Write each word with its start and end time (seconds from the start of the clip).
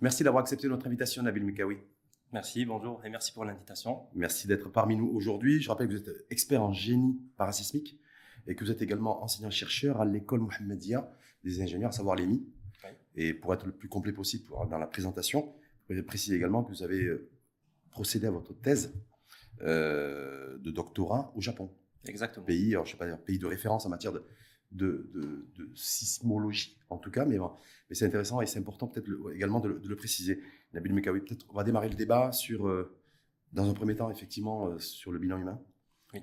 Merci 0.00 0.24
d'avoir 0.24 0.42
accepté 0.42 0.68
notre 0.68 0.86
invitation, 0.86 1.22
Nabil 1.22 1.42
Mekawi. 1.42 1.78
Merci, 2.30 2.66
bonjour 2.66 3.02
et 3.04 3.08
merci 3.08 3.32
pour 3.32 3.46
l'invitation. 3.46 4.02
Merci 4.14 4.46
d'être 4.46 4.68
parmi 4.68 4.94
nous 4.94 5.08
aujourd'hui. 5.08 5.62
Je 5.62 5.70
rappelle 5.70 5.88
que 5.88 5.94
vous 5.94 6.00
êtes 6.00 6.26
expert 6.28 6.62
en 6.62 6.70
génie 6.70 7.18
parasismique 7.38 7.98
et 8.46 8.54
que 8.54 8.62
vous 8.62 8.70
êtes 8.70 8.82
également 8.82 9.24
enseignant-chercheur 9.24 9.98
à 9.98 10.04
l'école 10.04 10.40
Mohamedia 10.40 11.10
des 11.44 11.62
ingénieurs, 11.62 11.88
à 11.88 11.92
savoir 11.92 12.14
l'EMI. 12.14 12.46
Et 13.14 13.32
pour 13.32 13.54
être 13.54 13.64
le 13.64 13.72
plus 13.72 13.88
complet 13.88 14.12
possible 14.12 14.44
dans 14.68 14.78
la 14.78 14.86
présentation, 14.86 15.54
je 15.88 15.94
voudrais 15.94 16.04
préciser 16.04 16.36
également 16.36 16.62
que 16.62 16.68
vous 16.68 16.82
avez 16.82 17.04
euh, 17.04 17.30
procédé 17.90 18.26
à 18.26 18.30
votre 18.30 18.52
thèse 18.52 18.92
euh, 19.62 20.58
de 20.58 20.70
doctorat 20.70 21.32
au 21.34 21.40
Japon. 21.40 21.70
Exactement. 22.06 22.44
Pays, 22.44 22.74
alors, 22.74 22.84
je 22.84 22.90
sais 22.90 22.98
pas, 22.98 23.06
pays 23.16 23.38
de 23.38 23.46
référence 23.46 23.86
en 23.86 23.88
matière 23.88 24.12
de, 24.12 24.22
de, 24.72 25.10
de, 25.56 25.68
sismologie, 25.74 26.78
en 26.90 26.98
tout 26.98 27.10
cas, 27.10 27.24
mais, 27.24 27.38
mais 27.38 27.94
c'est 27.94 28.06
intéressant 28.06 28.40
et 28.40 28.46
c'est 28.46 28.58
important 28.58 28.86
peut-être 28.86 29.08
également 29.34 29.60
de, 29.60 29.80
le 29.82 29.96
préciser. 29.96 30.42
Nabil 30.72 30.92
Mekawi, 30.92 31.20
peut-être 31.20 31.46
on 31.48 31.54
va 31.54 31.64
démarrer 31.64 31.88
le 31.88 31.94
débat 31.94 32.32
sur, 32.32 32.66
euh, 32.66 32.94
dans 33.52 33.68
un 33.68 33.74
premier 33.74 33.96
temps, 33.96 34.10
effectivement, 34.10 34.68
euh, 34.68 34.78
sur 34.78 35.12
le 35.12 35.18
bilan 35.18 35.38
humain, 35.38 35.60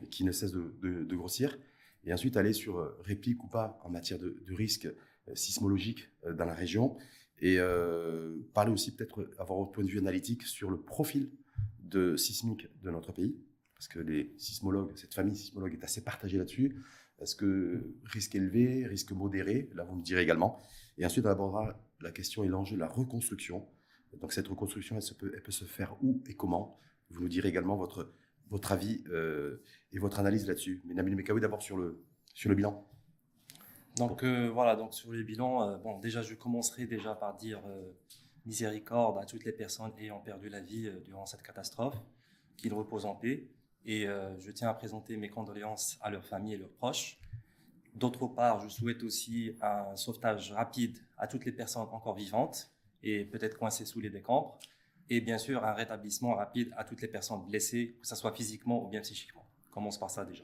qui 0.10 0.24
ne 0.24 0.32
cesse 0.32 0.52
de, 0.52 1.16
grossir, 1.16 1.58
et 2.04 2.14
ensuite 2.14 2.38
aller 2.38 2.54
sur 2.54 2.80
euh, 2.80 2.98
réplique 3.04 3.44
ou 3.44 3.48
pas 3.48 3.80
en 3.84 3.90
matière 3.90 4.20
de, 4.20 4.36
risque 4.50 4.88
sismologique 5.36 6.10
dans 6.26 6.46
la 6.46 6.54
région, 6.54 6.98
et 7.40 7.58
parler 8.54 8.72
aussi 8.72 8.94
peut-être, 8.94 9.30
avoir 9.38 9.62
un 9.62 9.66
point 9.66 9.84
de 9.86 9.90
vue 9.90 10.00
analytique 10.00 10.44
sur 10.44 10.70
le 10.70 10.82
profil 10.82 11.32
de 11.80 12.18
sismique 12.18 12.68
de 12.82 12.92
notre 12.92 13.14
pays, 13.14 13.38
parce 13.74 13.88
que 13.88 14.00
les 14.00 14.34
sismologues, 14.38 14.92
cette 14.96 15.14
famille 15.14 15.36
sismologue 15.36 15.74
est 15.74 15.84
assez 15.84 16.02
partagée 16.02 16.38
là-dessus. 16.38 16.76
Est-ce 17.20 17.36
que 17.36 17.96
risque 18.04 18.36
élevé, 18.36 18.86
risque 18.86 19.12
modéré 19.12 19.70
Là, 19.74 19.84
vous 19.84 19.96
me 19.96 20.04
direz 20.04 20.22
également. 20.22 20.62
Et 20.98 21.06
ensuite, 21.06 21.26
on 21.26 21.30
abordera 21.30 21.80
la 22.02 22.12
question 22.12 22.44
et 22.44 22.48
l'enjeu 22.48 22.76
de 22.76 22.82
la 22.82 22.88
reconstruction. 22.88 23.66
Donc, 24.20 24.34
cette 24.34 24.48
reconstruction, 24.48 24.98
elle, 24.98 25.42
peut, 25.42 25.52
se 25.52 25.66
faire 25.66 25.96
où 26.04 26.22
et 26.28 26.36
comment? 26.36 26.78
Vous 27.10 27.22
nous 27.22 27.30
direz 27.30 27.50
également 27.50 27.76
votre, 27.76 28.14
votre 28.50 28.72
avis 28.72 29.04
euh, 29.10 29.64
et 29.92 30.00
votre 30.00 30.20
analyse 30.20 30.48
là-dessus. 30.48 30.82
Mais 30.86 30.94
Nabil 30.94 31.16
Mekawi, 31.16 31.42
d'abord 31.42 31.62
sur 31.62 31.78
le, 31.78 32.04
sur 32.34 32.50
le 32.50 32.56
bilan. 32.56 32.88
Donc, 33.98 34.24
euh, 34.24 34.50
voilà, 34.50 34.76
donc 34.76 34.94
sur 34.94 35.12
les 35.12 35.24
bilans, 35.24 35.68
euh, 35.68 35.78
bon, 35.78 36.00
déjà, 36.00 36.22
je 36.22 36.34
commencerai 36.34 36.86
déjà 36.86 37.16
par 37.16 37.36
dire 37.38 37.62
miséricorde 38.46 39.18
à 39.18 39.26
toutes 39.26 39.46
les 39.46 39.54
personnes 39.54 39.92
ayant 39.98 40.20
perdu 40.20 40.50
la 40.50 40.60
vie 40.60 40.92
durant 41.06 41.26
cette 41.26 41.42
catastrophe, 41.42 41.96
qu'ils 42.58 42.74
reposent 42.74 43.06
en 43.06 43.16
paix. 43.16 43.48
Et 43.86 44.08
euh, 44.08 44.40
je 44.40 44.52
tiens 44.52 44.70
à 44.70 44.74
présenter 44.74 45.18
mes 45.18 45.30
condoléances 45.30 45.98
à 46.02 46.10
leurs 46.10 46.26
familles 46.26 46.54
et 46.54 46.58
leurs 46.58 46.72
proches. 46.72 47.20
D'autre 47.96 48.28
part, 48.28 48.60
je 48.62 48.70
souhaite 48.70 49.04
aussi 49.04 49.56
un 49.62 49.96
sauvetage 49.96 50.52
rapide 50.52 50.98
à 51.18 51.28
toutes 51.28 51.46
les 51.46 51.52
personnes 51.52 51.84
encore 51.92 52.16
vivantes 52.16 52.70
et 53.04 53.26
peut-être 53.26 53.58
coincées 53.58 53.86
sous 53.86 54.00
les 54.00 54.10
décombres. 54.10 54.58
Et 55.10 55.22
bien 55.22 55.38
sûr, 55.38 55.64
un 55.64 55.74
rétablissement 55.74 56.36
rapide 56.36 56.74
à 56.78 56.86
toutes 56.86 57.02
les 57.02 57.08
personnes 57.08 57.46
blessées, 57.46 57.98
que 58.02 58.08
ce 58.08 58.16
soit 58.16 58.34
physiquement 58.34 58.84
ou 58.84 58.88
bien 58.88 59.02
psychiquement. 59.02 59.46
On 59.70 59.74
commence 59.74 60.00
par 60.00 60.10
ça 60.10 60.26
déjà. 60.26 60.44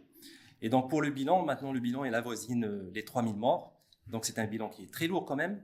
Et 0.62 0.70
donc 0.70 0.90
pour 0.90 1.02
le 1.02 1.10
bilan, 1.10 1.44
maintenant 1.44 1.72
le 1.72 1.80
bilan 1.80 2.04
est 2.04 2.12
la 2.12 2.22
voisine 2.22 2.66
euh, 2.66 2.92
les 2.94 3.06
3000 3.06 3.36
morts. 3.36 3.74
Donc 4.08 4.26
c'est 4.26 4.38
un 4.38 4.46
bilan 4.46 4.70
qui 4.70 4.84
est 4.84 4.92
très 4.92 5.08
lourd 5.08 5.26
quand 5.26 5.36
même, 5.36 5.62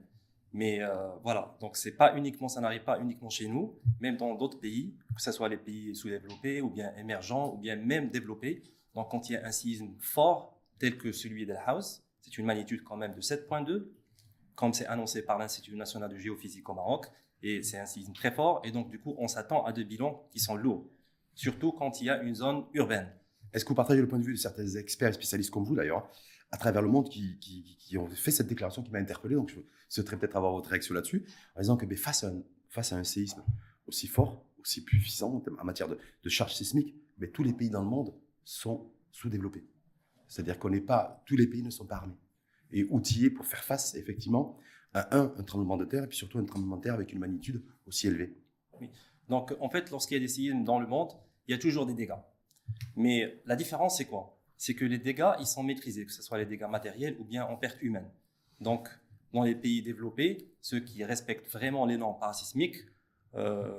mais 0.52 0.80
euh, 0.80 1.08
voilà, 1.22 1.56
donc 1.60 1.76
c'est 1.76 1.96
pas 1.96 2.16
uniquement, 2.16 2.48
ça 2.48 2.60
n'arrive 2.60 2.84
pas 2.84 2.98
uniquement 2.98 3.28
chez 3.28 3.48
nous, 3.48 3.78
même 4.00 4.16
dans 4.16 4.34
d'autres 4.34 4.58
pays, 4.58 4.94
que 5.14 5.20
ce 5.20 5.32
soit 5.32 5.48
les 5.48 5.56
pays 5.56 5.94
sous-développés 5.94 6.60
ou 6.60 6.70
bien 6.70 6.94
émergents 6.96 7.52
ou 7.52 7.58
bien 7.58 7.76
même 7.76 8.10
développés. 8.10 8.62
Donc 8.94 9.10
quand 9.10 9.28
il 9.28 9.34
y 9.34 9.36
a 9.36 9.44
un 9.44 9.52
séisme 9.52 9.90
fort 10.00 10.58
tel 10.78 10.96
que 10.96 11.12
celui 11.12 11.46
d'El 11.46 11.60
House, 11.66 12.02
c'est 12.20 12.38
une 12.38 12.46
magnitude 12.46 12.82
quand 12.84 12.96
même 12.96 13.14
de 13.14 13.20
7.2, 13.20 13.88
comme 14.54 14.72
c'est 14.72 14.86
annoncé 14.86 15.22
par 15.22 15.38
l'Institut 15.38 15.76
national 15.76 16.10
de 16.10 16.18
géophysique 16.18 16.68
au 16.68 16.74
Maroc, 16.74 17.06
et 17.42 17.62
c'est 17.62 17.78
un 17.78 17.86
séisme 17.86 18.12
très 18.12 18.32
fort, 18.32 18.62
et 18.64 18.70
donc 18.70 18.90
du 18.90 18.98
coup 18.98 19.14
on 19.18 19.28
s'attend 19.28 19.64
à 19.64 19.72
des 19.72 19.84
bilans 19.84 20.26
qui 20.30 20.40
sont 20.40 20.56
lourds, 20.56 20.88
surtout 21.34 21.72
quand 21.72 22.00
il 22.00 22.06
y 22.06 22.10
a 22.10 22.22
une 22.22 22.34
zone 22.34 22.64
urbaine. 22.72 23.12
Est-ce 23.52 23.64
que 23.64 23.68
vous 23.68 23.74
partagez 23.74 24.00
le 24.00 24.08
point 24.08 24.18
de 24.18 24.24
vue 24.24 24.32
de 24.32 24.38
certains 24.38 24.66
experts 24.66 25.10
et 25.10 25.12
spécialistes 25.12 25.50
comme 25.50 25.64
vous 25.64 25.76
d'ailleurs 25.76 26.10
à 26.50 26.56
travers 26.56 26.82
le 26.82 26.88
monde 26.88 27.08
qui, 27.08 27.96
ont 27.96 28.08
fait 28.08 28.30
cette 28.30 28.46
déclaration 28.46 28.82
qui 28.82 28.90
m'a 28.90 28.98
interpellé. 28.98 29.34
Donc, 29.34 29.50
je 29.50 29.60
souhaiterais 29.88 30.18
peut-être 30.18 30.36
avoir 30.36 30.52
votre 30.52 30.70
réaction 30.70 30.94
là-dessus, 30.94 31.24
en 31.54 31.60
disant 31.60 31.76
que 31.76 31.86
ben, 31.86 31.98
face, 31.98 32.24
à 32.24 32.96
un, 32.96 33.04
séisme 33.04 33.42
aussi 33.86 34.06
fort, 34.06 34.44
aussi 34.60 34.84
puissant 34.84 35.42
en 35.58 35.64
matière 35.64 35.88
de, 35.88 36.28
charge 36.28 36.54
sismique, 36.54 36.94
tous 37.32 37.42
les 37.42 37.52
pays 37.52 37.70
dans 37.70 37.82
le 37.82 37.88
monde 37.88 38.14
sont 38.44 38.90
sous-développés. 39.10 39.64
C'est-à-dire 40.28 40.58
qu'on 40.58 40.70
n'est 40.70 40.80
pas, 40.80 41.22
tous 41.26 41.36
les 41.36 41.46
pays 41.46 41.62
ne 41.62 41.70
sont 41.70 41.86
pas 41.86 41.96
armés 41.96 42.18
et 42.72 42.84
outillés 42.90 43.30
pour 43.30 43.46
faire 43.46 43.64
face 43.64 43.94
effectivement 43.94 44.58
à 44.92 45.16
un, 45.16 45.28
tremblement 45.44 45.76
de 45.76 45.84
terre 45.84 46.04
et 46.04 46.08
puis 46.08 46.18
surtout 46.18 46.38
un 46.38 46.44
tremblement 46.44 46.76
de 46.76 46.82
terre 46.82 46.94
avec 46.94 47.12
une 47.12 47.18
magnitude 47.18 47.62
aussi 47.86 48.08
élevée. 48.08 48.36
Donc 49.28 49.54
en 49.60 49.68
fait, 49.68 49.90
lorsqu'il 49.90 50.16
y 50.16 50.20
a 50.20 50.20
des 50.20 50.28
séismes 50.28 50.64
dans 50.64 50.80
le 50.80 50.86
monde, 50.86 51.12
il 51.46 51.52
y 51.52 51.54
a 51.54 51.58
toujours 51.58 51.86
des 51.86 51.94
dégâts. 51.94 52.18
Mais 52.96 53.40
la 53.46 53.56
différence, 53.56 53.98
c'est 53.98 54.06
quoi? 54.06 54.35
C'est 54.56 54.74
que 54.74 54.84
les 54.84 54.98
dégâts, 54.98 55.32
ils 55.40 55.46
sont 55.46 55.62
maîtrisés, 55.62 56.06
que 56.06 56.12
ce 56.12 56.22
soit 56.22 56.38
les 56.38 56.46
dégâts 56.46 56.68
matériels 56.68 57.16
ou 57.18 57.24
bien 57.24 57.44
en 57.44 57.56
perte 57.56 57.82
humaine. 57.82 58.08
Donc, 58.60 58.88
dans 59.32 59.42
les 59.42 59.54
pays 59.54 59.82
développés, 59.82 60.48
ceux 60.62 60.80
qui 60.80 61.04
respectent 61.04 61.50
vraiment 61.50 61.84
les 61.84 61.96
normes 61.96 62.18
parasismiques, 62.18 62.84
euh, 63.34 63.70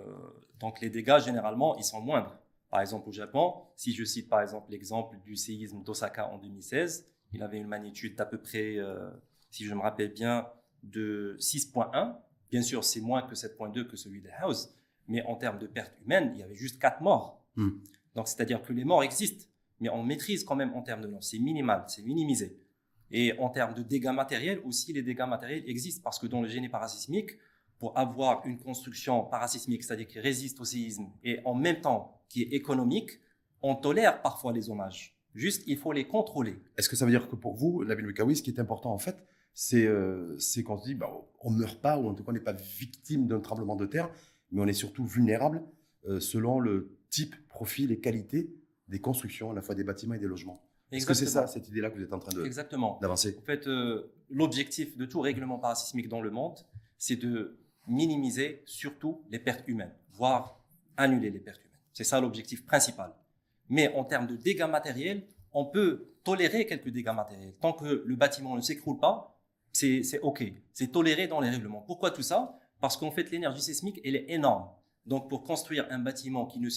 donc 0.59 0.81
les 0.81 0.89
dégâts, 0.89 1.19
généralement, 1.19 1.75
ils 1.77 1.83
sont 1.83 2.01
moindres. 2.01 2.37
Par 2.69 2.81
exemple, 2.81 3.09
au 3.09 3.11
Japon, 3.11 3.55
si 3.75 3.93
je 3.93 4.03
cite 4.03 4.29
par 4.29 4.41
exemple 4.41 4.71
l'exemple 4.71 5.17
du 5.25 5.35
séisme 5.35 5.83
d'Osaka 5.83 6.27
en 6.27 6.37
2016, 6.37 7.07
il 7.33 7.41
avait 7.41 7.57
une 7.57 7.67
magnitude 7.67 8.15
d'à 8.15 8.25
peu 8.25 8.37
près, 8.37 8.77
euh, 8.77 9.09
si 9.49 9.65
je 9.65 9.73
me 9.73 9.81
rappelle 9.81 10.13
bien, 10.13 10.47
de 10.83 11.37
6.1. 11.39 12.15
Bien 12.51 12.61
sûr, 12.61 12.83
c'est 12.83 13.01
moins 13.01 13.21
que 13.21 13.35
7.2 13.35 13.87
que 13.87 13.95
celui 13.97 14.21
de 14.21 14.29
House, 14.39 14.73
mais 15.07 15.23
en 15.23 15.35
termes 15.35 15.59
de 15.59 15.67
pertes 15.67 15.93
humaines, 16.01 16.31
il 16.35 16.39
y 16.39 16.43
avait 16.43 16.55
juste 16.55 16.79
4 16.79 17.01
morts. 17.01 17.41
Hmm. 17.55 17.79
Donc, 18.15 18.27
c'est-à-dire 18.27 18.61
que 18.61 18.73
les 18.73 18.83
morts 18.83 19.03
existent 19.03 19.45
mais 19.79 19.89
on 19.89 20.03
maîtrise 20.03 20.43
quand 20.43 20.55
même 20.55 20.73
en 20.73 20.81
termes 20.81 21.01
de 21.01 21.07
lance. 21.07 21.29
C'est 21.31 21.39
minimal, 21.39 21.83
c'est 21.87 22.03
minimisé. 22.03 22.59
Et 23.11 23.37
en 23.39 23.49
termes 23.49 23.73
de 23.73 23.83
dégâts 23.83 24.13
matériels 24.13 24.61
aussi, 24.65 24.91
les 24.93 25.01
dégâts 25.01 25.27
matériels 25.27 25.63
existent 25.67 26.01
parce 26.03 26.19
que 26.19 26.27
dans 26.27 26.41
le 26.41 26.47
génie 26.47 26.69
parasismique, 26.69 27.31
pour 27.79 27.97
avoir 27.97 28.45
une 28.45 28.57
construction 28.57 29.23
parasismique, 29.23 29.83
c'est-à-dire 29.83 30.07
qui 30.07 30.19
résiste 30.19 30.59
au 30.59 30.65
séisme 30.65 31.07
et 31.23 31.39
en 31.45 31.53
même 31.53 31.79
temps 31.81 32.21
qui 32.27 32.41
est 32.41 32.53
économique, 32.53 33.11
on 33.61 33.75
tolère 33.75 34.21
parfois 34.21 34.51
les 34.51 34.69
hommages. 34.69 35.15
Juste, 35.35 35.63
il 35.67 35.77
faut 35.77 35.91
les 35.91 36.07
contrôler. 36.07 36.57
Est-ce 36.77 36.89
que 36.89 36.95
ça 36.95 37.05
veut 37.05 37.11
dire 37.11 37.29
que 37.29 37.35
pour 37.35 37.55
vous, 37.55 37.85
Nabil 37.85 38.05
Mekawi, 38.05 38.35
ce 38.35 38.43
qui 38.43 38.49
est 38.49 38.59
important 38.59 38.91
en 38.91 38.97
fait, 38.97 39.23
c'est 39.53 39.85
euh, 39.85 40.37
qu'on 40.65 40.77
se 40.77 40.85
dit, 40.85 40.95
bah, 40.95 41.09
on 41.41 41.51
ne 41.51 41.59
meurt 41.59 41.79
pas 41.79 41.97
ou 41.97 42.07
en 42.07 42.13
tout 42.13 42.23
cas 42.23 42.31
on 42.31 42.33
n'est 42.33 42.39
pas 42.39 42.53
victime 42.53 43.27
d'un 43.27 43.39
tremblement 43.39 43.75
de 43.75 43.85
terre, 43.85 44.09
mais 44.51 44.61
on 44.61 44.67
est 44.67 44.73
surtout 44.73 45.05
vulnérable 45.05 45.63
euh, 46.07 46.19
selon 46.19 46.59
le 46.59 46.97
type, 47.09 47.35
profil 47.47 47.91
et 47.91 47.99
qualité 47.99 48.53
des 48.87 48.99
constructions, 48.99 49.51
à 49.51 49.53
la 49.53 49.61
fois 49.61 49.75
des 49.75 49.83
bâtiments 49.83 50.15
et 50.15 50.19
des 50.19 50.27
logements. 50.27 50.61
Est-ce 50.91 51.05
que 51.05 51.13
c'est 51.13 51.25
ça, 51.25 51.47
cette 51.47 51.67
idée-là 51.67 51.89
que 51.89 51.97
vous 51.97 52.03
êtes 52.03 52.13
en 52.13 52.19
train 52.19 52.33
de, 52.33 52.45
Exactement. 52.45 52.97
d'avancer? 53.01 53.35
En 53.37 53.45
fait, 53.45 53.67
euh, 53.67 54.13
l'objectif 54.29 54.95
de 54.95 55.05
tout 55.05 55.19
règlement 55.19 55.59
parasismique 55.59 56.07
dans 56.07 56.21
le 56.21 56.31
monde, 56.31 56.57
c'est 56.97 57.17
de 57.17 57.57
minimiser 57.87 58.63
surtout 58.65 59.21
les 59.29 59.39
pertes 59.39 59.67
humaines, 59.67 59.93
voire 60.13 60.63
annuler 60.95 61.29
les 61.29 61.39
pertes 61.39 61.61
humaines. 61.61 61.79
C'est 61.93 62.05
ça 62.05 62.21
l'objectif 62.21 62.65
principal. 62.65 63.13
Mais 63.69 63.93
en 63.95 64.05
termes 64.05 64.27
de 64.27 64.37
dégâts 64.37 64.67
matériels, 64.69 65.27
on 65.51 65.65
peut 65.65 66.13
tolérer 66.23 66.65
quelques 66.65 66.89
dégâts 66.89 67.13
matériels. 67.13 67.53
Tant 67.59 67.73
que 67.73 68.03
le 68.05 68.15
bâtiment 68.15 68.55
ne 68.55 68.61
s'écroule 68.61 68.99
pas, 68.99 69.37
c'est, 69.73 70.03
c'est 70.03 70.19
OK. 70.19 70.43
C'est 70.73 70.91
toléré 70.91 71.27
dans 71.27 71.41
les 71.41 71.49
règlements. 71.49 71.81
Pourquoi 71.81 72.11
tout 72.11 72.21
ça? 72.21 72.57
Parce 72.79 72.95
qu'en 72.95 73.11
fait, 73.11 73.29
l'énergie 73.31 73.61
sismique, 73.61 73.99
elle 74.05 74.15
est 74.15 74.29
énorme. 74.29 74.69
Donc, 75.05 75.29
pour 75.29 75.43
construire 75.43 75.87
un 75.89 75.99
bâtiment 75.99 76.45
qui 76.45 76.59
ne 76.59 76.69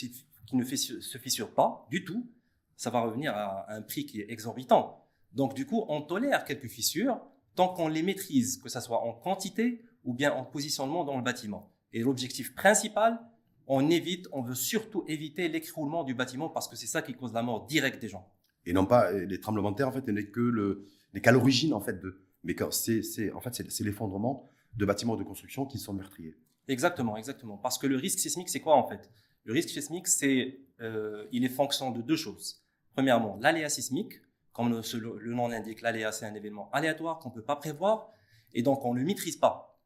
qui 0.51 0.57
ne 0.57 0.65
se 0.65 1.19
fissure 1.19 1.55
pas 1.55 1.87
du 1.91 2.05
tout, 2.05 2.29
ça 2.77 2.91
va 2.91 3.01
revenir 3.01 3.33
à 3.35 3.73
un 3.73 3.83
prix 3.83 4.07
qui 4.07 4.21
est 4.21 4.31
exorbitant. 4.31 5.07
Donc 5.33 5.55
du 5.55 5.67
coup, 5.67 5.85
on 5.89 6.03
tolère 6.03 6.45
quelques 6.45 6.69
fissures 6.69 7.21
tant 7.55 7.69
qu'on 7.69 7.89
les 7.89 8.03
maîtrise, 8.03 8.59
que 8.59 8.69
ce 8.69 8.81
soit 8.81 9.03
en 9.03 9.13
quantité 9.13 9.83
ou 10.05 10.15
bien 10.15 10.33
en 10.33 10.45
positionnement 10.45 11.05
dans 11.05 11.17
le 11.17 11.23
bâtiment. 11.23 11.71
Et 11.93 12.01
l'objectif 12.01 12.55
principal, 12.55 13.21
on 13.67 13.89
évite, 13.91 14.29
on 14.33 14.43
veut 14.43 14.55
surtout 14.55 15.05
éviter 15.07 15.49
l'écroulement 15.49 16.05
du 16.05 16.15
bâtiment 16.15 16.49
parce 16.49 16.69
que 16.69 16.77
c'est 16.77 16.87
ça 16.87 17.03
qui 17.03 17.15
cause 17.15 17.33
la 17.33 17.43
mort 17.43 17.67
directe 17.67 18.01
des 18.01 18.09
gens. 18.09 18.29
Et 18.67 18.73
non 18.73 18.87
pas 18.87 19.13
les 19.13 19.41
tremblements 19.41 19.71
de 19.71 19.77
terre, 19.77 19.89
en 19.89 19.93
fait, 19.93 20.07
n'est 20.09 20.27
que 20.27 20.41
le, 20.41 20.87
n'est 21.15 21.21
qu'à 21.21 21.33
l'origine 21.33 21.73
en 21.73 21.81
fait 21.81 22.01
de, 22.01 22.23
mais 22.45 22.57
c'est, 22.71 23.03
c'est 23.03 23.33
en 23.33 23.41
fait 23.41 23.55
c'est, 23.55 23.85
l'effondrement 23.85 24.49
de 24.77 24.85
bâtiments 24.85 25.17
de 25.17 25.25
construction 25.25 25.67
qui 25.67 25.79
sont 25.79 25.93
meurtriers. 25.93 26.37
Exactement, 26.69 27.17
exactement. 27.17 27.57
Parce 27.57 27.79
que 27.79 27.87
le 27.87 27.97
risque 27.97 28.19
sismique, 28.19 28.49
c'est 28.49 28.61
quoi 28.61 28.77
en 28.77 28.87
fait? 28.87 29.11
Le 29.51 29.55
risque 29.55 29.71
sismique, 29.71 30.07
c'est, 30.07 30.61
euh, 30.81 31.27
il 31.33 31.45
est 31.45 31.49
fonction 31.49 31.91
de 31.91 32.03
deux 32.03 32.15
choses. 32.15 32.63
Premièrement, 32.95 33.37
l'aléa 33.41 33.69
sismique, 33.69 34.13
comme 34.53 34.71
le, 34.71 35.35
nom 35.35 35.49
l'indique, 35.49 35.81
l'aléa 35.83 36.13
c'est 36.13 36.25
un 36.25 36.35
événement 36.35 36.71
aléatoire 36.71 37.19
qu'on 37.19 37.31
ne 37.31 37.35
peut 37.35 37.43
pas 37.43 37.57
prévoir 37.57 38.13
et 38.53 38.63
donc 38.63 38.85
on 38.85 38.95
ne 38.95 39.01
le 39.01 39.05
maîtrise 39.05 39.37
pas. 39.37 39.83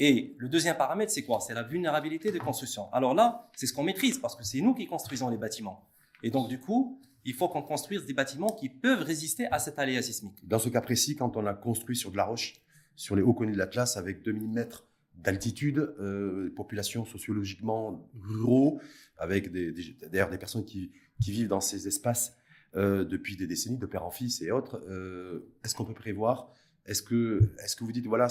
Et 0.00 0.34
le 0.38 0.48
deuxième 0.48 0.76
paramètre, 0.76 1.12
c'est 1.12 1.24
quoi? 1.24 1.38
C'est 1.38 1.54
la 1.54 1.62
vulnérabilité 1.62 2.32
des 2.32 2.40
constructions. 2.40 2.92
Alors 2.92 3.14
là, 3.14 3.48
c'est 3.54 3.68
ce 3.68 3.72
qu'on 3.72 3.84
maîtrise 3.84 4.18
parce 4.18 4.34
que 4.34 4.42
c'est 4.42 4.60
nous 4.60 4.74
qui 4.74 4.86
construisons 4.86 5.28
les 5.28 5.38
bâtiments. 5.38 5.88
Et 6.24 6.30
donc 6.30 6.48
du 6.48 6.58
coup, 6.58 7.00
il 7.24 7.34
faut 7.34 7.48
qu'on 7.48 7.62
construise 7.62 8.04
des 8.04 8.14
bâtiments 8.14 8.50
qui 8.50 8.68
peuvent 8.68 9.02
résister 9.02 9.46
à 9.52 9.60
cet 9.60 9.78
aléa 9.78 10.02
sismique. 10.02 10.44
Dans 10.48 10.58
ce 10.58 10.70
cas 10.70 10.80
précis, 10.80 11.14
quand 11.14 11.36
on 11.36 11.46
a 11.46 11.54
construit 11.54 11.94
sur 11.94 12.10
de 12.10 12.16
la 12.16 12.24
roche, 12.24 12.54
sur 12.96 13.14
les 13.14 13.22
hauts 13.22 13.34
connus 13.34 13.52
de 13.52 13.58
l'Atlas 13.58 13.96
avec 13.96 14.24
2000 14.24 14.48
mètres 14.48 14.87
d'altitude, 15.18 15.94
euh, 16.00 16.50
populations 16.54 17.04
sociologiquement 17.04 18.08
ruraux, 18.20 18.80
avec 19.16 19.50
des, 19.50 19.72
d'ailleurs 20.10 20.30
des 20.30 20.38
personnes 20.38 20.64
qui, 20.64 20.92
vivent 21.20 21.48
dans 21.48 21.60
ces 21.60 21.88
espaces 21.88 22.36
euh, 22.76 23.04
depuis 23.04 23.36
des 23.36 23.48
décennies, 23.48 23.78
de 23.78 23.86
père 23.86 24.04
en 24.04 24.10
fils 24.10 24.40
et 24.40 24.52
autres. 24.52 24.80
Euh, 24.88 25.50
est-ce 25.64 25.74
qu'on 25.74 25.84
peut 25.84 25.94
prévoir 25.94 26.52
Est-ce 26.86 27.02
que, 27.02 27.40
vous 27.80 27.92
dites, 27.92 28.06
voilà, 28.06 28.28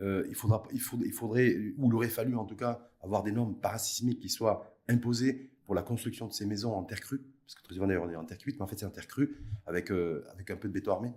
euh, 0.00 0.24
il, 0.28 0.36
faudra, 0.36 0.62
faudrait, 0.78 1.06
il 1.06 1.12
faudrait, 1.12 1.56
ou 1.76 1.88
il 1.88 1.94
aurait 1.94 2.08
fallu 2.08 2.36
en 2.36 2.44
tout 2.44 2.54
cas, 2.54 2.88
avoir 3.02 3.24
des 3.24 3.32
normes 3.32 3.58
parasismiques 3.58 4.20
qui 4.20 4.28
soient 4.28 4.78
imposées 4.88 5.50
pour 5.64 5.74
la 5.74 5.82
construction 5.82 6.28
de 6.28 6.32
ces 6.32 6.46
maisons 6.46 6.72
en 6.72 6.84
terre 6.84 7.00
crue 7.00 7.22
Parce 7.44 7.56
que 7.56 7.64
très 7.64 7.74
souvent, 7.74 7.88
d'ailleurs, 7.88 8.04
on 8.04 8.10
est 8.10 8.16
en 8.16 8.24
terre 8.24 8.38
cuite, 8.38 8.56
mais 8.56 8.62
en 8.62 8.68
fait, 8.68 8.78
c'est 8.78 8.86
en 8.86 8.90
terre 8.90 9.08
crue, 9.08 9.36
avec 9.66 9.90
un 9.90 10.56
peu 10.56 10.68
de 10.68 10.72
béton 10.72 10.92
armé? 10.92 11.12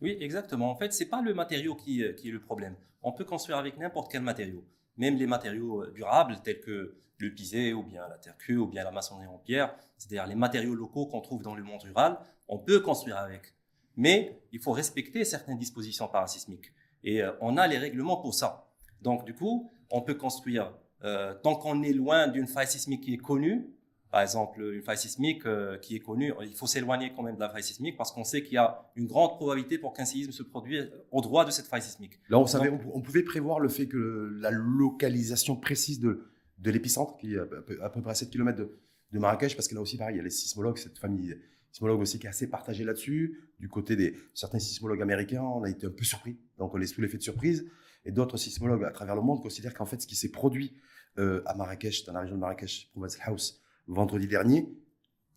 Oui, 0.00 0.16
exactement. 0.20 0.70
En 0.70 0.76
fait, 0.76 0.92
c'est 0.92 1.08
pas 1.08 1.22
le 1.22 1.34
matériau 1.34 1.74
qui, 1.74 2.02
qui 2.16 2.28
est 2.28 2.32
le 2.32 2.40
problème. 2.40 2.74
On 3.02 3.12
peut 3.12 3.24
construire 3.24 3.58
avec 3.58 3.78
n'importe 3.78 4.10
quel 4.10 4.22
matériau 4.22 4.64
même 4.98 5.16
les 5.16 5.26
matériaux 5.26 5.84
euh, 5.84 5.92
durables 5.92 6.38
tels 6.44 6.60
que 6.60 6.96
le 7.16 7.34
pisé 7.34 7.72
ou 7.72 7.82
bien 7.82 8.06
la 8.08 8.18
terre 8.18 8.36
crue 8.36 8.58
ou 8.58 8.66
bien 8.66 8.84
la 8.84 8.90
maçonnerie 8.90 9.26
en 9.26 9.38
pierre, 9.38 9.74
c'est-à-dire 9.96 10.26
les 10.26 10.34
matériaux 10.34 10.74
locaux 10.74 11.06
qu'on 11.06 11.20
trouve 11.20 11.42
dans 11.42 11.54
le 11.54 11.62
monde 11.62 11.82
rural, 11.82 12.18
on 12.46 12.58
peut 12.58 12.80
construire 12.80 13.16
avec. 13.16 13.54
Mais 13.96 14.40
il 14.52 14.60
faut 14.60 14.72
respecter 14.72 15.24
certaines 15.24 15.58
dispositions 15.58 16.06
parasismiques. 16.06 16.72
Et 17.02 17.22
euh, 17.22 17.32
on 17.40 17.56
a 17.56 17.66
les 17.66 17.78
règlements 17.78 18.18
pour 18.18 18.34
ça. 18.34 18.68
Donc 19.02 19.24
du 19.24 19.34
coup, 19.34 19.70
on 19.90 20.02
peut 20.02 20.14
construire, 20.14 20.72
euh, 21.04 21.34
tant 21.42 21.56
qu'on 21.56 21.82
est 21.82 21.92
loin 21.92 22.28
d'une 22.28 22.46
faille 22.46 22.68
sismique 22.68 23.02
qui 23.02 23.14
est 23.14 23.18
connue, 23.18 23.68
par 24.10 24.22
exemple, 24.22 24.62
une 24.62 24.82
faille 24.82 24.96
sismique 24.96 25.44
euh, 25.44 25.76
qui 25.76 25.96
est 25.96 26.00
connue, 26.00 26.32
il 26.42 26.54
faut 26.54 26.66
s'éloigner 26.66 27.12
quand 27.14 27.22
même 27.22 27.34
de 27.34 27.40
la 27.40 27.50
faille 27.50 27.62
sismique 27.62 27.96
parce 27.96 28.10
qu'on 28.10 28.24
sait 28.24 28.42
qu'il 28.42 28.54
y 28.54 28.58
a 28.58 28.90
une 28.96 29.06
grande 29.06 29.36
probabilité 29.36 29.76
pour 29.76 29.92
qu'un 29.92 30.06
séisme 30.06 30.32
se 30.32 30.42
produise 30.42 30.90
au 31.10 31.20
droit 31.20 31.44
de 31.44 31.50
cette 31.50 31.66
faille 31.66 31.82
sismique. 31.82 32.18
Là, 32.30 32.38
on, 32.38 32.46
savait, 32.46 32.70
on, 32.70 33.02
pouvait 33.02 33.22
prévoir 33.22 33.60
le 33.60 33.68
fait 33.68 33.86
que 33.86 34.30
la 34.40 34.50
localisation 34.50 35.56
précise 35.56 36.00
de, 36.00 36.26
de 36.58 36.70
l'épicentre, 36.70 37.18
qui 37.18 37.34
est 37.34 37.38
à 37.38 37.90
peu, 37.90 38.00
près 38.00 38.10
à 38.10 38.14
7 38.14 38.30
km 38.30 38.56
de, 38.58 38.78
de, 39.12 39.18
Marrakech, 39.18 39.54
parce 39.56 39.68
que 39.68 39.74
là 39.74 39.82
aussi, 39.82 39.98
pareil, 39.98 40.14
il 40.14 40.18
y 40.18 40.20
a 40.20 40.24
les 40.24 40.30
sismologues, 40.30 40.78
cette 40.78 40.98
famille 40.98 41.36
sismologue 41.70 42.00
aussi 42.00 42.18
qui 42.18 42.26
est 42.26 42.30
assez 42.30 42.48
partagée 42.48 42.84
là-dessus. 42.84 43.38
Du 43.60 43.68
côté 43.68 43.94
des 43.94 44.16
certains 44.32 44.58
sismologues 44.58 45.02
américains, 45.02 45.42
on 45.42 45.64
a 45.64 45.68
été 45.70 45.86
un 45.86 45.90
peu 45.90 46.04
surpris, 46.04 46.38
donc 46.56 46.74
on 46.74 46.80
est 46.80 46.86
sous 46.86 47.02
l'effet 47.02 47.18
de 47.18 47.22
surprise. 47.22 47.66
Et 48.06 48.10
d'autres 48.10 48.38
sismologues 48.38 48.84
à 48.84 48.90
travers 48.90 49.14
le 49.14 49.20
monde 49.20 49.42
considèrent 49.42 49.74
qu'en 49.74 49.84
fait, 49.84 50.00
ce 50.00 50.06
qui 50.06 50.16
s'est 50.16 50.30
produit 50.30 50.76
euh, 51.18 51.42
à 51.44 51.54
Marrakech, 51.54 52.06
dans 52.06 52.14
la 52.14 52.20
région 52.20 52.36
de 52.36 52.40
Marrakech, 52.40 52.88
Province 52.92 53.18
House, 53.22 53.60
vendredi 53.88 54.26
dernier 54.26 54.68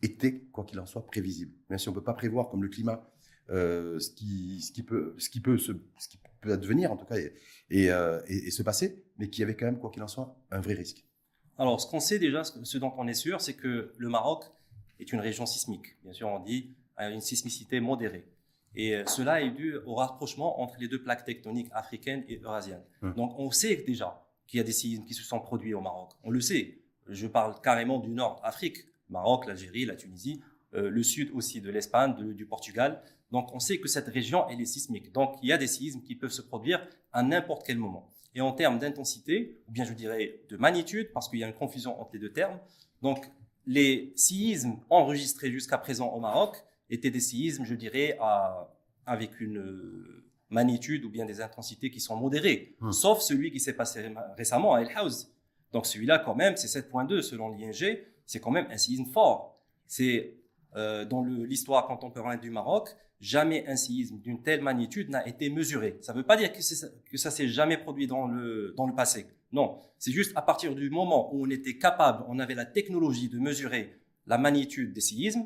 était, 0.01 0.41
quoi 0.51 0.65
qu'il 0.65 0.79
en 0.79 0.85
soit, 0.85 1.05
prévisible. 1.05 1.53
Même 1.69 1.79
si 1.79 1.89
on 1.89 1.91
ne 1.91 1.95
peut 1.95 2.03
pas 2.03 2.13
prévoir, 2.13 2.49
comme 2.49 2.63
le 2.63 2.69
climat, 2.69 3.09
euh, 3.49 3.99
ce, 3.99 4.11
qui, 4.11 4.61
ce, 4.61 4.71
qui 4.71 4.83
peut, 4.83 5.15
ce, 5.17 5.29
qui 5.29 5.41
peut 5.41 5.57
se, 5.57 5.71
ce 5.99 6.07
qui 6.07 6.19
peut 6.41 6.51
advenir, 6.51 6.91
en 6.91 6.97
tout 6.97 7.05
cas, 7.05 7.17
et, 7.17 7.91
euh, 7.91 8.21
et, 8.27 8.47
et, 8.47 8.51
se 8.51 8.63
passer, 8.63 9.03
mais 9.17 9.29
qui 9.29 9.43
avait 9.43 9.55
quand 9.55 9.65
même, 9.65 9.79
quoi 9.79 9.91
qu'il 9.91 10.03
en 10.03 10.07
soit, 10.07 10.35
un 10.51 10.59
vrai 10.59 10.73
risque. 10.73 11.05
Alors, 11.57 11.79
ce 11.79 11.87
qu'on 11.89 11.99
sait 11.99 12.19
déjà, 12.19 12.43
ce 12.43 12.77
dont 12.77 12.93
on 12.97 13.07
est 13.07 13.13
sûr, 13.13 13.41
c'est 13.41 13.55
que 13.55 13.93
le 13.97 14.09
Maroc 14.09 14.45
est 14.99 15.11
une 15.11 15.19
région 15.19 15.45
sismique. 15.45 15.97
Bien 16.03 16.13
sûr, 16.13 16.27
on 16.27 16.39
dit 16.39 16.73
à 16.95 17.09
une 17.09 17.21
sismicité 17.21 17.79
modérée. 17.79 18.25
Et 18.73 18.95
euh, 18.95 19.05
cela 19.05 19.41
est 19.41 19.51
dû 19.51 19.75
au 19.85 19.95
rapprochement 19.95 20.61
entre 20.61 20.77
les 20.79 20.87
deux 20.87 21.01
plaques 21.01 21.25
tectoniques 21.25 21.69
africaines 21.73 22.23
et 22.27 22.39
eurasiennes. 22.39 22.83
Hum. 23.01 23.13
Donc, 23.15 23.37
on 23.37 23.51
sait 23.51 23.83
déjà 23.85 24.25
qu'il 24.47 24.57
y 24.57 24.61
a 24.61 24.63
des 24.63 24.71
séismes 24.71 25.05
qui 25.05 25.13
se 25.13 25.23
sont 25.23 25.39
produits 25.39 25.73
au 25.73 25.81
Maroc. 25.81 26.11
On 26.23 26.29
le 26.29 26.41
sait. 26.41 26.80
Je 27.11 27.27
parle 27.27 27.59
carrément 27.61 27.99
du 27.99 28.09
nord 28.09 28.39
Afrique, 28.43 28.85
Maroc, 29.09 29.45
l'Algérie, 29.45 29.85
la 29.85 29.95
Tunisie, 29.95 30.41
euh, 30.73 30.89
le 30.89 31.03
sud 31.03 31.29
aussi 31.33 31.61
de 31.61 31.69
l'Espagne, 31.69 32.33
du 32.33 32.45
Portugal. 32.45 33.01
Donc 33.31 33.53
on 33.53 33.59
sait 33.59 33.79
que 33.79 33.87
cette 33.87 34.07
région, 34.07 34.47
elle 34.49 34.61
est 34.61 34.65
sismique. 34.65 35.11
Donc 35.11 35.35
il 35.43 35.49
y 35.49 35.51
a 35.51 35.57
des 35.57 35.67
séismes 35.67 36.01
qui 36.01 36.15
peuvent 36.15 36.31
se 36.31 36.41
produire 36.41 36.87
à 37.11 37.21
n'importe 37.21 37.65
quel 37.65 37.77
moment. 37.77 38.09
Et 38.33 38.41
en 38.41 38.53
termes 38.53 38.79
d'intensité, 38.79 39.61
ou 39.67 39.71
bien 39.71 39.83
je 39.83 39.93
dirais 39.93 40.41
de 40.49 40.55
magnitude, 40.55 41.11
parce 41.13 41.27
qu'il 41.27 41.39
y 41.39 41.43
a 41.43 41.47
une 41.47 41.53
confusion 41.53 41.99
entre 41.99 42.11
les 42.13 42.19
deux 42.19 42.31
termes, 42.31 42.57
donc 43.01 43.29
les 43.65 44.13
séismes 44.15 44.77
enregistrés 44.89 45.51
jusqu'à 45.51 45.77
présent 45.77 46.09
au 46.09 46.19
Maroc 46.19 46.55
étaient 46.89 47.11
des 47.11 47.19
séismes, 47.19 47.65
je 47.65 47.75
dirais, 47.75 48.17
avec 49.05 49.39
une 49.41 50.23
magnitude 50.49 51.05
ou 51.05 51.09
bien 51.09 51.25
des 51.25 51.41
intensités 51.41 51.89
qui 51.89 51.99
sont 51.99 52.15
modérées, 52.15 52.75
hum. 52.81 52.91
sauf 52.91 53.21
celui 53.21 53.51
qui 53.51 53.59
s'est 53.59 53.73
passé 53.73 54.13
récemment 54.37 54.75
à 54.75 54.81
El 54.81 54.89
House, 54.95 55.30
donc 55.73 55.85
celui-là, 55.85 56.19
quand 56.19 56.35
même, 56.35 56.57
c'est 56.57 56.67
7.2 56.67 57.21
selon 57.21 57.49
l'ING, 57.49 57.99
c'est 58.25 58.39
quand 58.39 58.51
même 58.51 58.67
un 58.69 58.77
séisme 58.77 59.05
fort. 59.05 59.57
C'est 59.87 60.35
euh, 60.75 61.05
dans 61.05 61.23
l'histoire 61.23 61.87
contemporaine 61.87 62.39
du 62.39 62.49
Maroc, 62.49 62.95
jamais 63.19 63.65
un 63.67 63.75
séisme 63.75 64.19
d'une 64.19 64.41
telle 64.41 64.61
magnitude 64.61 65.09
n'a 65.09 65.27
été 65.27 65.49
mesuré. 65.49 65.97
Ça 66.01 66.13
ne 66.13 66.17
veut 66.17 66.25
pas 66.25 66.37
dire 66.37 66.51
que, 66.51 66.59
que 67.09 67.17
ça 67.17 67.31
s'est 67.31 67.47
jamais 67.47 67.77
produit 67.77 68.07
dans 68.07 68.27
le, 68.27 68.73
dans 68.75 68.87
le 68.87 68.95
passé. 68.95 69.27
Non, 69.51 69.79
c'est 69.97 70.11
juste 70.11 70.31
à 70.35 70.41
partir 70.41 70.75
du 70.75 70.89
moment 70.89 71.33
où 71.33 71.45
on 71.45 71.49
était 71.49 71.77
capable, 71.77 72.23
on 72.27 72.39
avait 72.39 72.55
la 72.55 72.65
technologie 72.65 73.29
de 73.29 73.37
mesurer 73.37 73.99
la 74.27 74.37
magnitude 74.37 74.93
des 74.93 75.01
séismes, 75.01 75.45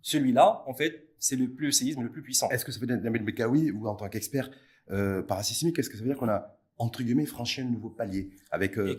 celui-là, 0.00 0.64
en 0.66 0.74
fait, 0.74 1.08
c'est 1.18 1.36
le 1.36 1.48
plus 1.48 1.70
séisme 1.70 2.02
le 2.02 2.10
plus 2.10 2.22
puissant. 2.22 2.48
Est-ce 2.48 2.64
que 2.64 2.72
ça 2.72 2.80
veut 2.80 2.86
dire, 2.86 3.00
Nabil 3.00 3.22
Bekawi, 3.22 3.70
ou 3.70 3.86
en 3.86 3.94
tant 3.94 4.08
qu'expert 4.08 4.50
euh, 4.90 5.22
parasismique, 5.22 5.78
est-ce 5.78 5.88
que 5.88 5.96
ça 5.96 6.02
veut 6.02 6.08
dire 6.08 6.18
qu'on 6.18 6.28
a 6.28 6.58
entre 6.78 7.02
guillemets, 7.02 7.26
franchir 7.26 7.64
un 7.64 7.68
nouveau 7.68 7.90
palier 7.90 8.30
avec 8.50 8.78
euh, 8.78 8.96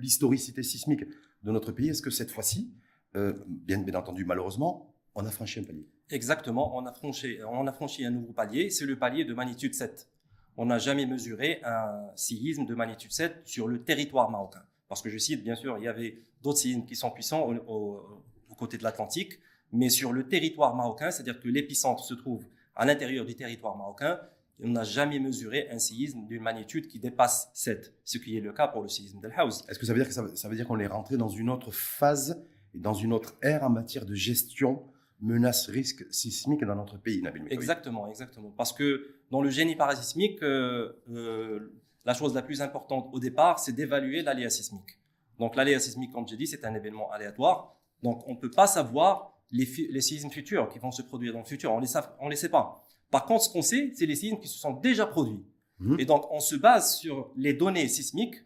l'historicité 0.00 0.62
sismique 0.62 1.04
de 1.42 1.52
notre 1.52 1.72
pays. 1.72 1.88
Est-ce 1.88 2.02
que 2.02 2.10
cette 2.10 2.30
fois-ci, 2.30 2.72
euh, 3.16 3.34
bien, 3.46 3.78
bien 3.78 3.94
entendu, 3.94 4.24
malheureusement, 4.24 4.94
on 5.14 5.24
a 5.24 5.30
franchi 5.30 5.60
un 5.60 5.64
palier? 5.64 5.86
Exactement, 6.10 6.76
on 6.76 6.84
a 6.86 6.92
franchi, 6.92 7.38
on 7.48 7.66
a 7.66 7.72
franchi 7.72 8.04
un 8.04 8.10
nouveau 8.10 8.32
palier, 8.32 8.70
c'est 8.70 8.84
le 8.84 8.98
palier 8.98 9.24
de 9.24 9.34
magnitude 9.34 9.74
7. 9.74 10.08
On 10.56 10.66
n'a 10.66 10.78
jamais 10.78 11.06
mesuré 11.06 11.60
un 11.64 12.10
séisme 12.14 12.64
de 12.64 12.74
magnitude 12.74 13.12
7 13.12 13.42
sur 13.44 13.68
le 13.68 13.82
territoire 13.82 14.30
marocain. 14.30 14.62
Parce 14.88 15.02
que 15.02 15.10
je 15.10 15.18
cite, 15.18 15.42
bien 15.42 15.56
sûr, 15.56 15.78
il 15.78 15.84
y 15.84 15.88
avait 15.88 16.18
d'autres 16.42 16.58
séismes 16.58 16.84
qui 16.84 16.94
sont 16.94 17.10
puissants 17.10 17.42
au, 17.42 17.54
au, 17.66 18.24
au 18.50 18.54
côté 18.54 18.76
de 18.78 18.82
l'Atlantique, 18.82 19.38
mais 19.72 19.88
sur 19.88 20.12
le 20.12 20.28
territoire 20.28 20.74
marocain, 20.76 21.10
c'est-à-dire 21.10 21.40
que 21.40 21.48
l'épicentre 21.48 22.04
se 22.04 22.14
trouve 22.14 22.46
à 22.76 22.84
l'intérieur 22.86 23.24
du 23.24 23.34
territoire 23.34 23.76
marocain, 23.76 24.20
on 24.62 24.68
n'a 24.68 24.84
jamais 24.84 25.18
mesuré 25.18 25.68
un 25.70 25.78
séisme 25.78 26.26
d'une 26.26 26.42
magnitude 26.42 26.86
qui 26.86 26.98
dépasse 26.98 27.50
7, 27.54 27.92
ce 28.04 28.18
qui 28.18 28.36
est 28.36 28.40
le 28.40 28.52
cas 28.52 28.68
pour 28.68 28.82
le 28.82 28.88
séisme 28.88 29.20
d'El 29.20 29.32
House. 29.36 29.64
Est-ce 29.68 29.78
que 29.78 29.86
ça 29.86 29.92
veut 29.92 29.98
dire 29.98 30.08
que 30.08 30.36
ça, 30.36 30.48
veut 30.48 30.56
dire 30.56 30.66
qu'on 30.66 30.78
est 30.78 30.86
rentré 30.86 31.16
dans 31.16 31.28
une 31.28 31.50
autre 31.50 31.70
phase 31.72 32.42
et 32.74 32.78
dans 32.78 32.94
une 32.94 33.12
autre 33.12 33.36
ère 33.42 33.64
en 33.64 33.70
matière 33.70 34.04
de 34.04 34.14
gestion 34.14 34.84
menace 35.20 35.68
risque 35.68 36.04
sismique 36.10 36.64
dans 36.64 36.76
notre 36.76 36.98
pays, 36.98 37.22
Nabil 37.22 37.46
Exactement, 37.50 38.08
exactement. 38.08 38.52
Parce 38.56 38.72
que 38.72 39.14
dans 39.30 39.42
le 39.42 39.50
génie 39.50 39.76
parasismique, 39.76 40.42
euh, 40.42 40.92
euh, 41.10 41.72
la 42.04 42.14
chose 42.14 42.34
la 42.34 42.42
plus 42.42 42.62
importante 42.62 43.08
au 43.12 43.18
départ, 43.18 43.58
c'est 43.58 43.72
d'évaluer 43.72 44.22
l'aléa 44.22 44.50
sismique. 44.50 44.98
Donc 45.38 45.56
l'aléa 45.56 45.80
sismique, 45.80 46.12
comme 46.12 46.28
j'ai 46.28 46.36
dit, 46.36 46.46
c'est 46.46 46.64
un 46.64 46.74
événement 46.74 47.10
aléatoire. 47.10 47.76
Donc 48.02 48.22
on 48.28 48.34
ne 48.34 48.38
peut 48.38 48.50
pas 48.50 48.66
savoir 48.66 49.32
les, 49.50 49.66
les, 49.90 50.00
séismes 50.00 50.30
futurs 50.30 50.68
qui 50.68 50.78
vont 50.78 50.90
se 50.90 51.02
produire 51.02 51.32
dans 51.32 51.38
le 51.40 51.44
futur. 51.44 51.72
On 51.72 51.76
ne 51.76 52.30
les 52.30 52.36
sait 52.36 52.48
pas. 52.48 52.83
Par 53.14 53.26
contre, 53.26 53.44
ce 53.44 53.48
qu'on 53.48 53.62
sait, 53.62 53.92
c'est 53.94 54.06
les 54.06 54.16
séismes 54.16 54.40
qui 54.40 54.48
se 54.48 54.58
sont 54.58 54.72
déjà 54.72 55.06
produits. 55.06 55.44
Mhm. 55.78 56.00
Et 56.00 56.04
donc, 56.04 56.26
on 56.32 56.40
se 56.40 56.56
base 56.56 56.96
sur 56.96 57.30
les 57.36 57.52
données 57.52 57.86
sismiques 57.86 58.42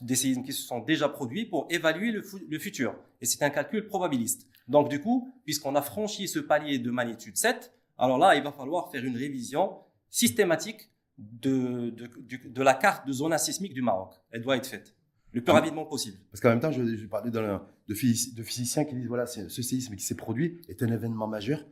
des 0.00 0.16
séismes 0.16 0.42
qui 0.42 0.52
se 0.52 0.62
sont 0.62 0.80
déjà 0.80 1.08
produits 1.08 1.44
pour 1.44 1.68
évaluer 1.70 2.10
le, 2.10 2.58
futur. 2.58 2.96
Et 3.20 3.26
c'est 3.26 3.44
un 3.44 3.50
calcul 3.50 3.86
probabiliste. 3.86 4.48
Donc, 4.66 4.88
du 4.88 5.00
coup, 5.00 5.32
puisqu'on 5.44 5.76
a 5.76 5.82
franchi 5.82 6.26
ce 6.26 6.40
palier 6.40 6.80
de 6.80 6.90
magnitude 6.90 7.36
7, 7.36 7.72
alors 7.96 8.18
là, 8.18 8.34
il 8.34 8.42
va 8.42 8.50
falloir 8.50 8.90
faire 8.90 9.04
une 9.04 9.16
révision 9.16 9.76
systématique 10.10 10.90
de, 11.16 11.94
de, 12.26 12.62
la 12.64 12.74
carte 12.74 13.06
de 13.06 13.12
zone 13.12 13.38
sismique 13.38 13.72
du 13.72 13.82
Maroc. 13.82 14.14
Elle 14.32 14.42
doit 14.42 14.56
être 14.56 14.66
faite 14.66 14.96
le 15.30 15.44
plus 15.44 15.52
rapidement 15.52 15.84
possible. 15.84 16.18
Parce 16.32 16.40
qu'en 16.40 16.48
même 16.48 16.58
temps, 16.58 16.72
je, 16.72 16.96
je 16.96 17.06
parlais 17.06 17.30
de, 17.30 17.40
de, 17.86 17.94
physiciens 18.42 18.84
qui 18.84 18.96
disent 18.96 19.06
voilà, 19.06 19.26
ce 19.26 19.62
séisme 19.62 19.94
qui 19.94 20.02
s'est 20.02 20.16
produit 20.16 20.60
est 20.68 20.82
un 20.82 20.88
événement 20.88 21.28
majeur 21.28 21.64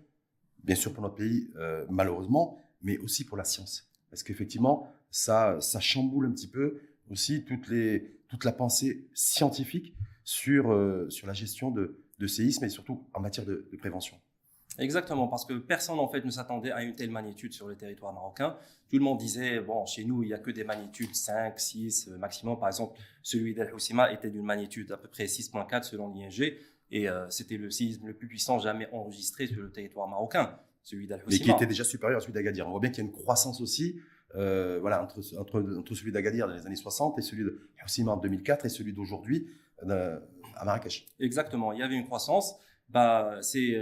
bien 0.66 0.74
sûr 0.74 0.92
pour 0.92 1.02
notre 1.02 1.14
pays, 1.14 1.50
euh, 1.56 1.86
malheureusement, 1.88 2.58
mais 2.82 2.98
aussi 2.98 3.24
pour 3.24 3.36
la 3.36 3.44
science. 3.44 3.88
Parce 4.10 4.22
qu'effectivement, 4.22 4.92
ça, 5.10 5.60
ça 5.60 5.80
chamboule 5.80 6.26
un 6.26 6.32
petit 6.32 6.48
peu 6.48 6.80
aussi 7.10 7.44
toute 7.44 8.44
la 8.44 8.52
pensée 8.52 9.08
scientifique 9.14 9.94
sur, 10.24 10.72
euh, 10.72 11.08
sur 11.08 11.26
la 11.26 11.32
gestion 11.32 11.70
de, 11.70 12.02
de 12.18 12.26
séismes 12.26 12.64
et 12.64 12.68
surtout 12.68 13.06
en 13.14 13.20
matière 13.20 13.46
de, 13.46 13.68
prévention. 13.78 14.16
Exactement, 14.78 15.26
parce 15.28 15.46
que 15.46 15.54
personne 15.54 15.98
en 15.98 16.08
fait 16.08 16.22
ne 16.22 16.30
s'attendait 16.30 16.70
à 16.70 16.82
une 16.82 16.94
telle 16.94 17.10
magnitude 17.10 17.52
sur 17.52 17.66
le 17.66 17.76
territoire 17.76 18.12
marocain. 18.12 18.56
Tout 18.90 18.98
le 18.98 19.04
monde 19.04 19.18
disait, 19.18 19.60
bon, 19.60 19.86
chez 19.86 20.04
nous, 20.04 20.22
il 20.22 20.26
n'y 20.26 20.34
a 20.34 20.38
que 20.38 20.50
des 20.50 20.64
magnitudes 20.64 21.14
5, 21.14 21.58
6 21.58 22.08
euh, 22.08 22.18
maximum. 22.18 22.58
Par 22.58 22.68
exemple, 22.68 22.98
celui 23.22 23.54
d'El 23.54 23.72
Houssima 23.72 24.12
était 24.12 24.30
d'une 24.30 24.44
magnitude 24.44 24.92
à 24.92 24.98
peu 24.98 25.08
près 25.08 25.24
6.4 25.24 25.84
selon 25.84 26.12
l'ING. 26.12 26.54
Et 26.90 27.08
euh, 27.08 27.28
c'était 27.30 27.56
le 27.56 27.70
séisme 27.70 28.06
le 28.06 28.14
plus 28.14 28.28
puissant 28.28 28.58
jamais 28.58 28.88
enregistré 28.92 29.46
sur 29.46 29.60
le 29.60 29.70
territoire 29.70 30.08
marocain, 30.08 30.58
celui 30.82 31.06
d'Al 31.06 31.22
Mais 31.28 31.38
qui 31.38 31.50
était 31.50 31.66
déjà 31.66 31.84
supérieur 31.84 32.18
à 32.18 32.20
celui 32.20 32.32
d'Agadir. 32.32 32.66
On 32.66 32.70
voit 32.70 32.80
bien 32.80 32.90
qu'il 32.90 33.02
y 33.02 33.06
a 33.06 33.10
une 33.10 33.16
croissance 33.16 33.60
aussi 33.60 34.00
euh, 34.34 34.78
voilà, 34.80 35.02
entre, 35.02 35.20
entre, 35.38 35.78
entre, 35.78 35.94
celui 35.94 36.12
d'Agadir 36.12 36.46
dans 36.46 36.54
les 36.54 36.66
années 36.66 36.76
60 36.76 37.18
et 37.18 37.22
celui 37.22 37.44
de 37.44 37.68
Houssima 37.84 38.12
en 38.12 38.16
2004 38.16 38.66
et 38.66 38.68
celui 38.68 38.92
d'aujourd'hui 38.92 39.48
euh, 39.82 40.18
à 40.56 40.64
Marrakech. 40.64 41.06
Exactement, 41.20 41.72
il 41.72 41.80
y 41.80 41.82
avait 41.82 41.94
une 41.94 42.04
croissance. 42.04 42.56
Bah, 42.88 43.38
c'est, 43.40 43.80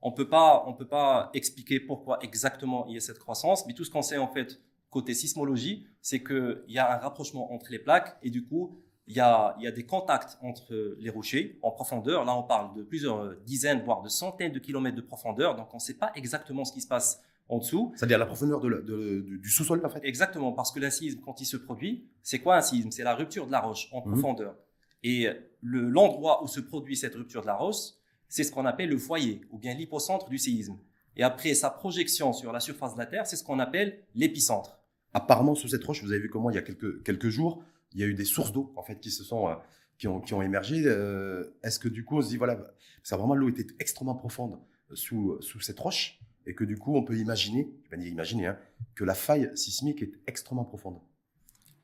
on 0.00 0.12
peut 0.12 0.28
pas, 0.28 0.64
on 0.66 0.72
peut 0.72 0.88
pas 0.88 1.30
expliquer 1.34 1.78
pourquoi 1.80 2.18
exactement 2.22 2.86
il 2.86 2.94
y 2.94 2.96
a 2.96 3.00
cette 3.00 3.18
croissance, 3.18 3.66
mais 3.66 3.74
tout 3.74 3.84
ce 3.84 3.90
qu'on 3.90 4.02
sait 4.02 4.18
en 4.18 4.28
fait 4.28 4.60
côté 4.90 5.14
sismologie, 5.14 5.86
c'est 6.02 6.22
qu'il 6.22 6.64
y 6.68 6.78
a 6.78 6.92
un 6.92 6.98
rapprochement 6.98 7.52
entre 7.52 7.70
les 7.70 7.78
plaques 7.78 8.16
et 8.22 8.30
du 8.30 8.44
coup, 8.44 8.82
il 9.10 9.16
y, 9.16 9.20
a, 9.20 9.56
il 9.58 9.64
y 9.64 9.66
a 9.66 9.72
des 9.72 9.84
contacts 9.84 10.38
entre 10.40 10.96
les 11.00 11.10
rochers 11.10 11.58
en 11.62 11.72
profondeur. 11.72 12.24
Là, 12.24 12.36
on 12.36 12.44
parle 12.44 12.76
de 12.76 12.84
plusieurs 12.84 13.34
dizaines, 13.40 13.82
voire 13.82 14.02
de 14.02 14.08
centaines 14.08 14.52
de 14.52 14.60
kilomètres 14.60 14.96
de 14.96 15.02
profondeur. 15.02 15.56
Donc, 15.56 15.74
on 15.74 15.78
ne 15.78 15.82
sait 15.82 15.94
pas 15.94 16.12
exactement 16.14 16.64
ce 16.64 16.72
qui 16.72 16.80
se 16.80 16.86
passe 16.86 17.20
en 17.48 17.58
dessous. 17.58 17.92
C'est-à-dire 17.96 18.18
la 18.18 18.26
profondeur 18.26 18.60
de 18.60 19.20
du 19.42 19.50
sous-sol, 19.50 19.84
en 19.84 19.88
fait 19.88 20.04
Exactement, 20.04 20.52
parce 20.52 20.70
que 20.70 20.88
séisme, 20.90 21.20
quand 21.24 21.40
il 21.40 21.44
se 21.44 21.56
produit, 21.56 22.08
c'est 22.22 22.38
quoi 22.38 22.56
un 22.56 22.60
séisme 22.60 22.92
C'est 22.92 23.02
la 23.02 23.16
rupture 23.16 23.46
de 23.48 23.52
la 23.52 23.60
roche 23.60 23.88
en 23.90 24.06
mhm. 24.06 24.12
profondeur. 24.12 24.54
Et 25.02 25.28
l'endroit 25.60 26.44
où 26.44 26.46
se 26.46 26.60
produit 26.60 26.96
cette 26.96 27.16
rupture 27.16 27.42
de 27.42 27.48
la 27.48 27.56
roche, 27.56 27.94
c'est 28.28 28.44
ce 28.44 28.52
qu'on 28.52 28.64
appelle 28.64 28.90
le 28.90 28.98
foyer, 28.98 29.40
ou 29.50 29.58
bien 29.58 29.74
l'hypocentre 29.74 30.28
du 30.28 30.38
séisme. 30.38 30.78
Et 31.16 31.24
après 31.24 31.54
sa 31.54 31.68
projection 31.68 32.32
sur 32.32 32.52
la 32.52 32.60
surface 32.60 32.94
de 32.94 33.00
la 33.00 33.06
Terre, 33.06 33.26
c'est 33.26 33.34
ce 33.34 33.42
qu'on 33.42 33.58
appelle 33.58 33.98
l'épicentre. 34.14 34.78
Apparemment, 35.12 35.56
sous 35.56 35.66
cette 35.66 35.82
roche, 35.82 36.04
vous 36.04 36.12
avez 36.12 36.20
vu 36.20 36.30
comment 36.30 36.50
il 36.50 36.54
y 36.54 36.58
a 36.58 36.62
quelques, 36.62 37.02
quelques 37.02 37.30
jours, 37.30 37.64
il 37.92 38.00
y 38.00 38.04
a 38.04 38.06
eu 38.06 38.14
des 38.14 38.24
sources 38.24 38.52
d'eau 38.52 38.72
en 38.76 38.82
fait 38.82 39.00
qui 39.00 39.10
se 39.10 39.24
sont 39.24 39.48
euh, 39.48 39.54
qui 39.98 40.08
ont, 40.08 40.20
qui 40.20 40.34
ont 40.34 40.42
émergé. 40.42 40.82
Euh, 40.86 41.54
est-ce 41.62 41.78
que 41.78 41.88
du 41.88 42.04
coup, 42.04 42.18
on 42.18 42.22
se 42.22 42.28
dit 42.28 42.36
voilà, 42.36 42.58
ça 43.02 43.16
vraiment 43.16 43.34
l'eau 43.34 43.48
était 43.48 43.66
extrêmement 43.78 44.14
profonde 44.14 44.58
sous, 44.94 45.36
sous 45.40 45.60
cette 45.60 45.78
roche 45.78 46.18
et 46.46 46.54
que 46.54 46.64
du 46.64 46.78
coup, 46.78 46.96
on 46.96 47.02
peut 47.02 47.16
imaginer, 47.16 47.70
je 47.84 47.96
vais 47.96 48.08
imaginer, 48.08 48.46
hein, 48.46 48.58
que 48.94 49.04
la 49.04 49.14
faille 49.14 49.50
sismique 49.54 50.02
est 50.02 50.12
extrêmement 50.26 50.64
profonde. 50.64 50.98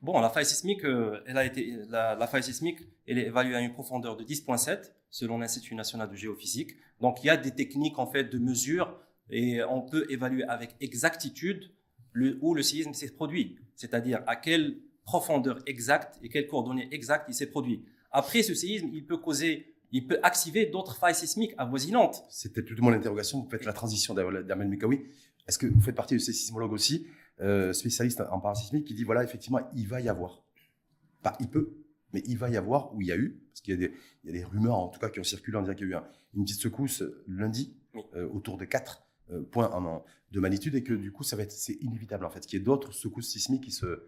Bon, 0.03 0.19
la 0.21 0.31
faille 0.31 0.47
sismique, 0.47 0.85
euh, 0.85 1.21
elle 1.27 1.39
a 1.39 1.45
été, 1.45 1.77
la, 1.89 2.15
la, 2.15 2.27
faille 2.27 2.43
sismique, 2.43 2.81
elle 3.07 3.19
est 3.19 3.27
évaluée 3.27 3.57
à 3.57 3.61
une 3.61 3.73
profondeur 3.73 4.17
de 4.17 4.25
10,7 4.25 4.93
selon 5.11 5.39
l'Institut 5.39 5.75
national 5.75 6.11
de 6.11 6.15
géophysique. 6.15 6.77
Donc, 7.01 7.23
il 7.23 7.27
y 7.27 7.31
a 7.31 7.37
des 7.37 7.51
techniques 7.51 7.99
en 7.99 8.07
fait 8.07 8.25
de 8.25 8.39
mesure 8.39 8.99
et 9.31 9.63
on 9.65 9.83
peut 9.83 10.07
évaluer 10.11 10.45
avec 10.45 10.75
exactitude 10.81 11.71
le, 12.13 12.39
où 12.41 12.55
le 12.55 12.63
séisme 12.63 12.95
s'est 12.95 13.11
produit, 13.11 13.59
c'est-à-dire 13.75 14.23
à 14.27 14.37
quelle 14.37 14.79
profondeur 15.07 15.61
exacte 15.67 16.19
et 16.23 16.29
quelles 16.29 16.49
coordonnées 16.49 16.89
exactes 16.91 17.27
il 17.29 17.35
s'est 17.35 17.47
produit. 17.47 17.85
Après 18.11 18.43
ce 18.43 18.55
séisme, 18.55 18.89
il 18.93 19.07
peut 19.07 19.17
causer, 19.17 19.73
il 19.93 20.07
peut 20.07 20.19
activer 20.23 20.67
d'autres 20.67 20.97
failles 20.97 21.15
sismiques 21.15 21.55
avoisinantes. 21.57 22.25
C'était 22.29 22.65
toute 22.65 22.81
mon 22.81 22.93
interrogation. 22.93 23.41
Vous 23.41 23.49
faites 23.49 23.65
la 23.65 23.73
transition 23.73 24.13
d'Ahmed 24.13 24.69
Mekawi. 24.69 25.05
Est-ce 25.49 25.59
que 25.59 25.67
vous 25.67 25.81
faites 25.81 25.95
partie 25.95 26.15
de 26.15 26.19
ces 26.19 26.33
sismologues 26.33 26.73
aussi, 26.73 27.07
euh, 27.41 27.73
spécialistes 27.73 28.21
en 28.31 28.41
parasismique, 28.41 28.85
qui 28.85 28.95
dit 28.95 29.05
voilà, 29.05 29.23
effectivement, 29.23 29.61
il 29.75 29.87
va 29.87 30.01
y 30.01 30.09
avoir. 30.09 30.45
Pas 31.23 31.37
il 31.39 31.49
peut, 31.49 31.77
mais 32.13 32.23
il 32.27 32.37
va 32.37 32.51
y 32.51 32.57
avoir, 32.57 32.93
ou 32.95 33.01
il 33.01 33.07
y 33.07 33.13
a 33.13 33.17
eu, 33.17 33.41
parce 33.53 33.61
qu'il 33.61 33.81
y, 33.81 34.27
y, 34.27 34.31
a 34.31 34.33
des 34.33 34.45
rumeurs 34.45 34.77
en 34.77 34.89
tout 34.89 34.99
cas 34.99 35.09
qui 35.09 35.21
ont 35.21 35.25
circulé 35.25 35.57
en 35.57 35.63
disant 35.63 35.75
qu'il 35.75 35.89
y 35.89 35.95
a 35.95 35.99
eu 35.99 36.03
une 36.35 36.45
petite 36.45 36.61
secousse 36.61 37.05
lundi 37.29 37.77
euh, 38.15 38.29
autour 38.29 38.59
de 38.59 38.65
4 38.65 39.07
euh, 39.31 39.43
points 39.43 39.71
en, 39.71 40.05
de 40.33 40.41
magnitude 40.41 40.75
et 40.75 40.83
que 40.83 40.95
du 40.95 41.13
coup, 41.13 41.23
ça 41.23 41.37
va 41.37 41.45
être, 41.45 41.53
c'est 41.53 41.75
inévitable 41.81 42.25
en 42.25 42.31
fait, 42.31 42.45
qu'il 42.45 42.59
y 42.59 42.63
ait 42.63 42.65
d'autres 42.65 42.93
secousses 42.93 43.29
sismiques 43.29 43.65
qui 43.65 43.73
se, 43.73 44.03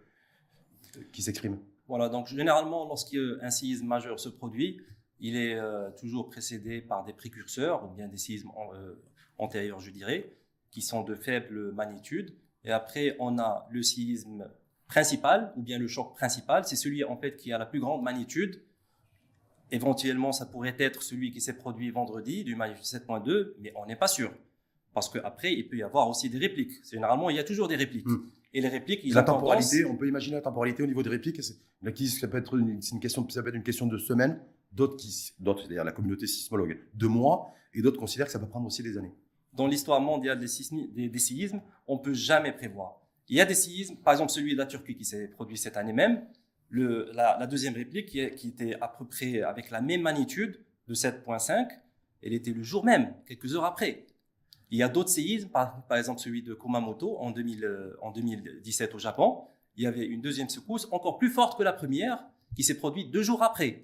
qui 1.11 1.21
s'expriment. 1.21 1.59
Voilà, 1.87 2.09
donc 2.09 2.27
généralement, 2.27 2.87
lorsqu'un 2.87 3.49
séisme 3.49 3.87
majeur 3.87 4.19
se 4.19 4.29
produit, 4.29 4.81
il 5.19 5.35
est 5.35 5.55
euh, 5.55 5.89
toujours 5.99 6.29
précédé 6.29 6.81
par 6.81 7.03
des 7.03 7.13
précurseurs, 7.13 7.83
ou 7.85 7.93
bien 7.93 8.07
des 8.07 8.17
séismes 8.17 8.51
antérieurs, 9.37 9.79
je 9.79 9.91
dirais, 9.91 10.31
qui 10.71 10.81
sont 10.81 11.03
de 11.03 11.15
faible 11.15 11.71
magnitude. 11.71 12.35
Et 12.63 12.71
après, 12.71 13.15
on 13.19 13.39
a 13.39 13.67
le 13.71 13.81
séisme 13.81 14.49
principal, 14.87 15.53
ou 15.55 15.61
bien 15.61 15.77
le 15.77 15.87
choc 15.87 16.15
principal, 16.15 16.65
c'est 16.65 16.75
celui 16.75 17.03
en 17.03 17.17
fait 17.17 17.35
qui 17.35 17.53
a 17.53 17.57
la 17.57 17.65
plus 17.65 17.79
grande 17.79 18.03
magnitude. 18.03 18.61
Éventuellement, 19.71 20.31
ça 20.31 20.45
pourrait 20.47 20.75
être 20.79 21.03
celui 21.03 21.31
qui 21.31 21.41
s'est 21.41 21.55
produit 21.55 21.91
vendredi, 21.91 22.43
du 22.43 22.55
magnitude 22.55 22.83
7.2, 22.83 23.53
mais 23.59 23.71
on 23.75 23.85
n'est 23.85 23.95
pas 23.95 24.07
sûr. 24.07 24.33
Parce 24.93 25.09
qu'après, 25.09 25.53
il 25.53 25.69
peut 25.69 25.77
y 25.77 25.83
avoir 25.83 26.09
aussi 26.09 26.29
des 26.29 26.39
répliques. 26.39 26.83
Généralement, 26.89 27.29
il 27.29 27.35
y 27.35 27.39
a 27.39 27.43
toujours 27.43 27.67
des 27.67 27.75
répliques. 27.75 28.07
Hmm. 28.07 28.29
Et 28.53 28.61
les 28.61 28.67
répliques, 28.67 29.01
la 29.13 29.23
temporalité, 29.23 29.85
on 29.85 29.95
peut 29.95 30.07
imaginer 30.07 30.35
la 30.35 30.41
temporalité 30.41 30.81
au 30.81 30.87
niveau 30.87 31.03
des 31.03 31.09
répliques. 31.09 31.41
ça 31.43 32.27
peut 32.27 32.37
être 32.37 32.57
une, 32.57 32.79
une 32.91 32.99
question, 32.99 33.27
ça 33.29 33.43
peut 33.43 33.49
être 33.49 33.55
une 33.55 33.63
question 33.63 33.85
de 33.85 33.97
semaines. 33.97 34.39
D'autres, 34.71 34.97
qui, 34.97 35.33
d'autres, 35.39 35.61
c'est-à-dire 35.61 35.83
la 35.83 35.91
communauté 35.91 36.27
sismologue, 36.27 36.79
de 36.93 37.07
mois, 37.07 37.53
et 37.73 37.81
d'autres 37.81 37.99
considèrent 37.99 38.27
que 38.27 38.31
ça 38.31 38.39
peut 38.39 38.47
prendre 38.47 38.67
aussi 38.67 38.83
des 38.83 38.97
années. 38.97 39.13
Dans 39.53 39.67
l'histoire 39.67 39.99
mondiale 39.99 40.39
des, 40.39 41.09
des 41.09 41.19
séismes, 41.19 41.61
on 41.87 41.97
peut 41.97 42.13
jamais 42.13 42.51
prévoir. 42.51 43.01
Il 43.29 43.37
y 43.37 43.41
a 43.41 43.45
des 43.45 43.55
séismes, 43.55 43.95
par 43.97 44.13
exemple 44.13 44.31
celui 44.31 44.53
de 44.53 44.57
la 44.57 44.65
Turquie 44.65 44.95
qui 44.95 45.05
s'est 45.05 45.27
produit 45.27 45.57
cette 45.57 45.77
année 45.77 45.93
même. 45.93 46.23
Le, 46.69 47.11
la, 47.13 47.47
deuxième 47.47 47.73
réplique 47.73 48.07
qui, 48.07 48.19
était 48.47 48.75
à 48.79 48.87
peu 48.87 49.05
près 49.05 49.41
avec 49.41 49.71
la 49.71 49.81
même 49.81 50.01
magnitude 50.01 50.59
de 50.87 50.93
7.5, 50.93 51.67
elle 52.21 52.33
était 52.33 52.51
le 52.51 52.61
jour 52.61 52.85
même, 52.85 53.13
quelques 53.25 53.55
heures 53.55 53.65
après. 53.65 54.05
Il 54.71 54.77
y 54.77 54.83
a 54.83 54.89
d'autres 54.89 55.09
séismes, 55.09 55.49
par, 55.49 55.83
exemple 55.91 56.19
celui 56.19 56.43
de 56.43 56.53
Kumamoto 56.53 57.17
en, 57.17 57.31
2000, 57.31 57.65
euh, 57.65 57.97
en 58.01 58.11
2017 58.11 58.93
au 58.95 58.99
Japon. 58.99 59.41
Il 59.75 59.83
y 59.83 59.87
avait 59.87 60.05
une 60.05 60.21
deuxième 60.21 60.49
secousse 60.49 60.87
encore 60.91 61.17
plus 61.17 61.29
forte 61.29 61.57
que 61.57 61.63
la 61.63 61.73
première 61.73 62.23
qui 62.55 62.63
s'est 62.63 62.77
produite 62.77 63.11
deux 63.11 63.23
jours 63.23 63.41
après. 63.41 63.83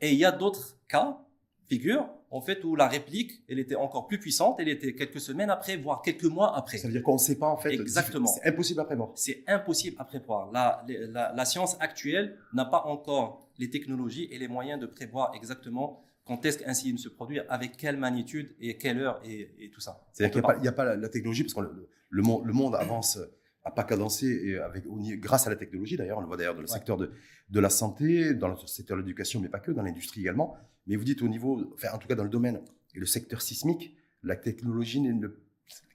Et 0.00 0.12
il 0.12 0.18
y 0.18 0.24
a 0.24 0.32
d'autres 0.32 0.76
cas, 0.88 1.18
figures, 1.66 2.08
en 2.30 2.40
fait, 2.40 2.62
où 2.64 2.76
la 2.76 2.86
réplique, 2.86 3.42
elle 3.48 3.58
était 3.58 3.74
encore 3.74 4.06
plus 4.06 4.18
puissante, 4.18 4.56
elle 4.60 4.68
était 4.68 4.94
quelques 4.94 5.20
semaines 5.20 5.50
après, 5.50 5.76
voire 5.76 6.00
quelques 6.02 6.24
mois 6.24 6.56
après. 6.56 6.78
Ça 6.78 6.86
veut 6.86 6.92
dire 6.92 7.02
qu'on 7.02 7.14
ne 7.14 7.18
sait 7.18 7.38
pas, 7.38 7.48
en 7.48 7.56
fait. 7.56 7.72
Exactement. 7.72 8.26
C'est 8.26 8.48
impossible 8.48 8.80
à 8.80 8.84
prévoir. 8.84 9.10
C'est 9.16 9.42
impossible 9.48 9.96
à 9.98 10.04
prévoir. 10.04 10.50
La, 10.52 10.84
la, 10.88 11.32
la 11.32 11.44
science 11.44 11.76
actuelle 11.80 12.38
n'a 12.52 12.64
pas 12.64 12.84
encore 12.86 13.48
les 13.58 13.68
technologies 13.68 14.28
et 14.30 14.38
les 14.38 14.48
moyens 14.48 14.80
de 14.80 14.86
prévoir 14.86 15.32
exactement 15.34 16.02
quand 16.30 16.46
est-ce 16.46 16.58
qu'un 16.58 16.74
séisme 16.74 16.96
se 16.96 17.08
produit, 17.08 17.40
avec 17.48 17.76
quelle 17.76 17.96
magnitude 17.96 18.54
et 18.60 18.78
quelle 18.78 19.00
heure 19.00 19.20
et, 19.24 19.68
tout 19.74 19.80
ça. 19.80 20.00
C'est-à-dire 20.12 20.40
qu'il 20.40 20.62
n'y 20.62 20.68
a, 20.68 20.72
pas 20.72 20.94
la, 20.94 21.08
technologie, 21.08 21.42
parce 21.42 21.54
que 21.54 21.88
le, 22.08 22.22
monde, 22.22 22.46
le 22.46 22.52
monde 22.52 22.76
avance 22.76 23.18
à 23.64 23.72
pas 23.72 23.82
cadencé 23.82 24.28
et 24.28 24.58
avec, 24.58 24.84
grâce 25.18 25.48
à 25.48 25.50
la 25.50 25.56
technologie 25.56 25.96
d'ailleurs, 25.96 26.18
on 26.18 26.20
le 26.20 26.28
voit 26.28 26.36
d'ailleurs 26.36 26.54
dans 26.54 26.60
le 26.60 26.68
secteur 26.68 26.96
de, 26.98 27.10
de, 27.48 27.60
la 27.60 27.68
santé, 27.68 28.32
dans 28.32 28.46
le 28.46 28.54
secteur 28.68 28.96
de 28.96 29.02
l'éducation, 29.02 29.40
mais 29.40 29.48
pas 29.48 29.58
que, 29.58 29.72
dans 29.72 29.82
l'industrie 29.82 30.20
également. 30.20 30.56
Mais 30.86 30.94
vous 30.94 31.02
dites 31.02 31.20
au 31.22 31.26
niveau, 31.26 31.68
enfin 31.74 31.88
en 31.92 31.98
tout 31.98 32.06
cas 32.06 32.14
dans 32.14 32.22
le 32.22 32.30
domaine 32.30 32.60
et 32.94 33.00
le 33.00 33.06
secteur 33.06 33.42
sismique, 33.42 33.96
la 34.22 34.36
technologie 34.36 35.02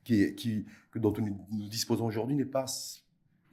qui, 0.04 0.36
qui, 0.36 0.66
que 0.92 1.00
dont 1.00 1.14
nous, 1.18 1.70
disposons 1.70 2.08
aujourd'hui 2.08 2.36
n'est 2.36 2.44
pas 2.44 2.66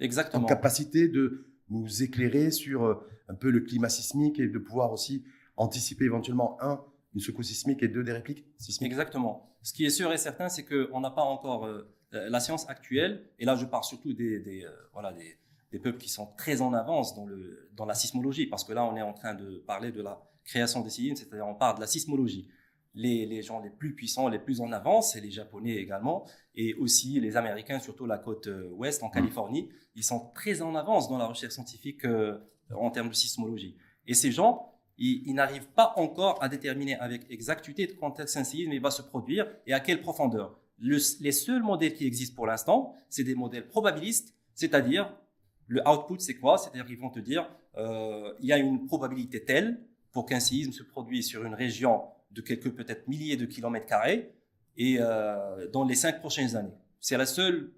Exactement. 0.01 0.43
en 0.43 0.47
capacité 0.49 1.07
de 1.07 1.47
nous 1.71 2.03
éclairer 2.03 2.51
sur 2.51 2.83
euh, 2.83 2.95
un 3.29 3.35
peu 3.35 3.51
le 3.51 3.61
climat 3.61 3.89
sismique 3.89 4.41
et 4.41 4.49
de 4.49 4.59
pouvoir 4.59 4.93
aussi 4.93 5.23
anticiper 5.57 6.05
éventuellement, 6.05 6.57
un, 6.61 6.85
une 7.15 7.21
secousse 7.21 7.49
sismique 7.49 7.83
et 7.83 7.89
deux, 7.89 8.03
des 8.03 8.13
répliques 8.13 8.47
sismiques. 8.59 8.91
Exactement. 8.91 9.55
Ce 9.63 9.73
qui 9.73 9.85
est 9.85 9.91
sûr 9.91 10.13
et 10.13 10.19
certain, 10.19 10.49
c'est 10.49 10.65
qu'on 10.65 11.01
n'a 11.01 11.11
pas 11.11 11.23
encore 11.23 11.67
euh, 11.67 11.89
la 12.11 12.41
science 12.41 12.69
actuelle, 12.69 13.31
et 13.39 13.45
là 13.45 13.57
je 13.57 13.65
parle 13.65 13.85
surtout 13.85 14.13
des, 14.13 14.41
des 14.41 14.65
euh, 14.65 14.71
voilà, 14.93 15.13
des, 15.13 15.39
des, 15.71 15.79
peuples 15.79 15.99
qui 15.99 16.09
sont 16.09 16.27
très 16.37 16.61
en 16.61 16.73
avance 16.73 17.15
dans, 17.15 17.27
le, 17.27 17.71
dans 17.75 17.87
la 17.87 17.95
sismologie, 17.95 18.47
parce 18.47 18.65
que 18.65 18.73
là 18.73 18.85
on 18.85 18.97
est 18.97 19.03
en 19.03 19.13
train 19.13 19.35
de 19.35 19.63
parler 19.67 19.93
de 19.93 20.03
la 20.03 20.21
création 20.45 20.81
des 20.81 20.91
séismes, 20.91 21.17
c'est-à-dire 21.17 21.47
on 21.47 21.55
parle 21.55 21.77
de 21.77 21.81
la 21.81 21.87
sismologie. 21.87 22.49
Les, 22.95 23.25
les, 23.25 23.41
gens 23.41 23.61
les 23.61 23.71
plus 23.71 23.95
puissants, 23.95 24.29
les 24.29 24.39
plus 24.39 24.61
en 24.61 24.71
avance, 24.71 25.13
c'est 25.13 25.23
les 25.23 25.31
Japonais 25.31 25.77
également, 25.77 26.27
et 26.55 26.75
aussi 26.75 27.19
les 27.21 27.37
Américains, 27.37 27.79
surtout 27.79 28.05
la 28.05 28.19
côte 28.19 28.49
euh, 28.49 28.69
ouest 28.73 29.03
en 29.03 29.09
mmh. 29.09 29.13
Californie, 29.13 29.71
ils 29.95 30.05
sont 30.05 30.31
très 30.35 30.61
en 30.61 30.75
avance 30.75 31.09
dans 31.09 31.17
la 31.17 31.27
recherche 31.27 31.55
scientifique 31.55 32.05
en 32.75 32.91
termes 32.91 33.09
de 33.09 33.15
sismologie. 33.15 33.77
Et 34.07 34.15
ces 34.15 34.33
gens, 34.33 34.72
il, 35.03 35.35
n'arrive 35.35 35.67
pas 35.69 35.93
encore 35.97 36.43
à 36.43 36.49
déterminer 36.49 36.97
avec 36.97 37.29
exactitude 37.31 37.97
quand 37.97 38.21
un 38.21 38.27
séisme 38.27 38.79
va 38.79 38.91
se 38.91 39.03
produire 39.03 39.47
et 39.67 39.73
à 39.73 39.81
quelle 39.81 40.01
profondeur. 40.01 40.59
les 40.79 41.33
seuls 41.33 41.63
modèles 41.63 41.95
qui 41.95 42.07
existent 42.07 42.37
pour 42.37 42.47
l'instant, 42.47 42.95
c'est 43.09 43.25
des 43.25 43.35
modèles 43.35 43.67
probabilistes, 43.67 44.35
c'est-à-dire 44.55 45.13
le 45.67 45.87
output, 45.89 46.19
c'est 46.19 46.35
quoi? 46.35 46.59
C'est-à-dire 46.59 46.85
qu'ils 46.87 46.99
vont 46.99 47.11
te 47.11 47.21
dire, 47.21 47.49
euh, 47.77 48.33
il 48.41 48.47
y 48.47 48.53
a 48.53 48.59
une 48.59 48.87
probabilité 48.87 49.45
telle 49.45 49.81
pour 50.13 50.27
qu'un 50.27 50.41
séisme 50.41 50.73
se 50.73 50.83
produise 50.83 51.27
sur 51.27 51.45
une 51.45 51.55
région 51.55 52.03
de 52.31 52.41
quelques 52.41 52.71
peut-être 52.71 53.09
milliers 53.09 53.37
de 53.37 53.47
kilomètres 53.47 53.87
carrés 53.87 54.33
et 54.77 54.99
euh, 55.01 55.69
dans 55.69 55.85
les 55.85 55.95
cinq 55.95 56.21
prochaines 56.21 56.57
années. 56.57 56.75
C'est 57.01 57.17
la 57.17 57.27
seule 57.27 57.73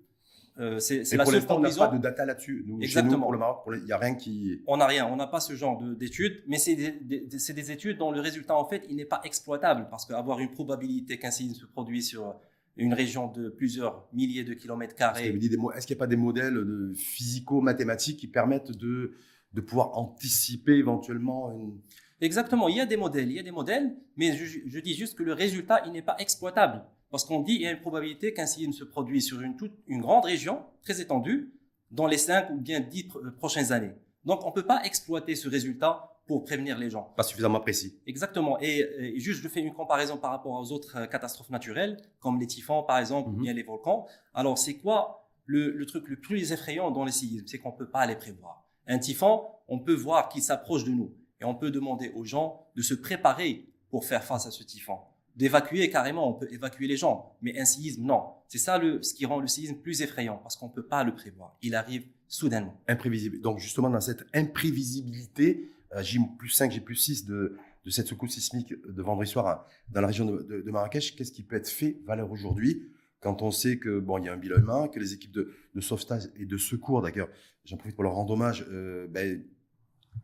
euh, 0.60 0.78
c'est 0.78 0.98
la 1.16 1.24
seule 1.26 1.42
on 1.48 1.58
n'a 1.58 1.70
pas 1.70 1.88
de 1.88 1.98
data 1.98 2.24
là-dessus. 2.24 2.64
Exactement. 2.80 3.22
pour 3.22 3.32
le 3.32 3.38
Maroc, 3.38 3.64
il 3.72 3.84
n'y 3.84 3.92
a 3.92 3.98
rien 3.98 4.14
qui. 4.14 4.62
On 4.66 4.76
n'a 4.76 4.86
rien, 4.86 5.06
on 5.06 5.16
n'a 5.16 5.26
pas 5.26 5.40
ce 5.40 5.54
genre 5.54 5.82
d'études, 5.82 6.44
mais 6.46 6.58
c'est 6.58 6.76
des, 6.76 6.92
des, 7.20 7.70
études 7.72 7.98
dont 7.98 8.12
le 8.12 8.20
résultat, 8.20 8.56
en 8.56 8.64
fait, 8.64 8.84
il 8.88 8.96
n'est 8.96 9.04
pas 9.04 9.20
exploitable 9.24 9.88
parce 9.90 10.06
qu'avoir 10.06 10.38
une 10.38 10.52
probabilité 10.52 11.18
qu'un 11.18 11.32
séisme 11.32 11.60
se 11.60 11.66
produise 11.66 12.08
sur 12.08 12.36
une 12.76 12.94
région 12.94 13.28
de 13.28 13.48
plusieurs 13.48 14.08
milliers 14.12 14.44
de 14.44 14.54
kilomètres 14.54 14.94
carrés. 14.94 15.28
Est-ce 15.28 15.86
qu'il 15.86 15.96
n'y 15.96 15.98
a 15.98 16.04
pas 16.04 16.06
des 16.06 16.16
modèles 16.16 16.54
de 16.54 16.92
physico-mathématiques 16.94 18.18
qui 18.18 18.28
permettent 18.28 18.72
de, 18.72 19.12
de 19.54 19.60
pouvoir 19.60 19.96
anticiper 19.98 20.74
éventuellement 20.74 21.52
une. 21.52 21.80
Exactement, 22.20 22.68
il 22.68 22.76
y 22.76 22.80
a 22.80 22.86
des 22.86 22.96
modèles, 22.96 23.30
il 23.30 23.36
y 23.36 23.40
a 23.40 23.42
des 23.42 23.50
modèles, 23.50 23.94
mais 24.16 24.36
je, 24.36 24.60
je 24.66 24.78
dis 24.78 24.94
juste 24.94 25.18
que 25.18 25.22
le 25.24 25.32
résultat, 25.32 25.82
il 25.86 25.92
n'est 25.92 26.02
pas 26.02 26.16
exploitable. 26.18 26.84
Parce 27.14 27.24
qu'on 27.24 27.42
dit 27.42 27.52
qu'il 27.52 27.62
y 27.62 27.66
a 27.68 27.70
une 27.70 27.80
probabilité 27.80 28.34
qu'un 28.34 28.44
séisme 28.44 28.72
se 28.72 28.82
produise 28.82 29.24
sur 29.24 29.40
une, 29.40 29.56
toute, 29.56 29.70
une 29.86 30.00
grande 30.00 30.24
région, 30.24 30.64
très 30.82 31.00
étendue, 31.00 31.54
dans 31.92 32.08
les 32.08 32.18
5 32.18 32.50
ou 32.50 32.56
bien 32.56 32.80
10 32.80 33.04
euh, 33.14 33.30
prochaines 33.30 33.70
années. 33.70 33.92
Donc, 34.24 34.44
on 34.44 34.48
ne 34.48 34.52
peut 34.52 34.66
pas 34.66 34.82
exploiter 34.82 35.36
ce 35.36 35.48
résultat 35.48 36.18
pour 36.26 36.42
prévenir 36.42 36.76
les 36.76 36.90
gens. 36.90 37.12
Pas 37.16 37.22
suffisamment 37.22 37.60
précis. 37.60 38.00
Exactement. 38.08 38.58
Et, 38.60 39.14
juste, 39.20 39.44
je 39.44 39.48
fais 39.48 39.60
une 39.60 39.72
comparaison 39.72 40.16
par 40.16 40.32
rapport 40.32 40.60
aux 40.60 40.72
autres 40.72 40.96
euh, 40.96 41.06
catastrophes 41.06 41.50
naturelles, 41.50 42.02
comme 42.18 42.40
les 42.40 42.48
typhons, 42.48 42.82
par 42.82 42.98
exemple, 42.98 43.28
ou 43.28 43.32
mhm. 43.34 43.42
bien 43.42 43.52
les 43.52 43.62
volcans. 43.62 44.08
Alors, 44.32 44.58
c'est 44.58 44.78
quoi 44.78 45.30
le, 45.46 45.70
le 45.70 45.86
truc 45.86 46.08
le 46.08 46.16
plus 46.16 46.50
effrayant 46.50 46.90
dans 46.90 47.04
les 47.04 47.12
séismes, 47.12 47.46
c'est 47.46 47.60
qu'on 47.60 47.70
ne 47.70 47.76
peut 47.76 47.90
pas 47.90 48.06
les 48.06 48.16
prévoir. 48.16 48.64
Un 48.88 48.98
typhon, 48.98 49.44
on 49.68 49.78
peut 49.78 49.94
voir 49.94 50.28
qu'il 50.28 50.42
s'approche 50.42 50.82
de 50.82 50.90
nous 50.90 51.14
et 51.40 51.44
on 51.44 51.54
peut 51.54 51.70
demander 51.70 52.10
aux 52.16 52.24
gens 52.24 52.66
de 52.74 52.82
se 52.82 52.94
préparer 52.94 53.68
pour 53.88 54.04
faire 54.04 54.24
face 54.24 54.48
à 54.48 54.50
ce 54.50 54.64
typhon. 54.64 54.98
D'évacuer 55.36 55.90
carrément, 55.90 56.30
on 56.30 56.34
peut 56.34 56.48
évacuer 56.52 56.86
les 56.86 56.96
gens, 56.96 57.36
mais 57.42 57.58
un 57.58 57.64
séisme, 57.64 58.04
non. 58.04 58.22
C'est 58.46 58.58
ça 58.58 58.78
le, 58.78 59.02
ce 59.02 59.14
qui 59.14 59.26
rend 59.26 59.40
le 59.40 59.48
séisme 59.48 59.76
plus 59.76 60.00
effrayant 60.00 60.38
parce 60.38 60.56
qu'on 60.56 60.68
ne 60.68 60.72
peut 60.72 60.86
pas 60.86 61.02
le 61.02 61.14
prévoir. 61.14 61.56
Il 61.62 61.74
arrive 61.74 62.06
soudainement. 62.28 62.80
Imprévisible. 62.88 63.40
Donc 63.40 63.58
justement, 63.58 63.90
dans 63.90 64.00
cette 64.00 64.24
imprévisibilité, 64.32 65.70
euh, 65.94 66.02
J 66.02 66.20
plus 66.38 66.50
5, 66.50 66.70
J 66.70 66.80
plus 66.80 66.96
6 66.96 67.26
de, 67.26 67.56
de 67.84 67.90
cette 67.90 68.06
secousse 68.06 68.32
sismique 68.32 68.74
de 68.86 69.02
vendredi 69.02 69.30
soir 69.30 69.66
dans 69.90 70.00
la 70.00 70.06
région 70.06 70.24
de, 70.24 70.42
de, 70.42 70.70
Marrakech, 70.70 71.16
qu'est-ce 71.16 71.32
qui 71.32 71.42
peut 71.42 71.56
être 71.56 71.68
fait, 71.68 71.98
valeur 72.06 72.30
aujourd'hui, 72.30 72.88
quand 73.20 73.42
on 73.42 73.50
sait 73.50 73.78
que 73.78 73.98
bon, 73.98 74.18
il 74.18 74.26
y 74.26 74.28
a 74.28 74.32
un 74.32 74.36
bilan 74.36 74.58
humain, 74.58 74.88
que 74.88 74.98
les 74.98 75.14
équipes 75.14 75.32
de, 75.32 75.52
de 75.74 75.80
sauvetage 75.80 76.28
et 76.36 76.46
de 76.46 76.56
secours, 76.56 77.02
d'ailleurs, 77.02 77.28
j'en 77.64 77.76
profite 77.76 77.96
pour 77.96 78.04
leur 78.04 78.14
rendre 78.14 78.32
hommage, 78.32 78.66
euh, 78.70 79.06
ben, 79.08 79.42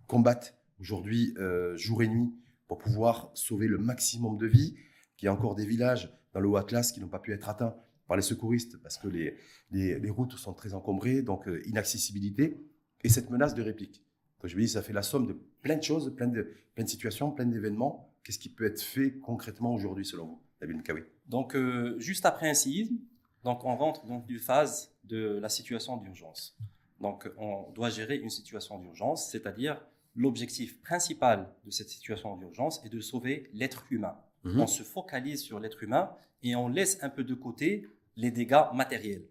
combattent 0.07 0.57
aujourd'hui 0.81 1.35
euh, 1.39 1.77
jour 1.77 2.03
et 2.03 2.09
nuit 2.09 2.33
pour 2.69 2.79
pouvoir 2.79 3.31
sauver 3.35 3.67
le 3.67 3.79
maximum 3.79 4.37
de 4.39 4.47
vies, 4.47 4.77
qu'il 5.21 5.27
y 5.27 5.29
a 5.29 5.35
encore 5.35 5.55
des 5.55 5.67
villages 5.67 6.11
dans 6.33 6.41
le 6.41 6.49
haut 6.49 6.57
Atlas 6.57 6.93
qui 6.93 7.01
n'ont 7.01 7.09
pas 7.09 7.19
pu 7.19 7.35
être 7.35 7.51
atteints 7.51 7.77
par 8.09 8.17
les 8.17 8.23
secouristes 8.23 8.81
parce 8.83 8.97
que 8.97 9.07
les, 9.07 9.37
les, 9.71 10.11
routes 10.11 10.33
sont 10.33 10.55
très 10.55 10.73
encombrées, 10.73 11.21
donc 11.21 11.47
euh, 11.47 11.63
inaccessibilité, 11.67 12.67
et 13.05 13.11
cette 13.11 13.29
menace 13.29 13.55
de 13.55 13.63
réplique. 13.63 14.03
Donc 14.41 14.51
je 14.51 14.57
me 14.57 14.63
dis, 14.63 14.69
ça 14.69 14.81
fait 14.83 14.95
la 14.95 15.03
somme 15.03 15.27
de 15.27 15.39
plein 15.61 15.77
de 15.77 15.83
choses, 15.83 16.15
plein 16.17 16.27
de, 16.27 16.51
plein 16.75 16.85
de 16.85 16.89
situations, 16.89 17.31
plein 17.31 17.45
d'événements. 17.45 18.11
Qu'est-ce 18.25 18.39
qui 18.39 18.49
peut 18.49 18.65
être 18.65 18.81
fait 18.81 19.19
concrètement 19.19 19.75
aujourd'hui 19.75 20.07
selon 20.07 20.25
vous, 20.25 20.43
David 20.59 20.79
Mkawi? 20.79 21.03
Donc 21.27 21.55
euh, 21.55 21.99
juste 21.99 22.25
après 22.25 22.49
un 22.49 22.55
séisme, 22.55 22.97
donc 23.45 23.63
on 23.67 23.77
rentre 23.77 24.07
dans 24.07 24.25
une 24.27 24.39
phase 24.39 24.95
de 25.05 25.39
la 25.39 25.51
situation 25.51 25.99
d'urgence. 25.99 26.57
Donc 26.99 27.31
on 27.37 27.71
doit 27.73 27.91
gérer 27.91 28.17
une 28.17 28.31
situation 28.31 28.79
d'urgence, 28.79 29.31
c'est-à-dire 29.31 29.85
l'objectif 30.17 30.81
principal 30.81 31.53
de 31.67 31.71
cette 31.71 31.91
situation 31.91 32.37
d'urgence 32.39 32.83
est 32.87 32.89
de 32.89 33.01
sauver 33.01 33.51
l'être 33.53 33.85
humain. 33.91 34.17
Mhm. 34.45 34.61
On 34.61 34.67
se 34.67 34.83
focalise 34.83 35.43
sur 35.43 35.61
l'être 35.61 35.83
humain 35.83 36.11
et 36.43 36.57
on 36.57 36.69
laisse 36.69 36.99
un 37.03 37.09
peu 37.11 37.25
de 37.25 37.35
côté 37.35 37.87
les 38.17 38.31
dégâts 38.31 38.73
matériels. 38.75 39.25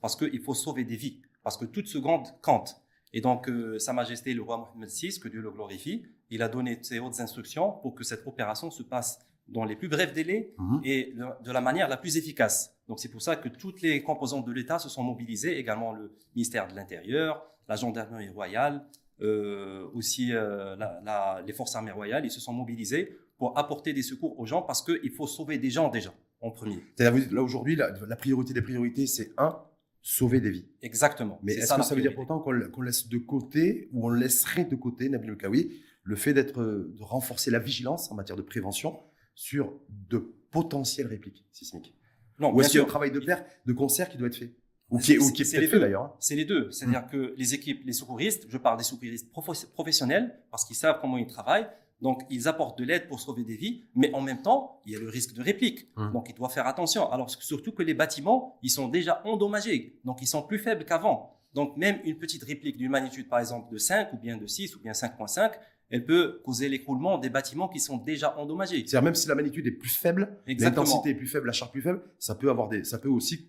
Parce 0.00 0.16
qu'il 0.16 0.40
faut 0.40 0.54
sauver 0.54 0.84
des 0.84 0.96
vies. 0.96 1.20
Parce 1.42 1.56
que 1.56 1.64
toute 1.64 1.86
seconde 1.86 2.26
compte. 2.42 2.76
Et 3.12 3.20
donc, 3.20 3.48
euh, 3.48 3.78
Sa 3.78 3.92
Majesté 3.92 4.34
le 4.34 4.42
roi 4.42 4.58
Mohammed 4.58 4.88
VI, 4.90 5.18
que 5.20 5.28
Dieu 5.28 5.40
le 5.40 5.50
glorifie, 5.50 6.04
il 6.30 6.42
a 6.42 6.48
donné 6.48 6.78
ses 6.82 6.98
hautes 6.98 7.20
instructions 7.20 7.70
pour 7.72 7.94
que 7.94 8.02
cette 8.04 8.26
opération 8.26 8.70
se 8.70 8.82
passe 8.82 9.20
dans 9.48 9.64
les 9.64 9.76
plus 9.76 9.88
brefs 9.88 10.12
délais 10.12 10.52
Mhm. 10.58 10.80
et 10.82 11.12
de- 11.16 11.44
de 11.44 11.52
la 11.52 11.60
manière 11.60 11.88
la 11.88 11.96
plus 11.96 12.16
efficace. 12.16 12.74
Donc, 12.88 12.98
c'est 12.98 13.08
pour 13.08 13.22
ça 13.22 13.36
que 13.36 13.48
toutes 13.48 13.80
les 13.80 14.02
composantes 14.02 14.44
de 14.44 14.52
l'État 14.52 14.78
se 14.80 14.88
sont 14.88 15.04
mobilisées, 15.04 15.56
également 15.58 15.92
le 15.92 16.12
ministère 16.34 16.66
de 16.66 16.74
l'Intérieur, 16.74 17.46
la 17.68 17.76
gendarmerie 17.76 18.28
royale, 18.28 18.84
euh, 19.22 19.86
aussi 19.94 20.32
euh, 20.34 20.74
la- 20.76 21.00
la- 21.04 21.42
les 21.46 21.52
forces 21.52 21.74
armées 21.76 21.92
royales, 21.92 22.24
ils 22.26 22.30
se 22.30 22.40
sont 22.40 22.52
mobilisés 22.52 23.16
pour 23.38 23.58
apporter 23.58 23.92
des 23.92 24.02
secours 24.02 24.38
aux 24.38 24.46
gens 24.46 24.62
parce 24.62 24.82
qu'il 24.82 25.10
faut 25.10 25.26
sauver 25.26 25.58
des 25.58 25.70
gens 25.70 25.88
déjà, 25.88 26.12
en 26.40 26.50
premier. 26.50 26.78
C'est-à-dire, 26.96 27.32
là 27.32 27.42
aujourd'hui, 27.42 27.76
la, 27.76 27.90
la 28.06 28.16
priorité 28.16 28.54
des 28.54 28.62
priorités, 28.62 29.06
c'est 29.06 29.32
un, 29.38 29.58
sauver 30.02 30.40
des 30.40 30.50
vies. 30.50 30.68
Exactement. 30.82 31.38
Mais 31.42 31.54
est-ce 31.54 31.66
ça 31.66 31.76
que 31.76 31.82
ça 31.84 31.94
veut 31.94 32.02
dire 32.02 32.14
pourtant 32.14 32.38
qu'on 32.38 32.82
laisse 32.82 33.08
de 33.08 33.18
côté, 33.18 33.88
ou 33.92 34.06
on 34.06 34.10
laisserait 34.10 34.64
de 34.64 34.76
côté, 34.76 35.08
Nabil 35.08 35.32
Mkawi, 35.32 35.82
le 36.04 36.16
fait 36.16 36.32
d'être, 36.32 36.62
de 36.62 37.02
renforcer 37.02 37.50
la 37.50 37.58
vigilance 37.58 38.10
en 38.10 38.14
matière 38.14 38.36
de 38.36 38.42
prévention 38.42 38.98
sur 39.34 39.72
de 39.88 40.18
potentielles 40.50 41.08
répliques 41.08 41.44
sismiques? 41.52 41.94
Non, 42.38 42.54
Ou 42.54 42.60
est-ce 42.60 42.70
qu'il 42.70 42.78
y 42.78 42.80
a 42.80 42.84
un 42.84 42.88
travail 42.88 43.10
de 43.10 43.18
pair, 43.20 43.44
de 43.66 43.72
concert 43.72 44.08
qui 44.08 44.16
doit 44.16 44.28
être 44.28 44.36
fait? 44.36 44.54
Ou 44.90 44.98
qui 44.98 45.14
est, 45.14 45.18
ou 45.18 45.32
qui 45.32 45.42
est 45.42 45.44
c'est 45.44 45.56
peut-être 45.56 45.72
les 45.72 45.76
fait 45.78 45.80
d'ailleurs 45.80 46.02
hein. 46.02 46.12
C'est 46.20 46.36
les 46.36 46.44
deux. 46.44 46.70
C'est-à-dire 46.70 47.06
Mm. 47.06 47.10
que 47.10 47.34
les 47.36 47.54
équipes, 47.54 47.82
les 47.84 47.92
secouristes, 47.92 48.46
je 48.48 48.56
parle 48.56 48.78
des 48.78 48.84
secouristes 48.84 49.32
professionnels 49.72 50.38
parce 50.52 50.64
qu'ils 50.64 50.76
savent 50.76 50.98
comment 51.00 51.18
ils 51.18 51.26
travaillent. 51.26 51.66
Donc, 52.02 52.22
ils 52.28 52.46
apportent 52.46 52.78
de 52.78 52.84
l'aide 52.84 53.08
pour 53.08 53.20
sauver 53.20 53.44
des 53.44 53.56
vies, 53.56 53.84
mais 53.94 54.12
en 54.12 54.20
même 54.20 54.42
temps, 54.42 54.82
il 54.84 54.92
y 54.92 54.96
a 54.96 54.98
le 54.98 55.08
risque 55.08 55.34
de 55.34 55.42
réplique. 55.42 55.88
Mm. 55.96 56.12
Donc, 56.12 56.28
ils 56.28 56.34
doivent 56.34 56.52
faire 56.52 56.66
attention. 56.66 57.10
Alors, 57.10 57.30
surtout 57.30 57.72
que 57.72 57.82
les 57.82 57.94
bâtiments, 57.94 58.58
ils 58.62 58.70
sont 58.70 58.88
déjà 58.88 59.22
endommagés. 59.24 59.98
Donc, 60.04 60.20
ils 60.20 60.26
sont 60.26 60.42
plus 60.42 60.58
faibles 60.58 60.84
qu'avant. 60.84 61.40
Donc, 61.54 61.76
même 61.78 61.98
une 62.04 62.18
petite 62.18 62.44
réplique 62.44 62.76
d'une 62.76 62.90
magnitude, 62.90 63.28
par 63.28 63.38
exemple, 63.38 63.72
de 63.72 63.78
5 63.78 64.12
ou 64.12 64.18
bien 64.18 64.36
de 64.36 64.46
6 64.46 64.76
ou 64.76 64.80
bien 64.80 64.92
5.5, 64.92 65.52
elle 65.88 66.04
peut 66.04 66.40
causer 66.44 66.68
l'écroulement 66.68 67.16
des 67.16 67.30
bâtiments 67.30 67.68
qui 67.68 67.80
sont 67.80 67.96
déjà 67.96 68.36
endommagés. 68.38 68.84
C'est-à-dire 68.86 69.02
même 69.02 69.14
si 69.14 69.28
la 69.28 69.34
magnitude 69.34 69.66
est 69.66 69.72
plus 69.72 69.88
faible, 69.88 70.36
l'intensité 70.46 71.10
est 71.10 71.14
plus 71.14 71.28
faible, 71.28 71.46
la 71.46 71.52
charge 71.52 71.70
plus 71.70 71.82
faible, 71.82 72.02
ça 72.18 72.34
peut 72.34 72.50
avoir 72.50 72.68
des, 72.68 72.84
ça 72.84 72.98
peut 72.98 73.08
aussi 73.08 73.48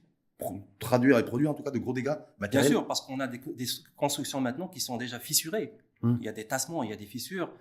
traduire 0.79 1.17
et 1.17 1.25
produire 1.25 1.49
en 1.49 1.53
tout 1.55 1.63
cas 1.63 1.71
de 1.71 1.79
gros 1.79 1.93
dégâts 1.93 2.05
Bien 2.05 2.25
matériels. 2.37 2.71
sûr, 2.71 2.87
parce 2.87 3.01
qu'on 3.01 3.19
a 3.19 3.27
des, 3.27 3.39
des 3.39 3.65
constructions 3.95 4.39
maintenant 4.39 4.67
qui 4.67 4.79
sont 4.79 4.97
déjà 4.97 5.19
fissurées. 5.19 5.73
Hum. 6.03 6.17
Il 6.21 6.25
y 6.25 6.29
a 6.29 6.31
des 6.31 6.45
tassements, 6.45 6.83
il 6.83 6.91
y 6.91 6.93
a 6.93 6.95
des 6.95 7.07
fissures. 7.07 7.51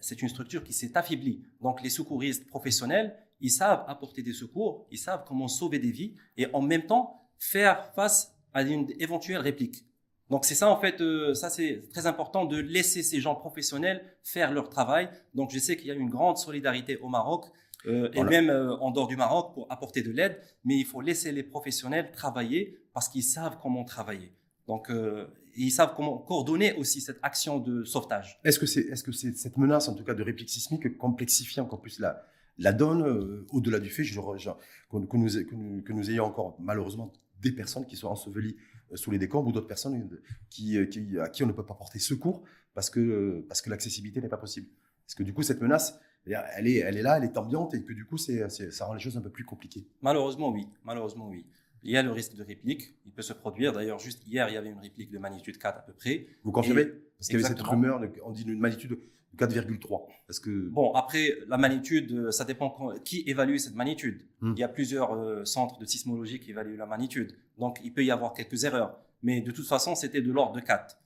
C'est 0.00 0.22
une 0.22 0.28
structure 0.28 0.64
qui 0.64 0.72
s'est 0.72 0.96
affaiblie. 0.96 1.44
Donc 1.60 1.82
les 1.82 1.90
secouristes 1.90 2.46
professionnels, 2.46 3.16
ils 3.40 3.50
savent 3.50 3.84
apporter 3.88 4.22
des 4.22 4.32
secours, 4.32 4.86
ils 4.90 4.98
savent 4.98 5.24
comment 5.26 5.48
sauver 5.48 5.78
des 5.78 5.90
vies 5.90 6.14
et 6.36 6.46
en 6.52 6.62
même 6.62 6.86
temps 6.86 7.28
faire 7.38 7.92
face 7.94 8.34
à 8.52 8.62
une 8.62 8.90
éventuelle 8.98 9.38
réplique. 9.38 9.84
Donc 10.30 10.44
c'est 10.44 10.54
ça 10.54 10.70
en 10.70 10.80
fait, 10.80 11.00
euh, 11.00 11.34
ça 11.34 11.50
c'est 11.50 11.88
très 11.90 12.06
important 12.06 12.46
de 12.46 12.56
laisser 12.56 13.02
ces 13.02 13.20
gens 13.20 13.34
professionnels 13.34 14.02
faire 14.22 14.52
leur 14.52 14.70
travail. 14.70 15.10
Donc 15.34 15.50
je 15.50 15.58
sais 15.58 15.76
qu'il 15.76 15.88
y 15.88 15.90
a 15.90 15.94
une 15.94 16.08
grande 16.08 16.38
solidarité 16.38 16.96
au 16.98 17.08
Maroc 17.08 17.46
euh, 17.86 18.08
et 18.14 18.22
même 18.24 18.48
euh, 18.48 18.74
en 18.78 18.90
dehors 18.90 19.08
du 19.08 19.16
Maroc 19.16 19.52
pour 19.52 19.70
apporter 19.70 20.02
de 20.02 20.10
l'aide, 20.10 20.40
mais 20.64 20.78
il 20.78 20.86
faut 20.86 21.02
laisser 21.02 21.30
les 21.32 21.42
professionnels 21.42 22.10
travailler 22.10 22.78
parce 22.94 23.08
qu'ils 23.08 23.24
savent 23.24 23.58
comment 23.60 23.84
travailler. 23.84 24.32
Donc 24.66 24.90
euh, 24.90 25.26
ils 25.56 25.70
savent 25.70 25.94
comment 25.96 26.18
coordonner 26.18 26.72
aussi 26.74 27.00
cette 27.00 27.18
action 27.22 27.58
de 27.60 27.84
sauvetage. 27.84 28.40
Est-ce 28.44 28.58
que 28.58 28.66
c'est 28.66 28.80
est-ce 28.82 29.04
que 29.04 29.12
c'est 29.12 29.36
cette 29.36 29.56
menace 29.58 29.88
en 29.88 29.94
tout 29.94 30.04
cas 30.04 30.14
de 30.14 30.22
réplique 30.22 30.50
sismique 30.50 30.96
complexifie 30.98 31.60
encore 31.60 31.80
plus 31.80 31.98
la 32.00 32.24
la 32.58 32.72
donne 32.72 33.02
euh, 33.02 33.46
au-delà 33.50 33.80
du 33.80 33.90
fait 33.90 34.04
je- 34.04 34.20
je- 34.36 34.50
que, 34.90 34.96
que 35.06 35.16
nous, 35.16 35.26
que, 35.28 35.54
nous, 35.54 35.82
que 35.82 35.92
nous 35.92 36.10
ayons 36.10 36.24
encore 36.24 36.56
malheureusement 36.60 37.12
des 37.40 37.50
personnes 37.52 37.84
qui 37.84 37.96
sont 37.96 38.06
ensevelies 38.08 38.56
euh, 38.92 38.96
sous 38.96 39.10
les 39.10 39.18
décombres 39.18 39.48
ou 39.48 39.52
d'autres 39.52 39.66
personnes 39.66 40.08
qui, 40.50 40.78
qui- 40.88 41.18
à 41.18 41.28
qui 41.28 41.42
on 41.42 41.46
ne 41.48 41.52
peut 41.52 41.66
pas 41.66 41.74
porter 41.74 41.98
secours 41.98 42.42
parce 42.74 42.90
que 42.90 43.44
parce 43.48 43.60
que 43.60 43.70
l'accessibilité 43.70 44.20
n'est 44.20 44.28
pas 44.28 44.36
possible. 44.38 44.68
Parce 45.04 45.14
que 45.16 45.22
du 45.24 45.34
coup 45.34 45.42
cette 45.42 45.60
menace 45.60 45.98
elle 46.26 46.66
est 46.68 46.76
elle 46.78 46.96
est 46.96 47.02
là, 47.02 47.18
elle 47.18 47.24
est 47.24 47.36
ambiante 47.36 47.74
et 47.74 47.82
que 47.82 47.92
du 47.92 48.06
coup 48.06 48.16
c'est 48.16 48.48
c'est- 48.48 48.70
ça 48.70 48.86
rend 48.86 48.94
les 48.94 49.00
choses 49.00 49.16
un 49.18 49.20
peu 49.20 49.30
plus 49.30 49.44
compliquées. 49.44 49.86
Malheureusement, 50.00 50.50
oui. 50.50 50.66
Malheureusement, 50.84 51.28
oui. 51.28 51.44
Il 51.84 51.90
y 51.90 51.96
a 51.96 52.02
le 52.02 52.10
risque 52.10 52.34
de 52.34 52.42
réplique. 52.42 52.94
Il 53.06 53.12
peut 53.12 53.22
se 53.22 53.32
produire. 53.34 53.72
D'ailleurs, 53.72 53.98
juste 53.98 54.26
hier, 54.26 54.48
il 54.48 54.54
y 54.54 54.56
avait 54.56 54.70
une 54.70 54.78
réplique 54.80 55.10
de 55.10 55.18
magnitude 55.18 55.58
4 55.58 55.78
à 55.78 55.82
peu 55.82 55.92
près. 55.92 56.26
Vous 56.42 56.50
confirmez 56.52 56.86
Parce 56.86 57.28
qu'il 57.28 57.40
y 57.40 57.44
avait 57.44 57.48
cette 57.54 57.60
rumeur, 57.62 58.00
de- 58.00 58.10
on 58.24 58.30
dit 58.30 58.42
une 58.42 58.58
magnitude 58.58 58.90
de 58.90 58.98
4,3. 59.36 60.06
Parce 60.26 60.40
que 60.40 60.68
Bon, 60.70 60.92
après, 60.94 61.36
la 61.48 61.58
magnitude, 61.58 62.12
euh, 62.12 62.30
ça 62.30 62.44
dépend 62.44 62.92
qui 63.04 63.22
évalue 63.26 63.56
cette 63.56 63.74
magnitude. 63.74 64.22
Hmm. 64.40 64.54
Il 64.56 64.60
y 64.60 64.62
a 64.64 64.68
plusieurs 64.68 65.12
euh, 65.14 65.44
centres 65.44 65.78
de 65.78 65.84
sismologie 65.84 66.40
qui 66.40 66.50
évaluent 66.50 66.76
la 66.76 66.86
magnitude. 66.86 67.36
Donc, 67.58 67.78
il 67.84 67.92
peut 67.92 68.04
y 68.04 68.10
avoir 68.10 68.32
quelques 68.32 68.64
erreurs. 68.64 68.98
Mais 69.22 69.40
de 69.40 69.50
toute 69.50 69.66
façon, 69.66 69.94
c'était 69.94 70.22
de 70.22 70.32
l'ordre 70.32 70.54
de 70.54 70.60
4. 70.60 70.96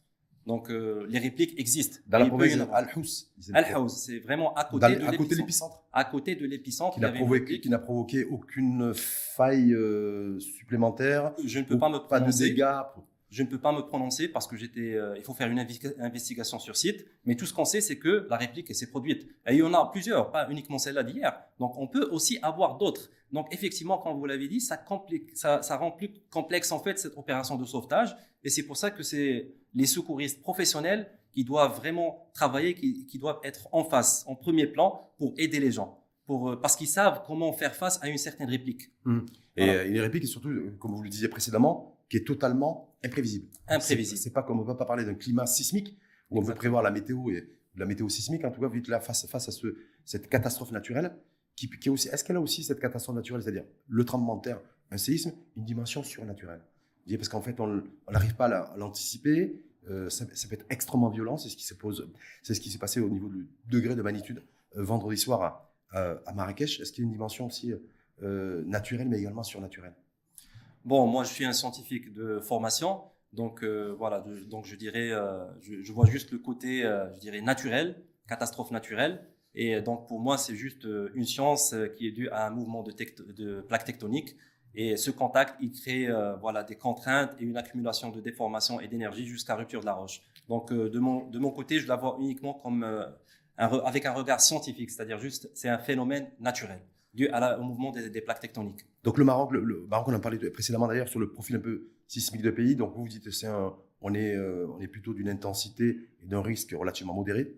Donc, 0.49 0.71
euh, 0.71 1.07
les 1.11 1.19
répliques 1.19 1.55
existent. 1.61 1.99
dans 2.07 2.19
la 2.21 2.27
province. 2.27 2.57
Al-Hous, 2.73 3.27
Al-Haouz, 3.53 3.93
c'est 4.05 4.19
vraiment 4.21 4.55
à 4.55 4.65
côté 4.65 4.81
Dans- 4.81 4.99
de 5.01 5.05
à 5.05 5.11
l'épicentre. 5.11 5.85
À 5.93 6.05
côté 6.05 6.37
de 6.37 6.47
l'épicentre, 6.47 6.95
qui 6.95 7.01
n'a 7.03 7.13
provoqué, 7.13 7.41
réplique. 7.41 7.63
qui 7.65 7.69
n'a 7.69 7.79
provoqué 7.79 8.25
aucune 8.25 8.95
faille 8.95 9.75
euh, 9.75 10.41
supplémentaire, 10.41 11.35
Je 11.45 11.59
ne 11.59 11.65
peux 11.65 11.79
pas 11.79 11.91
me 11.91 11.99
pas 11.99 12.19
de 12.19 12.25
prononcer. 12.25 12.49
dégâts. 12.49 12.65
Je 13.31 13.43
ne 13.43 13.49
peux 13.49 13.59
pas 13.61 13.73
me 13.73 13.83
prononcer 13.83 14.29
parce 14.29 14.47
que 14.47 14.57
j'étais. 14.57 14.95
euh, 14.95 15.15
il 15.17 15.23
faut 15.23 15.35
faire 15.35 15.51
une 15.51 15.59
investigation 16.01 16.59
sur 16.59 16.77
site. 16.77 17.05
Mais 17.27 17.35
tout 17.35 17.47
ce 17.47 17.53
qu'on 17.53 17.65
sait, 17.67 17.81
c'est 17.81 17.99
que 17.99 18.27
la 18.31 18.37
réplique 18.37 18.75
s'est 18.75 18.89
produite. 18.91 19.27
Et 19.47 19.53
il 19.55 19.59
y 19.59 19.63
en 19.63 19.75
a 19.75 19.91
plusieurs, 19.91 20.31
pas 20.31 20.49
uniquement 20.51 20.79
celle-là 20.79 21.03
d'hier. 21.03 21.39
Donc 21.59 21.77
on 21.79 21.87
peut 21.89 22.09
aussi 22.11 22.39
avoir 22.43 22.79
d'autres. 22.79 23.11
Donc 23.33 23.49
effectivement, 23.53 23.99
comme 23.99 24.17
vous 24.17 24.25
l'avez 24.25 24.49
dit, 24.49 24.61
ça, 24.61 24.77
complique- 24.79 25.37
ça, 25.37 25.61
ça 25.63 25.77
rend 25.77 25.91
plus 25.91 26.11
complexe 26.31 26.73
en 26.73 26.79
fait 26.81 26.99
cette 26.99 27.17
opération 27.19 27.57
de 27.57 27.65
sauvetage. 27.67 28.17
Et 28.45 28.49
c'est 28.49 28.63
pour 28.63 28.77
ça 28.77 28.91
que 28.91 29.03
c'est 29.03 29.51
les 29.75 29.87
secouristes 29.87 30.41
professionnels 30.43 31.11
qui 31.33 31.45
doivent 31.45 31.77
vraiment 31.77 32.31
travailler, 32.33 32.75
qui, 32.75 33.05
qui 33.05 33.19
doivent 33.19 33.41
être 33.45 33.69
en 33.73 33.85
face, 33.85 34.25
en 34.27 34.35
premier 34.35 34.67
plan, 34.67 35.11
pour 35.19 35.35
aider 35.37 35.61
les 35.61 35.71
gens, 35.73 36.03
pour 36.25 36.51
euh, 36.51 36.57
parce 36.61 36.75
qu'ils 36.77 36.89
savent 36.89 37.23
comment 37.27 37.53
faire 37.53 37.75
face 37.77 38.03
à 38.03 38.09
une 38.09 38.17
certaine 38.17 38.49
réplique. 38.49 38.85
Et 39.57 39.67
Voilà. 39.67 39.73
euh, 39.81 39.89
une 39.91 40.01
réplique 40.01 40.27
surtout, 40.27 40.51
comme 40.79 40.95
vous 40.95 41.03
le 41.03 41.11
disiez 41.11 41.29
précédemment, 41.29 41.98
qui 42.09 42.17
est 42.17 42.27
totalement 42.27 42.97
imprévisible. 43.05 43.47
Imprévisible. 43.69 44.19
C'est 44.19 44.31
pas 44.33 44.43
comme 44.43 44.59
on 44.59 44.63
ne 44.63 44.67
peut 44.67 44.77
pas 44.77 44.85
parler 44.87 45.05
d'un 45.05 45.15
climat 45.15 45.47
sismique 45.47 45.97
où 46.31 46.37
on 46.37 46.41
peut 46.41 46.45
Exactement. 46.47 46.59
prévoir 46.59 46.83
la 46.83 46.91
météo 46.91 47.31
et 47.31 47.49
la 47.77 47.87
météo 47.87 48.09
sismique. 48.09 48.45
En 48.45 48.51
tout 48.51 48.61
cas, 48.61 48.69
vite 48.69 48.89
là 48.89 49.01
face 49.01 49.27
face 49.27 49.49
à 49.49 49.53
ce, 49.53 49.67
cette 50.05 50.29
catastrophe 50.29 50.73
naturelle, 50.73 51.15
qui, 51.55 51.69
qui 51.69 51.89
est 51.89 51.93
aussi, 51.93 52.09
est-ce 52.09 52.25
qu'elle 52.25 52.37
a 52.37 52.41
aussi 52.41 52.63
cette 52.65 52.81
catastrophe 52.81 53.17
naturelle, 53.17 53.43
c'est-à-dire 53.43 53.65
le 53.89 54.05
tremblement 54.05 54.37
de 54.37 54.43
terre, 54.43 54.61
un 54.91 54.97
séisme, 54.97 55.33
une 55.57 55.65
dimension 55.65 56.03
surnaturelle? 56.03 56.61
Parce 57.11 57.29
qu'en 57.31 57.41
fait, 57.41 57.59
on 57.61 57.83
n'arrive 58.11 58.35
pas 58.37 58.47
à 58.47 58.49
la- 58.49 58.63
à 58.63 58.77
l'anticiper. 58.77 59.63
euh, 59.89 60.11
ça, 60.11 60.27
ça 60.35 60.49
peut 60.49 60.55
être 60.55 60.67
extrêmement 60.69 61.09
violent. 61.09 61.39
C'est 61.39 61.49
ce 61.49 61.57
qui 61.57 61.65
se 61.65 61.73
pose, 61.73 62.11
c'est 62.43 62.53
ce 62.53 62.61
qui 62.61 62.71
s'est 62.71 62.79
passé 62.79 63.01
au 63.01 63.09
niveau 63.09 63.29
du 63.31 63.49
degré 63.71 63.95
de 63.95 64.03
magnitude 64.03 64.43
euh, 64.77 64.83
vendredi 64.83 65.17
soir 65.17 65.41
à, 65.43 65.73
à- 65.99 66.21
à 66.27 66.35
Marrakech. 66.35 66.79
Est-ce 66.81 66.93
qu'il 66.93 67.05
y 67.05 67.07
a 67.07 67.09
une 67.09 67.13
dimension 67.13 67.47
aussi 67.47 67.73
euh, 68.23 68.63
naturelle, 68.67 69.09
mais 69.09 69.19
également 69.19 69.43
surnaturelle? 69.43 69.95
Bon, 70.89 71.07
moi, 71.07 71.23
je 71.23 71.29
suis 71.29 71.45
un 71.45 71.53
scientifique 71.53 72.15
de 72.15 72.41
formation. 72.41 73.03
Donc, 73.35 73.63
euh, 73.63 73.95
voilà, 73.99 74.25
donc 74.49 74.65
je 74.65 74.75
dirais, 74.75 75.11
euh, 75.11 75.45
je, 75.61 75.93
vois 75.93 76.07
juste 76.07 76.33
le 76.33 76.39
côté, 76.39 76.83
euh, 76.83 77.13
je 77.17 77.21
dirais, 77.21 77.43
naturel, 77.43 78.03
catastrophe 78.27 78.71
naturelle. 78.71 79.23
Et 79.55 79.83
donc, 79.83 80.09
pour 80.09 80.19
moi, 80.19 80.39
c'est 80.39 80.55
juste 80.55 80.89
une 81.13 81.27
science 81.27 81.75
qui 81.99 82.07
est 82.07 82.13
due 82.13 82.31
à 82.31 82.47
un 82.47 82.51
mouvement 82.51 82.83
de, 82.83 82.95
de 83.35 83.61
plaques 83.61 83.85
tectoniques. 83.85 84.35
Et 84.75 84.97
ce 84.97 85.11
contact, 85.11 85.57
il 85.61 85.73
crée 85.73 86.09
voilà, 86.41 86.63
des 86.65 86.77
contraintes 86.77 87.33
et 87.39 87.45
une 87.45 87.59
accumulation 87.59 88.09
de 88.09 88.23
déformation 88.23 88.81
et 88.81 88.89
d'énergie 88.89 89.27
jusqu'à 89.27 89.57
rupture 89.57 89.81
de 89.81 89.87
la 89.87 89.93
roche. 89.93 90.23
Donc, 90.49 90.73
de, 90.73 90.99
mon, 90.99 91.29
de 91.29 91.39
mon 91.39 91.51
côté, 91.51 91.81
je 91.81 91.87
la 91.87 91.97
vois 91.97 92.17
uniquement 92.19 92.55
comme 92.55 92.83
avec 93.59 94.07
un 94.07 94.13
regard 94.13 94.41
scientifique, 94.41 94.91
c'est-à-dire 94.91 95.19
juste, 95.19 95.51
c'est 95.53 95.69
un 95.69 95.79
phénomène 95.79 96.31
naturel 96.41 96.81
dû 97.15 97.29
au 97.29 97.63
mouvement 97.63 97.93
des, 97.93 98.21
plaques 98.21 98.41
tectoniques. 98.41 98.85
Donc 99.05 99.19
le 99.19 99.25
Maroc, 99.25 99.53
le, 99.53 99.87
Maroc, 99.89 100.09
on 100.09 100.15
en 100.15 100.21
parlait 100.21 100.39
précédemment 100.51 100.87
d'ailleurs 100.87 101.09
sur 101.09 101.21
le 101.21 101.31
profil 101.31 101.57
un 101.57 101.61
peu 101.61 101.89
sismique 102.07 102.43
de 102.43 102.51
pays. 102.51 102.77
Donc 102.77 102.95
vous, 102.95 103.03
vous 103.03 103.09
dites 103.09 103.31
c'est 103.31 103.49
on 104.01 104.15
est, 104.15 104.35
euh, 104.35 104.67
on 104.69 104.81
est 104.81 104.89
plutôt 104.89 105.15
d'une 105.15 105.29
intensité 105.29 106.09
et 106.23 106.27
d'un 106.27 106.43
risque 106.43 106.73
relativement 106.73 107.15
modéré. 107.15 107.55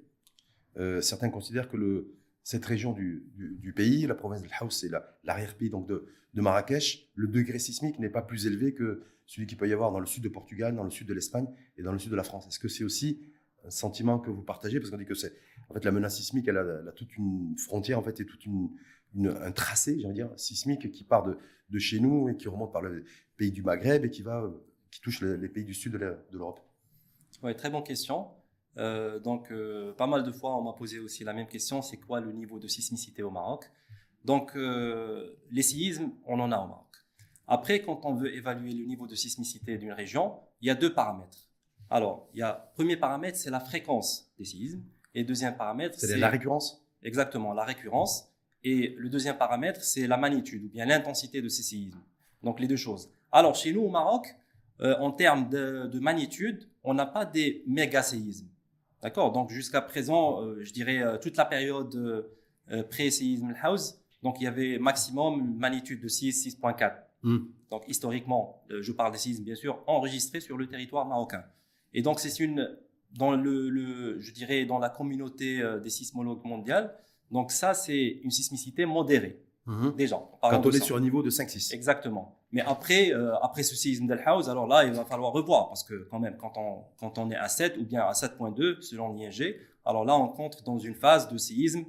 Euh, 0.78 1.00
certains 1.00 1.30
considèrent 1.30 1.68
que 1.68 2.06
cette 2.42 2.64
région 2.64 2.92
du, 2.92 3.24
du, 3.36 3.72
pays, 3.72 4.06
la 4.06 4.14
province 4.14 4.42
de 4.42 4.48
Haus, 4.60 4.70
c'est 4.70 4.90
l'arrière-pays 5.24 5.70
donc 5.70 5.86
de, 5.86 6.06
de, 6.34 6.40
Marrakech, 6.40 7.10
le 7.14 7.28
degré 7.28 7.58
sismique 7.58 7.98
n'est 7.98 8.08
pas 8.08 8.22
plus 8.22 8.46
élevé 8.46 8.72
que 8.72 9.02
celui 9.26 9.46
qu'il 9.46 9.58
peut 9.58 9.68
y 9.68 9.72
avoir 9.72 9.92
dans 9.92 10.00
le 10.00 10.06
sud 10.06 10.24
de 10.24 10.28
Portugal, 10.28 10.74
dans 10.74 10.84
le 10.84 10.90
sud 10.90 11.06
de 11.06 11.14
l'Espagne 11.14 11.46
et 11.76 11.82
dans 11.82 11.92
le 11.92 11.98
sud 11.98 12.10
de 12.10 12.16
la 12.16 12.24
France. 12.24 12.46
Est-ce 12.48 12.58
que 12.58 12.68
c'est 12.68 12.84
aussi 12.84 13.20
un 13.64 13.70
sentiment 13.70 14.18
que 14.18 14.30
vous 14.30 14.42
partagez? 14.42 14.80
Parce 14.80 14.90
qu'on 14.90 14.96
dit 14.96 15.04
que 15.04 15.14
c'est 15.14 15.34
en 15.68 15.74
fait 15.74 15.84
la 15.84 15.92
menace 15.92 16.16
sismique, 16.16 16.48
elle 16.48 16.56
a, 16.56 16.62
elle 16.62 16.88
a, 16.88 16.92
toute 16.92 17.16
une 17.16 17.54
frontière 17.58 17.98
en 17.98 18.02
fait 18.02 18.18
et 18.20 18.26
toute 18.26 18.44
une, 18.46 18.70
un 19.18 19.53
tracé, 19.53 19.99
j'ai 20.01 20.12
dire, 20.12 20.31
sismique 20.37 20.90
qui 20.90 21.05
part 21.05 21.25
de, 21.25 21.38
de, 21.70 21.79
chez 21.79 22.01
nous 22.01 22.29
et 22.29 22.37
qui 22.37 22.49
remonte 22.49 22.73
par 22.73 22.83
le 22.83 23.05
pays 23.37 23.51
du 23.51 23.62
Maghreb 23.62 24.05
et 24.05 24.11
qui 24.11 24.23
va, 24.23 24.51
qui 24.90 25.01
touche 25.01 25.20
les, 25.23 25.49
pays 25.49 25.64
du 25.64 25.75
sud 25.75 25.92
de 25.92 26.16
l'Europe. 26.33 26.61
Oui, 27.42 27.55
très 27.57 27.70
bonne 27.70 27.85
question. 27.85 28.29
Euh, 28.77 29.18
donc, 29.18 29.51
euh, 29.51 29.92
pas 29.94 30.07
mal 30.07 30.23
de 30.23 30.31
fois, 30.31 30.57
on 30.57 30.62
m'a 30.62 30.73
posé 30.73 30.99
aussi 30.99 31.25
la 31.25 31.33
même 31.33 31.46
question 31.46 31.83
c'est 31.83 31.96
quoi 31.96 32.20
le 32.20 32.33
niveau 32.33 32.59
de 32.59 32.68
sismicité 32.68 33.23
au 33.23 33.31
Maroc? 33.31 33.70
Donc, 34.25 34.55
euh, 34.55 35.37
les 35.51 35.62
séismes, 35.62 36.11
on 36.27 36.38
en 36.40 36.53
a 36.53 36.59
au 36.59 36.68
Maroc. 36.68 36.87
Après, 37.49 37.83
quand 37.83 38.01
on 38.05 38.14
veut 38.14 38.33
évaluer 38.35 38.73
le 38.73 38.85
niveau 38.85 39.07
de 39.07 39.14
sismicité 39.14 39.77
d'une 39.77 39.92
région, 39.92 40.35
il 40.61 40.68
y 40.68 40.70
a 40.70 40.75
deux 40.75 40.92
paramètres. 40.92 41.49
Alors, 41.88 42.29
il 42.33 42.38
y 42.38 42.42
a 42.42 42.53
premier 42.75 42.96
paramètre, 42.96 43.37
c'est 43.37 43.51
la 43.51 43.59
fréquence 43.59 44.31
des 44.38 44.44
séismes, 44.44 44.85
et 45.14 45.25
deuxième 45.25 45.57
paramètre, 45.57 45.99
c'est 45.99 46.16
la 46.18 46.29
récurrence? 46.29 46.87
Exactement, 47.03 47.53
la 47.53 47.64
récurrence. 47.64 48.30
Et 48.62 48.94
le 48.99 49.09
deuxième 49.09 49.38
paramètre, 49.38 49.83
c'est 49.83 50.07
la 50.07 50.16
magnitude 50.16 50.64
ou 50.64 50.68
bien 50.68 50.85
l'intensité 50.85 51.40
de 51.40 51.49
ces 51.49 51.62
séismes. 51.62 52.01
Donc 52.42 52.61
les 52.61 52.66
deux 52.66 52.77
choses. 52.77 53.11
Alors 53.33 53.55
chez 53.55 53.73
nous 53.73 53.83
au 53.83 53.90
Maroc, 53.90 54.35
euh, 54.81 54.96
en 54.99 55.11
termes 55.11 55.49
de, 55.49 55.99
magnitude, 55.99 56.68
on 56.85 56.94
n'a 56.94 57.07
pas 57.07 57.25
des 57.25 57.62
méga 57.66 58.03
séismes. 58.03 58.49
D'accord? 59.03 59.33
Donc 59.33 59.51
jusqu'à 59.51 59.81
présent, 59.81 60.42
euh, 60.42 60.59
je 60.62 60.73
dirais 60.73 61.03
euh, 61.03 61.18
toute 61.18 61.37
la 61.37 61.44
période 61.44 62.27
pré-séisme 62.88 63.53
house, 63.61 63.99
donc 64.23 64.40
il 64.40 64.44
y 64.44 64.46
avait 64.46 64.79
maximum 64.79 65.40
une 65.40 65.57
magnitude 65.57 66.01
de 66.01 66.07
6, 66.07 66.57
6.4. 66.61 66.94
Hmm. 67.25 67.38
Donc 67.68 67.83
historiquement, 67.88 68.62
je 68.68 68.92
parle 68.92 69.11
des 69.11 69.18
séismes 69.18 69.42
bien 69.42 69.57
sûr, 69.57 69.83
enregistrés 69.88 70.38
sur 70.38 70.57
le 70.57 70.68
territoire 70.68 71.05
marocain. 71.05 71.42
Et 71.92 72.01
donc 72.03 72.20
c'est 72.20 72.38
une 72.38 72.79
dans 73.11 73.33
le, 73.33 73.68
le, 73.70 74.20
je 74.20 74.33
dirais 74.33 74.66
dans 74.66 74.79
la 74.79 74.88
communauté 74.88 75.61
des 75.83 75.90
sismologues 75.90 76.44
mondiales, 76.44 76.96
donc 77.31 77.53
ça, 77.53 77.75
c'est 77.75 78.21
une 78.23 78.31
sismicité 78.31 78.85
modérée. 78.87 79.43
Mhm. 79.66 79.95
Déjà. 79.97 80.21
Quand 80.40 80.66
on 80.66 80.71
est 80.71 80.83
sur 80.83 80.97
un 80.97 81.01
niveau 81.01 81.23
de 81.23 81.31
5-6. 81.31 81.73
Exactement. 81.75 82.38
Mais 82.51 82.62
après, 82.62 83.12
euh, 83.12 83.37
après 83.40 83.62
ce 83.62 83.77
séisme 83.77 84.07
d'El-House, 84.07 84.49
alors 84.49 84.66
là, 84.66 84.85
il 84.85 84.93
va 84.93 85.05
falloir 85.05 85.33
revoir 85.33 85.69
parce 85.69 85.85
que 85.85 86.09
quand 86.11 86.19
même, 86.19 86.37
quand 86.37 86.55
on, 86.57 86.85
quand 86.99 87.19
on 87.19 87.31
est 87.31 87.37
à 87.37 87.49
7 87.49 87.77
ou 87.79 87.85
bien 87.85 88.03
à 88.03 88.12
7.2 88.12 88.81
selon 88.81 89.12
l'ING, 89.12 89.55
alors 89.85 90.05
là, 90.05 90.16
on 90.16 90.29
compte 90.29 90.64
dans 90.64 90.79
une 90.79 90.95
phase 90.95 91.29
de 91.29 91.38
séisme 91.38 91.85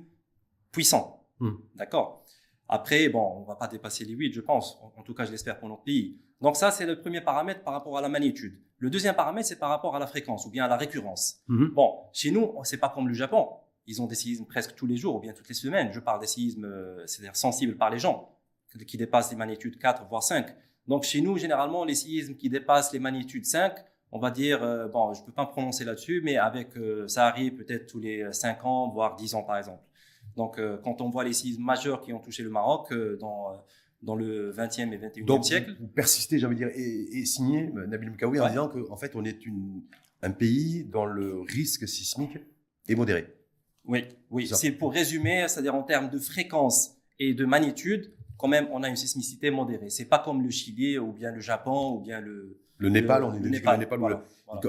puissant. 0.72 1.26
Mhm. 1.40 1.58
D'accord? 1.76 2.24
Après, 2.70 3.10
bon, 3.10 3.38
on 3.38 3.44
va 3.44 3.56
pas 3.56 3.68
dépasser 3.68 4.06
les 4.06 4.14
8, 4.14 4.34
je 4.34 4.42
pense. 4.42 4.78
En, 4.96 5.02
tout 5.02 5.14
cas, 5.14 5.26
je 5.26 5.32
l'espère 5.32 5.60
pour 5.60 5.68
notre 5.68 5.84
pays. 5.84 6.22
Donc 6.40 6.56
ça, 6.56 6.72
c'est 6.72 6.86
le 6.86 7.00
premier 7.00 7.22
paramètre 7.22 7.64
par 7.64 7.74
rapport 7.74 7.98
à 7.98 8.02
la 8.02 8.10
magnitude. 8.10 8.60
Le 8.78 8.90
deuxième 8.90 9.16
paramètre, 9.16 9.48
c'est 9.48 9.60
par 9.60 9.70
rapport 9.70 9.96
à 9.96 10.00
la 10.00 10.08
fréquence 10.08 10.46
ou 10.46 10.50
bien 10.50 10.66
à 10.66 10.68
la 10.68 10.78
récurrence. 10.78 11.42
Mhm. 11.48 11.70
Bon, 11.70 12.00
chez 12.14 12.32
nous, 12.32 12.54
c'est 12.64 12.78
pas 12.78 12.90
comme 12.90 13.08
le 13.08 13.14
Japon 13.14 13.48
ils 13.88 14.02
ont 14.02 14.08
des 14.08 14.16
séismes 14.16 14.46
presque 14.46 14.76
tous 14.76 14.86
les 14.86 14.98
jours 14.98 15.16
ou 15.16 15.20
bien 15.20 15.34
toutes 15.34 15.48
les 15.50 15.56
semaines. 15.56 15.92
Je 15.92 16.00
parle 16.00 16.20
des 16.20 16.28
séismes, 16.28 16.66
euh, 16.66 17.06
c'est-à-dire 17.08 17.36
sensibles 17.36 17.78
par 17.78 17.90
les 17.90 18.00
gens, 18.00 18.38
qui 18.88 18.98
dépassent 18.98 19.32
les 19.32 19.38
magnitudes 19.38 19.78
4 19.78 20.08
voire 20.08 20.24
5. 20.24 20.48
Donc 20.88 21.04
chez 21.04 21.22
nous, 21.22 21.38
généralement, 21.38 21.84
les 21.84 21.96
séismes 21.96 22.36
qui 22.36 22.50
dépassent 22.50 22.94
les 22.94 23.00
magnitudes 23.00 23.46
5, 23.46 23.74
on 24.12 24.20
va 24.20 24.32
dire, 24.32 24.64
euh, 24.64 24.88
bon, 24.88 25.14
je 25.14 25.24
peux 25.24 25.32
pas 25.32 25.46
me 25.46 25.52
prononcer 25.52 25.84
là-dessus, 25.86 26.22
mais 26.24 26.38
avec 26.38 26.78
euh, 26.78 27.08
ça 27.08 27.28
arrive 27.28 27.56
peut-être 27.56 27.88
tous 27.88 28.00
les 28.00 28.32
5 28.32 28.66
ans, 28.66 28.90
voire 28.90 29.16
10 29.16 29.36
ans 29.36 29.44
par 29.44 29.58
exemple. 29.58 29.84
Donc 30.38 30.62
quand 30.84 31.02
on 31.02 31.10
voit 31.10 31.24
les 31.24 31.34
séismes 31.34 31.64
majeurs 31.64 32.00
qui 32.00 32.14
ont 32.14 32.20
touché 32.20 32.44
le 32.44 32.50
Maroc 32.50 32.94
dans 33.20 33.60
dans 34.02 34.16
le 34.16 34.52
20e 34.52 34.94
et 34.94 34.98
21e 34.98 35.26
Donc, 35.26 35.46
siècle. 35.46 35.76
Vous 35.80 35.88
persistez, 35.88 36.40
j'ai 36.40 36.46
envie 36.46 36.56
de 36.56 36.66
dire, 36.66 36.72
et, 36.74 37.20
et 37.20 37.88
Nabil 37.88 38.12
Mkawi 38.12 38.40
en 38.40 38.48
disant 38.48 38.68
qu'en 38.70 38.94
en 38.94 38.98
fait, 38.98 39.16
on 39.16 39.24
est 39.24 39.46
une, 39.46 39.84
un 40.22 40.32
pays 40.32 40.86
dont 40.86 41.06
le 41.06 41.42
risque 41.42 41.88
sismique 41.88 42.38
est 42.88 42.96
modéré. 42.96 43.28
Oui, 43.86 44.06
oui. 44.30 44.48
C'est 44.48 44.72
pour 44.72 44.94
résumer, 44.94 45.48
c'est-à-dire 45.48 45.76
en 45.76 45.84
termes 45.84 46.10
de 46.10 46.20
fréquence 46.20 46.96
et 47.20 47.34
de 47.34 47.46
magnitude, 47.46 48.14
quand 48.38 48.48
même, 48.48 48.68
on 48.72 48.82
a 48.84 48.90
une 48.90 48.96
sismicité 48.96 49.52
modérée. 49.52 49.90
C'est 49.90 50.06
pas 50.06 50.20
comme 50.20 50.42
le 50.42 50.50
Chili 50.50 50.98
ou 50.98 51.12
bien 51.12 51.32
le 51.32 51.40
Japon 51.40 51.96
ou 51.96 52.00
bien 52.00 52.20
le. 52.20 52.60
Le 52.78 52.90
Népal, 52.90 53.24
on 53.24 53.34
est 53.34 53.40
le 53.40 53.50
Népal, 53.50 53.76
le 53.76 53.86
Népal 53.86 54.24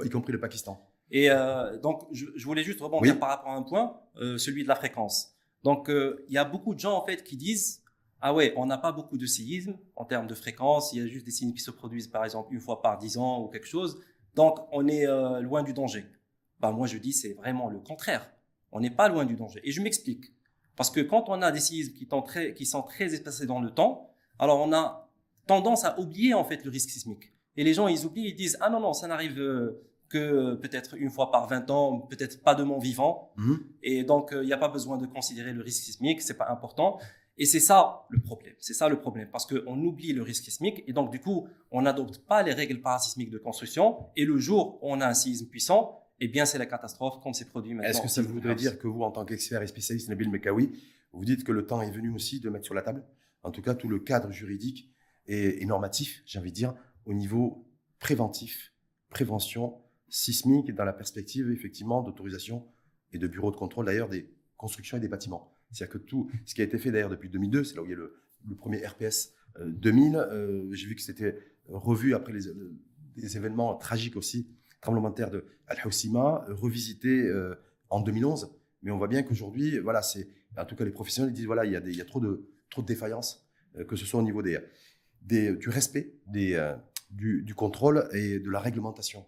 y 0.04 0.10
compris 0.10 0.32
le 0.32 0.40
Pakistan. 0.40 0.86
Et 1.10 1.30
euh, 1.30 1.78
donc, 1.78 2.06
je, 2.12 2.26
voulais 2.44 2.62
juste 2.62 2.80
rebondir 2.80 3.18
par 3.18 3.30
rapport 3.30 3.50
à 3.50 3.56
un 3.56 3.62
point, 3.62 3.98
euh, 4.16 4.38
celui 4.38 4.62
de 4.62 4.68
la 4.68 4.74
fréquence. 4.74 5.34
Donc, 5.62 5.88
euh, 5.88 6.24
il 6.28 6.34
y 6.34 6.38
a 6.38 6.44
beaucoup 6.44 6.74
de 6.74 6.80
gens 6.80 6.96
en 6.96 7.04
fait 7.04 7.22
qui 7.22 7.36
disent 7.36 7.82
ah 8.20 8.32
ouais, 8.32 8.52
on 8.56 8.66
n'a 8.66 8.78
pas 8.78 8.92
beaucoup 8.92 9.18
de 9.18 9.26
séismes 9.26 9.76
en 9.96 10.04
termes 10.04 10.26
de 10.26 10.34
fréquence. 10.34 10.92
Il 10.92 11.02
y 11.02 11.02
a 11.02 11.06
juste 11.06 11.24
des 11.24 11.32
séismes 11.32 11.54
qui 11.54 11.62
se 11.62 11.70
produisent 11.70 12.08
par 12.08 12.24
exemple 12.24 12.52
une 12.54 12.60
fois 12.60 12.80
par 12.80 12.98
dix 12.98 13.16
ans 13.16 13.42
ou 13.42 13.48
quelque 13.48 13.66
chose. 13.66 14.00
Donc, 14.34 14.58
on 14.72 14.86
est 14.88 15.06
loin 15.40 15.62
du 15.62 15.72
danger. 15.72 16.06
Bah 16.60 16.70
moi, 16.70 16.86
je 16.86 16.98
dis 16.98 17.12
c'est 17.12 17.32
vraiment 17.32 17.68
le 17.68 17.78
contraire. 17.78 18.30
On 18.72 18.80
n'est 18.80 18.90
pas 18.90 19.08
loin 19.08 19.24
du 19.24 19.36
danger. 19.36 19.60
Et 19.64 19.70
je 19.70 19.80
m'explique. 19.80 20.32
Parce 20.76 20.90
que 20.90 21.00
quand 21.00 21.28
on 21.28 21.42
a 21.42 21.52
des 21.52 21.60
séismes 21.60 21.92
qui, 21.92 22.06
sont 22.06 22.22
très, 22.22 22.54
qui 22.54 22.66
sont 22.66 22.82
très 22.82 23.14
espacés 23.14 23.46
dans 23.46 23.60
le 23.60 23.70
temps, 23.70 24.10
alors 24.38 24.60
on 24.60 24.72
a 24.72 25.10
tendance 25.46 25.84
à 25.84 25.98
oublier 26.00 26.34
en 26.34 26.44
fait 26.44 26.64
le 26.64 26.70
risque 26.70 26.90
sismique. 26.90 27.32
Et 27.56 27.64
les 27.64 27.74
gens, 27.74 27.88
ils 27.88 28.06
oublient, 28.06 28.28
ils 28.28 28.34
disent, 28.34 28.56
ah 28.60 28.70
non, 28.70 28.80
non, 28.80 28.94
ça 28.94 29.06
n'arrive 29.06 29.38
euh, 29.38 29.82
que 30.08 30.54
peut-être 30.54 30.96
une 30.96 31.10
fois 31.10 31.30
par 31.30 31.48
20 31.48 31.70
ans, 31.70 31.98
peut-être 31.98 32.42
pas 32.42 32.54
de 32.54 32.62
mon 32.62 32.78
vivant. 32.78 33.32
Mhm. 33.36 33.60
Et 33.82 34.04
donc, 34.04 34.32
euh, 34.32 34.42
il 34.42 34.46
n'y 34.46 34.52
a 34.52 34.58
pas 34.58 34.68
besoin 34.68 34.96
de 34.96 35.06
considérer 35.06 35.52
le 35.52 35.62
risque 35.62 35.82
sismique, 35.82 36.22
c'est 36.22 36.38
pas 36.38 36.50
important. 36.50 36.98
Et 37.38 37.46
c'est 37.46 37.60
ça 37.60 38.06
le 38.10 38.20
problème. 38.20 38.54
C'est 38.58 38.74
ça 38.74 38.88
le 38.88 39.00
problème. 39.00 39.28
Parce 39.30 39.46
qu'on 39.46 39.82
oublie 39.82 40.12
le 40.12 40.22
risque 40.22 40.44
sismique. 40.44 40.84
Et 40.86 40.92
donc, 40.92 41.10
du 41.10 41.20
coup, 41.20 41.48
on 41.70 41.82
n'adopte 41.82 42.18
pas 42.18 42.42
les 42.42 42.52
règles 42.52 42.80
parasismiques 42.80 43.30
de 43.30 43.38
construction. 43.38 44.06
Et 44.16 44.24
le 44.24 44.36
jour 44.38 44.78
où 44.82 44.92
on 44.92 45.00
a 45.00 45.06
un 45.06 45.14
séisme 45.14 45.46
puissant, 45.46 46.01
eh 46.24 46.28
bien, 46.28 46.46
c'est 46.46 46.58
la 46.58 46.66
catastrophe 46.66 47.20
comme 47.20 47.34
c'est 47.34 47.48
produit 47.48 47.74
maintenant. 47.74 47.90
Est-ce 47.90 48.00
que 48.00 48.06
ça 48.06 48.22
voudrait 48.22 48.54
dire 48.54 48.78
que 48.78 48.86
vous, 48.86 49.02
en 49.02 49.10
tant 49.10 49.24
qu'expert 49.24 49.60
et 49.60 49.66
spécialiste 49.66 50.08
Nabil 50.08 50.30
Mekawi, 50.30 50.70
vous 51.12 51.24
dites 51.24 51.42
que 51.42 51.50
le 51.50 51.66
temps 51.66 51.82
est 51.82 51.90
venu 51.90 52.10
aussi 52.10 52.38
de 52.38 52.48
mettre 52.48 52.64
sur 52.64 52.74
la 52.74 52.82
table, 52.82 53.04
en 53.42 53.50
tout 53.50 53.60
cas, 53.60 53.74
tout 53.74 53.88
le 53.88 53.98
cadre 53.98 54.30
juridique 54.30 54.88
et, 55.26 55.66
normatif, 55.66 56.22
j'ai 56.24 56.38
envie 56.38 56.52
de 56.52 56.54
dire, 56.54 56.74
au 57.06 57.12
niveau 57.12 57.66
préventif, 57.98 58.72
prévention 59.10 59.80
sismique, 60.08 60.72
dans 60.72 60.84
la 60.84 60.92
perspective, 60.92 61.50
effectivement, 61.50 62.02
d'autorisation 62.02 62.68
et 63.10 63.18
de 63.18 63.26
bureau 63.26 63.50
de 63.50 63.56
contrôle, 63.56 63.86
d'ailleurs, 63.86 64.08
des 64.08 64.30
constructions 64.56 64.98
et 64.98 65.00
des 65.00 65.08
bâtiments. 65.08 65.52
C'est-à-dire 65.72 65.94
que 65.94 65.98
tout 65.98 66.30
ce 66.46 66.54
qui 66.54 66.60
a 66.60 66.64
été 66.64 66.78
fait, 66.78 66.92
d'ailleurs, 66.92 67.10
depuis 67.10 67.30
2002, 67.30 67.64
c'est 67.64 67.74
là 67.74 67.82
où 67.82 67.86
il 67.86 67.90
y 67.90 67.94
a 67.94 67.96
le, 67.96 68.14
premier 68.56 68.86
RPS 68.86 69.32
2000, 69.58 70.14
euh, 70.14 70.26
euh, 70.30 70.72
j'ai 70.72 70.86
vu 70.86 70.94
que 70.94 71.02
c'était 71.02 71.36
revu 71.66 72.14
après 72.14 72.32
les, 72.32 72.42
les 73.16 73.36
événements 73.36 73.74
tragiques 73.74 74.16
aussi 74.16 74.48
tremblement 74.82 75.10
de 75.10 75.14
terre 75.14 75.30
de 75.30 75.46
Al-Hawsima, 75.68 76.44
euh, 76.48 76.54
revisité 76.54 77.08
euh, 77.08 77.54
en 77.88 78.00
2011. 78.00 78.52
Mais 78.82 78.90
on 78.90 78.98
voit 78.98 79.08
bien 79.08 79.22
qu'aujourd'hui, 79.22 79.78
voilà, 79.78 80.02
c'est, 80.02 80.28
en 80.58 80.66
tout 80.66 80.76
cas, 80.76 80.84
les 80.84 80.90
professionnels 80.90 81.32
disent 81.32 81.46
voilà, 81.46 81.64
il 81.64 81.72
y 81.72 81.76
a, 81.76 81.80
des, 81.80 81.92
il 81.92 81.96
y 81.96 82.02
a 82.02 82.04
trop, 82.04 82.20
de, 82.20 82.50
trop 82.68 82.82
de 82.82 82.86
défaillances, 82.86 83.48
euh, 83.78 83.84
que 83.84 83.96
ce 83.96 84.04
soit 84.04 84.20
au 84.20 84.24
niveau 84.24 84.42
des, 84.42 84.58
des, 85.22 85.56
du 85.56 85.70
respect, 85.70 86.12
des, 86.26 86.74
du, 87.10 87.42
du, 87.42 87.54
contrôle 87.54 88.08
et 88.12 88.40
de 88.40 88.50
la 88.50 88.58
réglementation. 88.58 89.24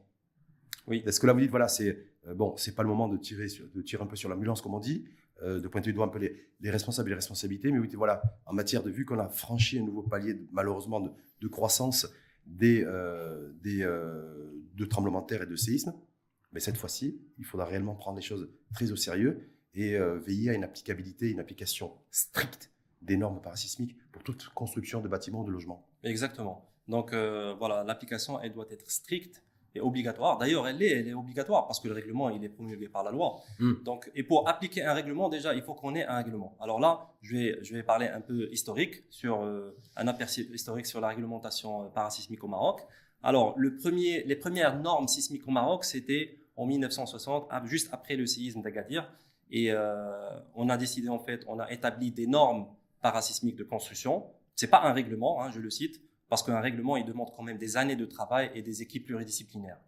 Oui. 0.89 1.03
Est-ce 1.07 1.21
que 1.21 1.27
là, 1.27 1.33
vous 1.33 1.41
dites 1.41 1.51
voilà, 1.51 1.69
c'est 1.69 2.05
bon, 2.35 2.57
c'est 2.57 2.75
pas 2.75 2.83
le 2.83 2.89
moment 2.89 3.09
de 3.09 3.17
tirer, 3.17 3.47
de 3.75 3.81
tirer 3.81 4.03
un 4.03 4.07
peu 4.07 4.17
sur 4.17 4.29
l'ambulance, 4.29 4.61
comme 4.61 4.75
on 4.75 4.81
dit, 4.81 5.05
de 5.41 5.67
pointer 5.69 5.91
du 5.91 5.95
doigt 5.95 6.07
un 6.07 6.09
peu 6.09 6.19
les, 6.19 6.37
les, 6.61 6.71
responsables 6.71 7.09
et 7.09 7.13
les 7.13 7.17
responsabilités. 7.17 7.71
Mais 7.71 7.79
oui, 7.79 7.89
voilà, 7.95 8.23
en 8.45 8.53
matière 8.53 8.83
de 8.83 8.91
vue 8.91 9.05
qu'on 9.05 9.19
a 9.21 9.29
franchi 9.29 9.79
un 9.79 9.83
nouveau 9.83 10.03
palier, 10.03 10.37
malheureusement, 10.51 11.01
de, 11.01 11.11
de 11.41 11.49
croissance 11.49 12.09
des, 12.47 12.85
des, 13.63 13.79
de 14.75 14.85
tremblements 14.85 15.23
de 15.23 15.27
terre 15.27 15.43
et 15.43 15.47
de 15.47 15.57
séismes. 15.57 15.95
Mais 16.53 16.61
cette 16.61 16.77
fois-ci, 16.77 17.21
il 17.37 17.45
faudra 17.45 17.67
réellement 17.67 17.95
prendre 17.95 18.17
les 18.17 18.23
choses 18.23 18.49
très 18.73 18.93
au 18.93 18.97
sérieux 18.97 19.51
et 19.75 19.97
euh, 19.97 20.19
veiller 20.19 20.51
à 20.51 20.55
une 20.55 20.65
applicabilité, 20.65 21.31
une 21.31 21.41
application 21.41 21.93
stricte 22.11 22.71
des 23.03 23.17
normes 23.17 23.41
parasismiques 23.43 23.97
pour 24.13 24.23
toute 24.23 24.49
construction 24.51 25.01
de 25.01 25.09
bâtiments 25.09 25.41
ou 25.41 25.45
de 25.45 25.51
logements. 25.51 25.87
Exactement. 26.05 26.71
Donc 26.89 27.13
euh, 27.13 27.55
voilà, 27.59 27.83
l'application, 27.83 28.41
elle 28.41 28.53
doit 28.53 28.67
être 28.71 28.91
stricte 28.91 29.43
et 29.75 29.81
obligatoire. 29.81 30.39
D'ailleurs, 30.39 30.69
elle 30.69 30.81
est, 30.83 31.01
elle 31.01 31.09
est 31.09 31.15
obligatoire 31.15 31.67
parce 31.67 31.81
que 31.81 31.89
le 31.89 31.95
règlement, 31.95 32.31
il 32.31 32.45
est 32.45 32.49
promulgué 32.49 32.89
par 32.89 33.03
la 33.03 33.11
loi. 33.11 33.41
Mm. 33.59 33.83
Donc, 33.83 34.11
et 34.15 34.23
pour 34.23 34.49
appliquer 34.49 34.85
un 34.85 34.93
règlement, 34.93 35.29
déjà, 35.29 35.55
il 35.55 35.63
faut 35.63 35.75
qu'on 35.75 35.95
ait 35.95 36.05
un 36.05 36.17
règlement. 36.17 36.57
Alors 36.61 36.79
là, 36.79 37.11
je 37.23 37.37
vais, 37.37 37.59
je 37.63 37.75
vais 37.75 37.83
parler 37.83 38.07
un 38.07 38.21
peu 38.21 38.49
historique 38.53 39.05
sur 39.11 39.43
euh, 39.43 39.77
un 39.97 40.07
aperçu 40.07 40.49
historique 40.53 40.87
sur 40.87 41.01
la 41.01 41.09
réglementation 41.09 41.85
euh, 41.85 41.89
parasismique 41.89 42.45
au 42.45 42.49
Maroc. 42.49 42.81
Alors, 43.23 43.55
le 43.57 43.77
premier, 43.77 44.23
les 44.25 44.37
premières 44.37 44.79
normes 44.81 45.09
sismiques 45.09 45.49
au 45.49 45.51
Maroc, 45.51 45.85
c'était 45.85 46.39
en 46.57 46.67
1960, 46.67 47.47
ah, 47.51 47.63
juste 47.65 47.89
après 47.93 48.17
le 48.17 48.27
séisme 48.27 48.63
d'Agadir. 48.63 49.11
Et 49.51 49.73
euh, 49.73 50.29
on 50.55 50.69
a 50.69 50.77
décidé, 50.77 51.09
en 51.09 51.19
fait, 51.19 51.45
on 51.49 51.59
a 51.59 51.71
établi 51.73 52.13
des 52.13 52.27
normes 52.27 52.67
parasismiques 53.01 53.57
de 53.57 53.65
construction. 53.65 54.27
C'est 54.55 54.69
pas 54.69 54.83
un 54.83 54.93
règlement, 54.93 55.43
hein, 55.43 55.51
je 55.51 55.59
le 55.59 55.71
cite, 55.71 56.01
parce 56.35 56.43
qu'un 56.43 56.59
règlement, 56.59 56.97
il 56.97 57.05
demande 57.05 57.31
quand 57.37 57.45
même 57.45 57.59
des 57.59 57.77
années 57.77 57.95
de 57.95 58.07
travail 58.07 58.51
et 58.57 58.63
des 58.63 58.83
équipes 58.83 59.07
pluridisciplinaires. 59.07 59.79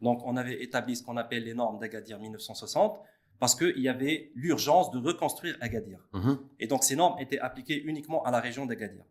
Donc, 0.00 0.22
on 0.24 0.36
avait 0.36 0.62
établi 0.62 0.94
ce 0.94 1.02
qu'on 1.02 1.16
appelle 1.16 1.42
les 1.42 1.52
normes 1.52 1.80
d'Agadir 1.80 2.20
1960, 2.20 3.00
parce 3.40 3.56
qu'il 3.56 3.80
y 3.80 3.88
avait 3.88 4.30
l'urgence 4.36 4.92
de 4.92 4.98
reconstruire 4.98 5.56
Agadir. 5.60 5.98
Mhm. 6.12 6.38
Et 6.60 6.68
donc, 6.68 6.84
ces 6.84 6.94
normes 6.94 7.18
étaient 7.18 7.40
appliquées 7.40 7.82
uniquement 7.82 8.22
à 8.22 8.30
la 8.30 8.38
région 8.38 8.66
d'Agadir. 8.66 9.02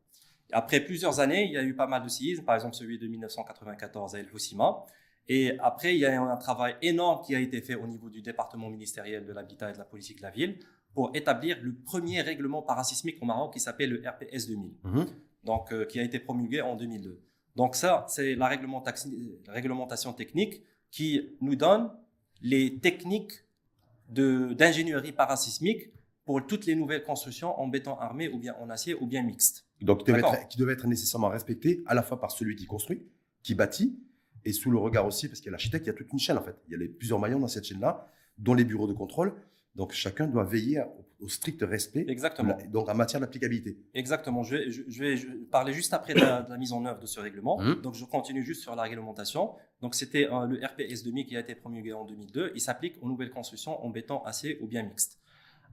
Après 0.53 0.79
plusieurs 0.79 1.19
années, 1.19 1.43
il 1.43 1.51
y 1.51 1.58
a 1.58 1.63
eu 1.63 1.75
pas 1.75 1.86
mal 1.88 2.01
de 2.01 2.08
séismes, 2.08 2.45
par 2.45 2.55
exemple 2.55 2.75
celui 2.75 2.97
de 2.97 3.08
1994 3.08 4.15
à 4.15 4.19
El 4.19 4.29
Hoceima. 4.34 4.86
Et 5.27 5.60
après, 5.60 5.95
il 5.95 5.99
y 5.99 6.05
a 6.05 6.13
eu 6.13 6.17
un 6.17 6.38
travail 6.38 6.77
énorme 6.81 7.25
qui 7.25 7.36
a 7.36 7.39
été 7.41 7.60
fait 7.60 7.75
au 7.75 7.88
niveau 7.88 8.10
du 8.10 8.21
département 8.21 8.69
ministériel 8.69 9.25
de 9.25 9.34
l'habitat 9.34 9.71
et 9.71 9.73
de 9.73 9.79
la 9.79 9.84
politique 9.84 10.19
de 10.19 10.23
la 10.23 10.31
ville 10.31 10.60
pour 10.93 11.12
établir 11.13 11.58
le 11.62 11.75
premier 11.75 12.21
règlement 12.21 12.62
parasismique 12.62 13.17
au 13.21 13.25
Maroc 13.25 13.51
qui 13.51 13.60
s'appelle 13.60 13.89
le 13.89 14.01
RPS 14.10 14.47
2000 14.47 14.71
Mhm. 14.86 15.08
Donc 15.45 15.71
euh, 15.71 15.86
qui 15.86 15.99
a 15.99 16.03
été 16.03 16.19
promulgué 16.19 16.62
en 16.62 16.75
2002. 16.75 17.21
Donc 17.55 17.75
ça, 17.75 18.05
c'est 18.10 18.36
la 18.36 18.47
réglementation, 18.47 19.10
réglementation 19.47 20.13
technique 20.13 20.62
qui 20.91 21.36
nous 21.41 21.55
donne 21.55 21.91
les 22.41 22.79
techniques 22.79 23.34
d'ingénierie 24.10 25.13
parasismique 25.13 25.89
pour 26.25 26.45
toutes 26.45 26.65
les 26.65 26.75
nouvelles 26.75 27.03
constructions 27.03 27.60
en 27.60 27.67
béton 27.67 27.97
armé 27.97 28.27
ou 28.27 28.39
bien 28.39 28.55
en 28.60 28.69
acier 28.69 28.95
ou 28.95 29.05
bien 29.05 29.23
mixte. 29.23 29.65
Donc, 29.81 29.99
qui 29.99 30.12
devait, 30.12 30.19
être, 30.19 30.47
qui 30.47 30.58
devait 30.58 30.73
être 30.73 30.88
nécessairement 30.88 31.29
respecté 31.29 31.84
à 31.86 31.93
la 31.93 32.01
fois 32.01 32.19
par 32.19 32.31
celui 32.31 32.55
qui 32.55 32.65
construit, 32.65 33.03
qui 33.43 33.55
bâtit, 33.55 33.99
et 34.43 34.53
sous 34.53 34.69
le 34.71 34.77
regard 34.77 35.05
aussi, 35.05 35.27
parce 35.27 35.39
qu'il 35.39 35.47
y 35.47 35.49
a 35.49 35.51
l'architecte, 35.51 35.86
il 35.86 35.89
y 35.89 35.91
a 35.91 35.93
toute 35.93 36.12
une 36.12 36.19
chaîne 36.19 36.38
en 36.38 36.43
fait. 36.43 36.55
Il 36.67 36.71
y 36.71 36.75
a 36.75 36.77
les, 36.77 36.88
plusieurs 36.88 37.19
maillons 37.19 37.39
dans 37.39 37.47
cette 37.47 37.65
chaîne-là, 37.65 38.08
dont 38.38 38.53
les 38.53 38.63
bureaux 38.63 38.88
de 38.88 38.93
contrôle. 38.93 39.34
Donc, 39.75 39.91
chacun 39.91 40.27
doit 40.27 40.45
veiller 40.45 40.79
à- 40.79 40.89
au, 41.19 41.27
strict 41.27 41.61
respect, 41.63 42.05
Exactement. 42.07 42.55
la- 42.57 42.65
donc 42.67 42.88
en 42.89 42.95
matière 42.95 43.19
d'applicabilité. 43.19 43.77
Exactement. 43.93 44.43
Je 44.43 44.55
vais, 44.55 44.71
je, 44.71 44.83
je 44.88 44.99
vais 45.03 45.17
je 45.17 45.27
vais 45.27 45.33
parler 45.51 45.73
juste 45.73 45.93
après 45.93 46.13
de 46.13 46.19
la, 46.19 46.41
de 46.43 46.49
la 46.49 46.57
mise 46.57 46.71
en 46.71 46.85
œuvre 46.85 46.99
de 46.99 47.05
ce 47.05 47.19
règlement. 47.19 47.59
Mhm. 47.59 47.81
Donc, 47.81 47.93
je 47.95 48.05
continue 48.05 48.43
juste 48.43 48.61
sur 48.61 48.75
la 48.75 48.83
réglementation. 48.83 49.51
Donc, 49.81 49.95
c'était 49.95 50.27
euh, 50.31 50.45
le 50.45 50.65
RPS 50.65 51.03
2000 51.03 51.25
qui 51.25 51.35
a 51.35 51.41
été 51.41 51.55
promulgué 51.55 51.93
en 51.93 52.05
2002. 52.05 52.51
Il 52.55 52.61
s'applique 52.61 52.95
aux 53.01 53.07
nouvelles 53.07 53.31
constructions 53.31 53.83
en 53.85 53.89
béton, 53.89 54.23
acier 54.23 54.57
ou 54.61 54.67
bien 54.67 54.83
mixte. 54.83 55.19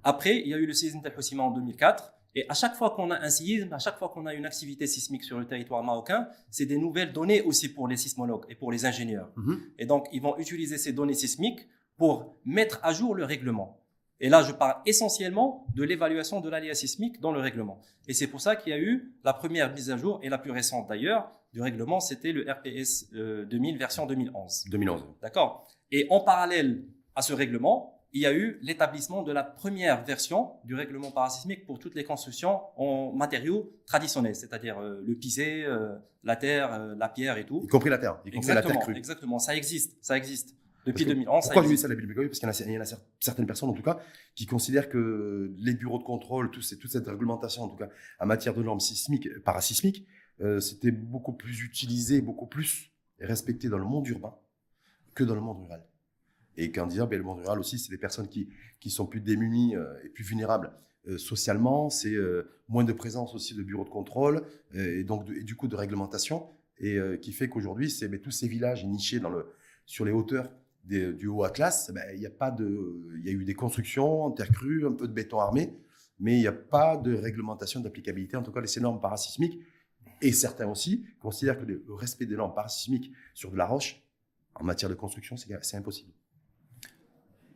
Après, 0.04 0.40
il 0.40 0.48
y 0.48 0.54
a 0.54 0.58
eu 0.58 0.66
le 0.66 0.72
séisme 0.72 1.00
d'El 1.00 1.12
Hoceima 1.16 1.44
en 1.44 1.50
2004. 1.52 2.12
Et 2.34 2.46
à 2.48 2.54
chaque 2.54 2.74
fois 2.74 2.90
qu'on 2.90 3.10
a 3.10 3.20
un 3.20 3.28
séisme, 3.30 3.72
à 3.74 3.78
chaque 3.78 3.98
fois 3.98 4.08
qu'on 4.08 4.24
a 4.26 4.32
une 4.34 4.46
activité 4.46 4.86
sismique 4.86 5.22
sur 5.22 5.38
le 5.38 5.46
territoire 5.46 5.84
marocain, 5.84 6.28
c'est 6.50 6.64
des 6.64 6.78
nouvelles 6.78 7.12
données 7.12 7.42
aussi 7.42 7.68
pour 7.68 7.86
les 7.88 7.98
sismologues 7.98 8.46
et 8.48 8.54
pour 8.54 8.72
les 8.72 8.86
ingénieurs. 8.86 9.30
Mhm. 9.36 9.60
Et 9.78 9.84
donc, 9.86 10.08
ils 10.12 10.22
vont 10.22 10.36
utiliser 10.38 10.78
ces 10.78 10.92
données 10.94 11.14
sismiques 11.14 11.68
pour 11.98 12.34
mettre 12.46 12.80
à 12.82 12.92
jour 12.94 13.14
le 13.14 13.24
règlement. 13.24 13.82
Et 14.22 14.28
là, 14.28 14.42
je 14.42 14.52
parle 14.52 14.76
essentiellement 14.87 15.66
de 15.74 15.82
l'évaluation 15.82 16.40
de 16.40 16.48
l'aléa 16.48 16.74
sismique 16.74 17.20
dans 17.20 17.32
le 17.32 17.40
règlement. 17.40 17.80
Et 18.08 18.14
c'est 18.14 18.28
pour 18.28 18.40
ça 18.40 18.56
qu'il 18.56 18.72
y 18.72 18.74
a 18.74 18.78
eu 18.78 19.12
la 19.24 19.35
première 19.35 19.72
mise 19.72 19.90
à 19.90 19.96
jour, 19.96 20.20
et 20.22 20.28
la 20.28 20.38
plus 20.38 20.52
récente 20.52 20.88
d'ailleurs, 20.88 21.30
du 21.52 21.61
règlement, 21.61 22.00
c'était 22.00 22.32
le 22.32 22.50
RPS 22.50 23.11
euh, 23.14 23.44
2000 23.44 23.76
version 23.76 24.06
2011. 24.06 24.64
2011. 24.70 25.04
D'accord? 25.20 25.68
Et 25.90 26.06
en 26.08 26.20
parallèle 26.20 26.85
à 27.14 27.20
ce 27.20 27.35
règlement, 27.35 27.98
il 28.12 28.22
y 28.22 28.26
a 28.26 28.32
eu 28.32 28.58
l'établissement 28.62 29.22
de 29.22 29.32
la 29.32 29.42
première 29.42 30.04
version 30.04 30.52
du 30.64 30.74
règlement 30.74 31.11
parasismique 31.11 31.66
pour 31.66 31.78
toutes 31.78 31.94
les 31.94 32.04
constructions 32.04 32.61
en 32.76 33.12
matériaux 33.12 33.72
traditionnels, 33.87 34.37
c'est-à-dire 34.37 34.78
euh, 34.78 35.02
le 35.04 35.14
pisé, 35.14 35.64
euh, 35.64 35.96
la 36.22 36.37
terre, 36.37 36.72
euh, 36.72 36.94
la 36.96 37.08
pierre 37.08 37.38
et 37.38 37.46
tout. 37.46 37.62
Y 37.64 37.68
compris 37.68 37.90
la 37.90 37.98
terre, 37.98 38.18
y 38.24 38.30
compris 38.30 38.48
la 38.48 38.61
terre 38.62 38.70
Exactement, 38.70 38.80
crue. 38.80 38.96
exactement, 38.96 39.38
ça 39.38 39.56
existe, 39.56 39.96
ça 40.02 40.16
existe. 40.16 40.54
Depuis 40.87 41.05
Parce 41.05 41.14
que 41.14 41.21
2011, 41.21 41.42
ça 41.45 41.49
Pourquoi 41.49 41.62
existe. 41.64 41.83
ça, 41.83 41.88
la 41.88 41.95
Bible 41.95 42.14
Parce 42.14 42.38
qu'il 42.38 42.47
y, 42.49 42.51
en 42.51 42.53
a- 42.55 42.66
il 42.66 42.73
y 42.73 42.79
en 42.79 42.81
a 42.81 42.85
cer- 42.85 42.99
certaines 43.21 43.47
personnes, 43.47 43.68
en 43.68 43.73
tout 43.73 43.83
cas, 43.83 44.01
qui 44.35 44.47
considèrent 44.47 44.88
que 44.88 45.53
les 45.59 45.75
bureaux 45.75 45.99
de 45.99 46.05
contrôle, 46.05 46.51
tout 46.51 46.61
toute 46.61 46.90
cette 46.90 47.07
réglementation, 47.07 47.62
en 47.62 47.68
tout 47.68 47.77
cas, 47.77 47.88
en 48.18 48.27
matière 48.27 48.55
de 48.55 48.62
normes 48.62 48.81
sismiques, 48.81 49.29
parasismiques, 49.45 50.07
euh, 50.40 50.59
c'était 50.61 50.90
beaucoup 50.90 51.33
plus 51.35 51.62
utilisé, 51.62 52.21
beaucoup 52.21 52.47
plus 52.47 52.90
respecté 53.21 53.68
dans 53.68 53.79
le 53.79 53.85
monde 53.85 54.07
urbain 54.09 54.35
que 55.14 55.23
dans 55.25 55.35
le 55.37 55.40
monde 55.40 55.62
rural. 55.62 55.85
Et 56.57 56.71
qu'en 56.73 56.87
disant, 56.87 57.07
ben, 57.07 57.16
le 57.16 57.25
monde 57.25 57.38
rural 57.38 57.59
aussi, 57.61 57.79
c'est 57.79 57.90
des 57.90 57.99
personnes 57.99 58.29
qui, 58.29 58.49
qui 58.81 58.90
sont 58.90 59.07
plus 59.07 59.21
démunies 59.21 59.77
euh, 59.77 59.95
et 60.05 60.09
plus 60.09 60.25
vulnérables 60.25 60.73
euh, 61.09 61.18
socialement, 61.18 61.90
c'est 61.90 62.14
moins 62.68 62.85
de 62.85 62.92
présence 62.92 63.35
aussi 63.35 63.55
de 63.55 63.62
bureaux 63.62 63.85
de 63.85 63.90
contrôle, 63.90 64.42
et 64.75 65.03
donc 65.05 65.25
de- 65.27 65.35
et 65.35 65.42
du 65.45 65.55
coup 65.57 65.66
de 65.68 65.77
réglementation, 65.77 66.47
et 66.79 66.97
qui 67.21 67.33
fait 67.33 67.49
qu'aujourd'hui, 67.49 67.90
c'est 67.90 68.09
ben, 68.09 68.18
tous 68.21 68.31
ces 68.33 68.49
villages 68.49 68.85
nichés 68.85 69.21
dans 69.21 69.29
le, 69.31 69.47
sur 69.87 70.05
les 70.05 70.12
hauteurs 70.12 70.51
du 70.85 71.27
haut 71.29 71.45
Atlas, 71.45 71.90
ben, 71.95 72.03
il 72.14 72.21
y 72.21 72.27
a 72.27 72.31
pas 72.31 72.51
de, 72.51 73.18
il 73.18 73.25
y 73.25 73.29
a 73.29 73.33
eu 73.33 73.45
des 73.45 73.55
constructions 73.55 74.25
en 74.25 74.31
terre 74.31 74.51
crue, 74.51 74.87
un 74.87 74.92
peu 74.92 75.07
de 75.07 75.12
béton 75.12 75.38
armé, 75.38 75.73
mais 76.18 76.37
il 76.37 76.40
n'y 76.40 76.47
a 76.47 76.53
pas 76.53 76.97
de 76.97 77.14
réglementation 77.14 77.81
d'applicabilité, 77.81 78.37
en 78.37 78.42
tout 78.42 78.53
cas 78.53 78.61
les 78.61 78.81
normes 78.81 79.01
parasismiques. 79.01 79.61
Et 80.21 80.33
certains 80.33 80.68
aussi 80.68 81.05
considèrent 81.21 81.59
que 81.59 81.64
le 81.64 81.85
respect 81.95 82.27
des 82.27 82.37
normes 82.37 82.55
parasismiques 82.55 83.12
sur 83.35 83.51
de 83.51 83.57
la 83.57 83.66
roche, 83.66 84.03
en 84.55 84.64
matière 84.64 84.88
de 84.88 84.95
construction, 84.95 85.37
c'est 85.37 85.49
c'est 85.62 85.77
impossible. 85.77 86.12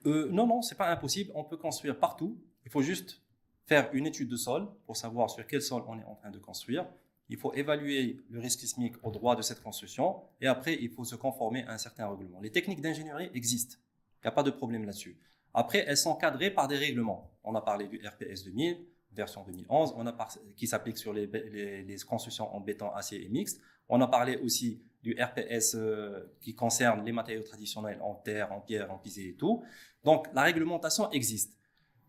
Euh, 0.07 0.29
non, 0.31 0.47
non, 0.47 0.63
c'est 0.63 0.77
pas 0.77 0.91
impossible. 0.91 1.31
On 1.35 1.45
peut 1.45 1.57
construire 1.57 1.99
partout. 1.99 2.39
Il 2.65 2.71
faut 2.71 2.83
juste 2.83 3.21
faire 3.67 3.91
une 3.93 4.07
étude 4.07 4.29
de 4.29 4.37
sol 4.37 4.69
pour 4.87 4.97
savoir 4.97 5.29
sur 5.31 5.47
quel 5.47 5.61
sol 5.61 5.83
on 5.89 5.99
est 5.99 6.05
en 6.05 6.15
train 6.15 6.31
de 6.31 6.39
construire. 6.39 6.87
Il 7.29 7.37
faut 7.37 7.53
évaluer 7.55 8.21
le 8.31 8.39
risque 8.41 8.61
sismique 8.61 8.95
au 9.03 9.11
droit 9.11 9.35
de 9.35 9.43
cette 9.43 9.61
construction 9.63 10.23
et 10.41 10.47
après, 10.47 10.77
il 10.81 10.91
faut 10.91 11.05
se 11.05 11.17
conformer 11.17 11.65
à 11.65 11.73
un 11.73 11.79
certain 11.79 12.09
règlement. 12.09 12.41
Les 12.41 12.51
techniques 12.53 12.81
d'ingénierie 12.81 13.31
existent. 13.35 13.77
Il 14.23 14.27
n'y 14.27 14.29
a 14.29 14.33
pas 14.33 14.43
de 14.45 14.51
problème 14.51 14.85
là-dessus. 14.85 15.19
Après, 15.53 15.85
elles 15.87 15.97
sont 15.97 16.15
cadrées 16.15 16.51
par 16.51 16.69
des 16.69 16.77
règlements. 16.77 17.31
On 17.43 17.55
a 17.55 17.61
parlé 17.61 17.89
du 17.89 17.99
RPS 18.07 18.45
2000, 18.45 18.79
version 19.13 19.43
2011, 19.45 19.95
on 19.97 20.07
a 20.07 20.13
par- 20.13 20.33
qui 20.55 20.67
s'applique 20.67 20.99
sur 20.99 21.13
les 21.13 21.29
constructions 22.07 22.55
en 22.55 22.61
béton, 22.61 22.91
acier 22.93 23.25
et 23.25 23.29
mixte. 23.29 23.61
On 23.89 24.01
a 24.01 24.07
parlé 24.07 24.37
aussi 24.37 24.83
du 25.03 25.17
RPS 25.21 25.75
euh, 25.77 26.27
qui 26.41 26.55
concerne 26.55 27.05
les 27.05 27.13
matériaux 27.13 27.43
traditionnels 27.43 28.01
en 28.03 28.15
terre, 28.17 28.53
en 28.53 28.61
pierre, 28.61 28.93
en 28.93 28.99
pisé 28.99 29.29
et 29.29 29.35
tout. 29.35 29.63
Donc, 30.05 30.27
la 30.35 30.43
réglementation 30.43 31.11
existe. 31.13 31.57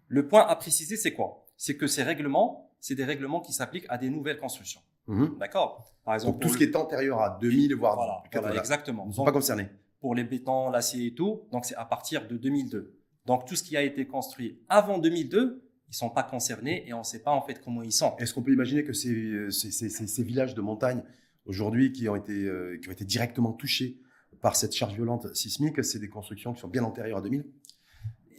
Le 0.07 0.27
point 0.27 0.45
à 0.45 0.55
préciser, 0.55 0.97
c'est 0.97 1.13
quoi? 1.13 1.45
C'est 1.55 1.77
que 1.77 1.87
ces 1.87 2.03
règlements, 2.03 2.71
c'est 2.79 2.95
des 2.95 3.05
règlements 3.05 3.41
qui 3.41 3.53
s'appliquent 3.53 3.85
à 3.89 3.97
des 3.97 4.09
nouvelles 4.09 4.39
constructions. 4.39 4.81
Mhm. 5.07 5.37
D'accord 5.39 5.93
Par 6.03 6.15
exemple, 6.15 6.33
Donc 6.33 6.41
tout 6.41 6.49
ce 6.49 6.57
qui 6.57 6.63
est 6.65 6.75
antérieur 6.75 7.21
à 7.21 7.37
2000, 7.41 7.75
voire 7.75 7.95
voilà, 7.95 8.23
80, 8.31 8.41
voilà, 8.47 8.59
exactement. 8.61 9.05
ne 9.05 9.11
sont 9.13 9.23
pas 9.25 9.31
concernés. 9.31 9.67
pour 9.99 10.13
les 10.15 10.23
bétons, 10.23 10.69
l'acier 10.69 11.07
et 11.07 11.13
tout, 11.15 11.43
donc 11.51 11.65
c'est 11.65 11.75
à 11.75 11.85
partir 11.85 12.27
de 12.27 12.37
2002. 12.37 12.93
Donc, 13.25 13.45
tout 13.45 13.55
ce 13.57 13.63
qui 13.63 13.75
a 13.75 13.81
été 13.81 14.05
construit 14.07 14.61
avant 14.69 14.99
2002, 14.99 15.63
ils 15.89 15.93
sont 15.95 16.09
pas 16.09 16.23
concernés 16.23 16.87
et 16.87 16.93
on 16.93 16.99
ne 16.99 17.03
sait 17.03 17.21
pas 17.23 17.31
en 17.31 17.41
fait 17.41 17.59
comment 17.63 17.81
ils 17.81 17.91
sont. 17.91 18.15
Est-ce 18.17 18.33
qu'on 18.33 18.41
peut 18.43 18.53
imaginer 18.53 18.83
que 18.83 18.93
ces, 18.93 19.49
ces, 19.51 19.71
ces- 19.71 19.89
ces- 19.89 20.07
ces 20.07 20.23
villages 20.23 20.53
de 20.55 20.61
montagne, 20.61 21.03
aujourd'hui, 21.45 21.91
qui, 21.91 22.07
ont 22.07 22.15
été, 22.15 22.31
euh, 22.45 22.77
qui 22.81 22.87
ont 22.89 22.91
été 22.91 23.03
directement 23.05 23.51
touchés 23.53 23.99
par 24.41 24.55
cette 24.55 24.73
charge 24.73 24.93
violente 24.93 25.33
sismique, 25.35 25.83
c'est 25.83 25.99
des 25.99 26.09
constructions 26.09 26.53
qui 26.53 26.61
sont 26.61 26.67
bien 26.69 26.83
antérieures 26.83 27.17
à 27.17 27.21
2000 27.21 27.45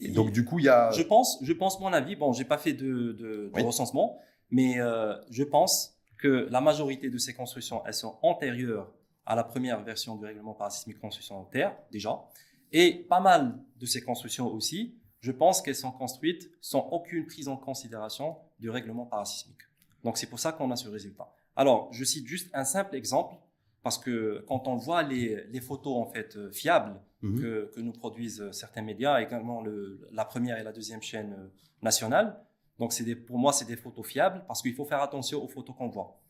Et 0.01 0.11
donc, 0.11 0.31
du 0.33 0.45
coup, 0.45 0.59
il 0.59 0.67
y 0.67 0.69
a. 0.69 0.91
Je 0.93 1.03
pense, 1.03 1.39
je 1.43 1.53
pense 1.53 1.81
mon 1.81 1.93
avis. 1.93 2.15
Bon, 2.17 2.33
j'ai 2.33 2.45
pas 2.45 2.57
fait 2.59 2.73
de, 2.73 2.87
de- 2.87 3.13
de 3.13 3.51
Oui. 3.55 3.63
recensement, 3.63 4.19
mais 4.51 4.81
euh, 4.81 5.15
je 5.31 5.43
pense 5.43 5.98
que 6.19 6.49
la 6.51 6.61
majorité 6.61 7.11
de 7.11 7.19
ces 7.19 7.35
constructions, 7.35 7.83
elles 7.87 7.95
sont 7.95 8.19
antérieures 8.23 8.93
à 9.25 9.35
la 9.35 9.45
première 9.45 9.83
version 9.83 10.17
du 10.17 10.25
règlement 10.25 10.55
parasismique 10.55 10.99
construction 11.01 11.41
en 11.41 11.45
terre, 11.45 11.77
déjà. 11.91 12.25
Et 12.73 12.93
pas 13.09 13.21
mal 13.21 13.59
de 13.79 13.87
ces 13.87 14.03
constructions 14.03 14.49
aussi, 14.53 14.95
je 15.21 15.33
pense 15.33 15.63
qu'elles 15.63 15.75
sont 15.77 15.93
construites 15.93 16.51
sans 16.61 16.89
aucune 16.91 17.27
prise 17.27 17.49
en 17.49 17.57
considération 17.57 18.37
du 18.59 18.71
règlement 18.71 19.07
parasismique. 19.07 19.63
Donc 20.05 20.19
c'est 20.19 20.29
pour 20.29 20.39
ça 20.39 20.53
qu'on 20.53 20.71
a 20.71 20.77
ce 20.77 20.89
résultat. 20.89 21.33
Alors, 21.57 21.89
je 21.93 22.05
cite 22.05 22.27
juste 22.27 22.51
un 22.55 22.65
simple 22.65 22.95
exemple, 22.95 23.35
parce 23.83 23.99
que 23.99 24.45
quand 24.49 24.69
on 24.69 24.77
voit 24.77 25.03
les, 25.03 25.45
les 25.49 25.61
photos 25.61 25.97
en 25.97 26.07
fait 26.07 26.37
euh, 26.37 26.51
fiables 26.51 27.01
Mhm. 27.23 27.41
que, 27.41 27.73
que 27.75 27.81
nous 27.81 27.93
produisent 27.93 28.41
euh, 28.41 28.53
certains 28.53 28.83
médias, 28.83 29.21
également 29.21 29.61
le, 29.61 30.07
la 30.13 30.25
première 30.25 30.59
et 30.59 30.63
la 30.63 30.73
deuxième 30.73 31.03
chaîne 31.03 31.33
euh, 31.33 31.49
nationale. 31.83 32.39
Donc, 32.79 32.97
des, 33.03 33.17
pour 33.17 33.39
moi, 33.39 33.53
c'est 33.53 33.65
des 33.65 33.77
photos 33.77 34.07
fiables 34.07 34.45
parce 34.47 34.63
qu'il 34.63 34.75
faut 34.75 34.85
faire 34.85 35.03
attention 35.03 35.43
aux 35.43 35.49
photos 35.49 35.75
qu'on 35.77 35.89
voit. 35.89 36.21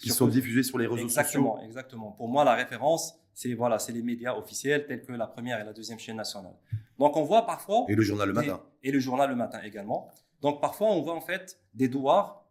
qui 0.00 0.08
sont 0.10 0.28
diffusés 0.28 0.62
sur 0.62 0.78
les 0.78 0.86
réseaux 0.86 1.02
exactement, 1.02 1.54
sociaux. 1.54 1.66
exactement. 1.66 2.12
Pour 2.12 2.28
moi, 2.28 2.44
la 2.44 2.54
référence, 2.54 3.18
c'est 3.34 3.52
voilà, 3.54 3.78
les 3.88 4.02
médias 4.02 4.34
officiels 4.34 4.86
tels 4.86 5.02
que 5.02 5.12
la 5.12 5.26
première 5.26 5.60
et 5.60 5.64
la 5.64 5.72
deuxième 5.72 5.98
chaîne 5.98 6.16
nationale. 6.16 6.54
Donc, 6.98 7.16
on 7.16 7.24
voit 7.24 7.44
parfois 7.44 7.84
Et 7.88 7.94
le 7.94 8.02
journal 8.02 8.28
le 8.28 8.34
matin. 8.34 8.62
et 8.82 8.90
le 8.90 9.00
journal 9.00 9.28
le 9.28 9.36
matin 9.36 9.60
également. 9.62 10.10
Donc, 10.40 10.60
parfois, 10.60 10.88
on 10.88 11.02
voit 11.02 11.14
en 11.14 11.20
fait 11.20 11.60
des 11.74 11.88
douars 11.88 12.44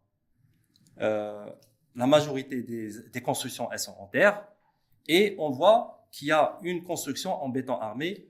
euh, 1.02 1.46
la 1.96 2.08
majorité 2.08 2.62
des, 2.62 2.90
des 3.14 3.22
constructions, 3.22 3.72
elles 3.72 3.80
sont 3.80 3.96
en 4.00 4.08
terre. 4.08 4.46
Et 5.08 5.36
on 5.40 5.50
voit 5.50 6.08
qu'il 6.12 6.28
y 6.28 6.32
a 6.32 6.58
une 6.62 6.84
construction 6.84 7.42
en 7.44 7.50
béton 7.50 7.80
armé, 7.80 8.28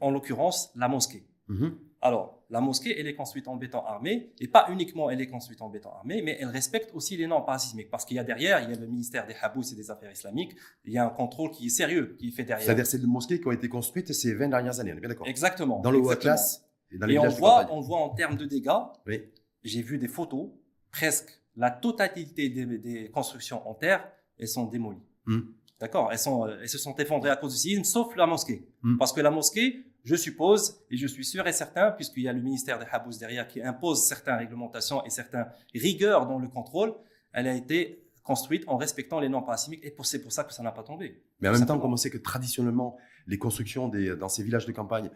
en 0.00 0.10
l'occurrence 0.10 0.70
la 0.76 0.88
mosquée. 0.88 1.26
Mhm. 1.48 1.78
Alors, 2.00 2.42
la 2.54 2.60
mosquée, 2.60 2.98
elle 2.98 3.08
est 3.08 3.16
construite 3.16 3.48
en 3.48 3.56
béton 3.56 3.80
armé, 3.84 4.30
et 4.38 4.46
pas 4.46 4.66
uniquement 4.70 5.10
elle 5.10 5.20
est 5.20 5.26
construite 5.26 5.60
en 5.60 5.68
béton 5.68 5.90
armé, 5.90 6.22
mais 6.22 6.38
elle 6.40 6.50
respecte 6.50 6.94
aussi 6.94 7.16
les 7.16 7.26
normes 7.26 7.44
parasismiques, 7.44 7.90
parce 7.90 8.04
qu'il 8.04 8.16
y 8.16 8.20
a 8.20 8.24
derrière, 8.24 8.60
il 8.62 8.70
y 8.70 8.72
a 8.72 8.78
le 8.78 8.86
ministère 8.86 9.26
des 9.26 9.34
Habous 9.42 9.72
et 9.72 9.74
des 9.74 9.90
Affaires 9.90 10.12
islamiques, 10.12 10.54
il 10.84 10.92
y 10.92 10.98
a 10.98 11.04
un 11.04 11.10
contrôle 11.10 11.50
qui 11.50 11.66
est 11.66 11.70
sérieux, 11.70 12.14
qui 12.16 12.28
est 12.28 12.30
fait 12.30 12.44
derrière. 12.44 12.64
C'est-à-dire, 12.64 12.86
c'est 12.86 13.00
des 13.00 13.08
mosquées 13.08 13.40
qui 13.40 13.48
ont 13.48 13.52
été 13.52 13.68
construites 13.68 14.12
ces 14.12 14.34
20 14.34 14.50
dernières 14.50 14.78
années, 14.78 14.92
on 14.92 14.96
est 14.96 15.00
bien 15.00 15.08
d'accord 15.08 15.26
Exactement. 15.26 15.80
Dans 15.80 15.90
le 15.90 15.98
haut 15.98 16.12
et 16.12 16.98
dans 16.98 17.06
les 17.06 17.14
Et 17.14 17.18
on 17.18 17.28
voit, 17.28 17.66
on 17.72 17.80
voit 17.80 17.98
en 17.98 18.10
termes 18.10 18.36
de 18.36 18.44
dégâts, 18.44 18.70
Oui. 19.04 19.24
j'ai 19.64 19.82
vu 19.82 19.98
des 19.98 20.06
photos, 20.06 20.50
presque 20.92 21.40
la 21.56 21.72
totalité 21.72 22.50
des, 22.50 22.66
des 22.78 23.10
constructions 23.10 23.68
en 23.68 23.74
terre, 23.74 24.08
elles 24.38 24.46
sont 24.46 24.66
démolies. 24.66 25.02
Hmm. 25.26 25.40
D'accord? 25.80 26.10
Elles, 26.12 26.20
sont, 26.20 26.46
euh, 26.46 26.58
elles 26.62 26.68
se 26.68 26.78
sont 26.78 26.94
effondrées 26.94 27.30
à 27.30 27.36
cause 27.36 27.54
du 27.54 27.58
séisme, 27.58 27.82
sauf 27.82 28.14
la 28.14 28.26
mosquée. 28.26 28.64
Hmm. 28.82 28.96
Parce 28.96 29.12
que 29.12 29.20
la 29.20 29.30
mosquée, 29.32 29.84
je 30.04 30.14
suppose, 30.16 30.80
et 30.90 30.96
je 30.96 31.06
suis 31.06 31.24
sûr 31.24 31.46
et 31.46 31.52
certain, 31.52 31.90
puisqu'il 31.90 32.22
y 32.24 32.28
a 32.28 32.32
le 32.32 32.40
ministère 32.42 32.78
des 32.78 32.84
Habous 32.90 33.18
derrière 33.18 33.48
qui 33.48 33.62
impose 33.62 34.06
certaines 34.06 34.36
réglementations 34.36 35.04
et 35.04 35.10
certaines 35.10 35.46
rigueurs 35.74 36.26
dans 36.26 36.38
le 36.38 36.48
contrôle, 36.48 36.94
elle 37.32 37.46
a 37.48 37.54
été 37.54 38.00
construite 38.22 38.64
en 38.66 38.76
respectant 38.76 39.20
les 39.20 39.28
normes 39.28 39.44
parasimiques, 39.44 39.84
et 39.84 39.94
c'est 40.02 40.22
pour 40.22 40.32
ça 40.32 40.44
que 40.44 40.52
ça 40.52 40.62
n'a 40.62 40.72
pas 40.72 40.82
tombé. 40.82 41.22
Mais 41.40 41.48
en 41.48 41.52
même 41.52 41.66
temps, 41.66 41.78
comme 41.78 41.92
on 41.92 41.96
sait 41.96 42.10
que 42.10 42.18
traditionnellement, 42.18 42.96
les 43.26 43.38
constructions 43.38 43.88
des, 43.88 44.16
dans 44.16 44.28
ces 44.28 44.42
villages 44.42 44.66
de 44.66 44.72
campagne, 44.72 45.10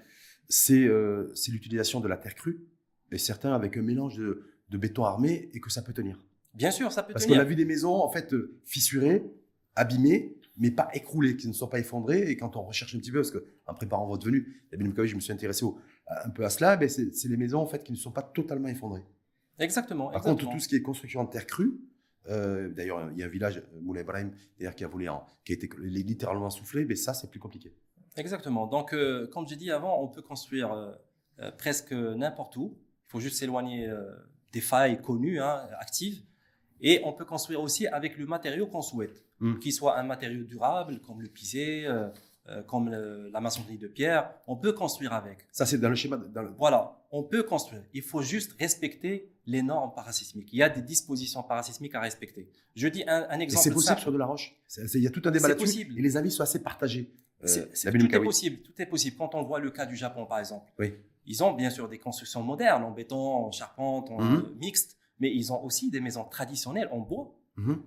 c'est 0.49 0.85
euh, 0.85 1.31
c'est 1.35 1.53
l'utilisation 1.53 2.01
de 2.01 2.09
la 2.09 2.17
terre 2.17 2.35
crue, 2.35 2.61
et 3.13 3.19
certains 3.19 3.55
avec 3.55 3.77
un 3.77 3.83
mélange 3.83 4.17
de, 4.17 4.51
de 4.71 4.79
béton 4.79 5.05
armé, 5.05 5.51
et 5.53 5.61
que 5.61 5.71
ça 5.71 5.83
peut 5.83 5.93
tenir. 5.95 6.19
Bien 6.55 6.71
sûr, 6.71 6.91
ça 6.93 7.03
peut 7.03 7.13
Parce 7.13 7.25
qu'on 7.25 7.33
tenir. 7.33 7.43
a 7.43 7.45
vu 7.45 7.55
des 7.55 7.65
maisons, 7.67 7.95
en 7.95 8.11
fait, 8.11 8.35
fissurées, 8.65 9.23
abîmées, 9.77 10.38
mais 10.59 10.71
pas 10.71 10.89
écroulées, 10.93 11.37
qui 11.37 11.49
ne 11.49 11.53
sont 11.53 11.69
pas 11.69 11.79
effondrées. 11.79 12.31
Et 12.31 12.37
quand 12.37 12.57
on 12.57 12.63
recherche 12.63 12.95
un 12.95 12.99
petit 12.99 13.11
peu, 13.13 13.19
parce 13.19 13.31
que 13.31 13.45
en 13.67 13.75
préparant 13.75 14.07
votre 14.07 14.25
venue, 14.27 14.63
je 14.73 15.15
me 15.15 15.21
suis 15.21 15.33
intéressé 15.33 15.65
au- 15.65 15.79
un 16.25 16.31
peu 16.31 16.45
à 16.45 16.51
cela, 16.51 16.77
ben 16.77 16.89
c'est 16.89 17.29
les 17.29 17.37
maisons, 17.37 17.61
en 17.61 17.67
fait, 17.67 17.83
qui 17.83 17.93
ne 17.93 17.97
sont 17.97 18.13
pas 18.13 18.23
totalement 18.23 18.69
effondrées. 18.69 19.05
Exactement. 19.59 20.07
Par 20.07 20.17
exactement. 20.17 20.37
contre, 20.37 20.53
tout 20.53 20.61
ce 20.63 20.69
qui 20.69 20.77
est 20.77 20.83
construction 20.83 21.21
en 21.21 21.27
terre 21.27 21.47
crue, 21.47 21.81
euh, 22.29 22.69
d'ailleurs, 22.69 23.11
il 23.13 23.19
y 23.19 23.23
a 23.23 23.27
un 23.27 23.31
village, 23.31 23.59
euh, 23.59 23.81
Moulay 23.81 24.03
Ibrahim, 24.03 24.33
d'ailleurs, 24.59 24.75
qui 24.75 24.85
a 24.85 24.89
volé 24.89 25.09
en, 25.09 25.25
qui 25.45 25.53
a 25.53 25.55
été 25.55 25.69
littéralement 25.79 26.51
soufflé, 26.51 26.85
mais 26.85 26.95
ça, 26.97 27.15
c'est 27.15 27.31
plus 27.31 27.41
compliqué. 27.41 27.75
Exactement. 28.17 28.67
Donc, 28.67 28.93
euh, 28.93 29.27
comme 29.29 29.47
j'ai 29.47 29.57
dit 29.57 29.71
avant, 29.71 30.03
on 30.03 30.09
peut 30.09 30.23
construire 30.23 30.73
euh, 30.73 30.93
euh, 31.41 31.51
presque 31.53 31.93
n'importe 31.93 32.57
où. 32.57 32.77
Il 33.07 33.11
faut 33.11 33.21
juste 33.21 33.37
s'éloigner 33.39 33.89
euh, 33.89 34.11
des 34.53 34.61
failles 34.61 35.01
connues, 35.01 35.41
hein, 35.41 35.67
actives. 35.79 36.23
Et 36.81 37.01
on 37.05 37.13
peut 37.13 37.25
construire 37.25 37.61
aussi 37.61 37.87
avec 37.87 38.19
le 38.19 38.27
matériau 38.27 38.67
qu'on 38.67 38.83
souhaite, 38.83 39.25
Mm. 39.41 39.59
qu'il 39.61 39.73
soit 39.73 39.97
un 39.99 40.03
matériau 40.03 40.43
durable, 40.45 41.01
comme 41.01 41.21
le 41.23 41.29
pisé, 41.29 41.87
euh, 41.87 42.09
euh, 42.49 42.63
comme 42.63 42.89
le- 42.91 43.29
la 43.33 43.41
maçonnerie 43.41 43.79
de 43.79 43.87
pierre. 43.89 44.31
On 44.47 44.57
peut 44.57 44.73
construire 44.73 45.13
avec. 45.13 45.47
Ça, 45.53 45.65
c'est 45.67 45.79
dans 45.79 45.89
le 45.91 45.95
schéma. 45.95 46.17
Dans 46.17 46.43
le... 46.43 46.51
Voilà, 46.59 46.99
on 47.13 47.23
peut 47.23 47.43
construire. 47.45 47.83
Il 47.95 48.03
faut 48.03 48.23
juste 48.23 48.57
respecter 48.59 49.31
les 49.47 49.63
normes 49.63 49.93
parasismiques. 49.95 50.53
Il 50.53 50.59
y 50.59 50.63
a 50.63 50.69
des 50.69 50.83
dispositions 50.83 51.43
parasismiques 51.43 51.95
à 51.95 52.01
respecter. 52.01 52.51
Je 52.75 52.89
dis 52.89 53.05
un, 53.07 53.39
exemple 53.39 53.63
c'est 53.63 53.71
possible 53.71 53.83
simple. 53.91 54.01
sur 54.01 54.13
de 54.13 54.19
la 54.19 54.27
roche. 54.27 54.57
Il 54.95 55.03
y 55.03 55.07
a 55.07 55.11
tout 55.11 55.23
un 55.25 55.31
débat 55.31 55.49
là-dessus. 55.49 55.65
possible. 55.67 55.99
Et 55.99 56.03
les 56.03 56.17
avis 56.17 56.31
sont 56.31 56.43
assez 56.43 56.63
partagés. 56.63 57.13
Euh, 57.45 57.47
C'est- 57.47 57.93
tout 57.93 58.15
est 58.17 58.21
possible, 58.21 58.57
tout 58.63 58.73
est 58.83 58.87
possible. 58.87 59.17
Quand 59.17 59.35
on 59.37 59.43
voit 59.45 59.61
le 59.61 59.71
cas 59.71 59.87
du 59.87 59.95
Japon, 59.95 60.27
par 60.27 60.41
exemple, 60.41 60.73
Oui. 60.81 60.95
ils 61.27 61.45
ont 61.45 61.53
bien 61.53 61.71
sûr 61.71 61.89
des 61.89 61.99
constructions 61.99 62.43
modernes 62.43 62.83
en 62.83 62.91
béton, 62.91 63.17
en 63.47 63.53
charpente, 63.53 64.11
en 64.11 64.21
Mhm. 64.21 64.37
euh, 64.37 64.55
mixte, 64.61 64.97
mais 65.21 65.33
ils 65.33 65.53
ont 65.53 65.63
aussi 65.65 65.91
des 65.91 66.01
maisons 66.01 66.25
traditionnelles 66.25 66.89
en 66.91 66.99
bois 66.99 67.33
Mhm. 67.57 67.81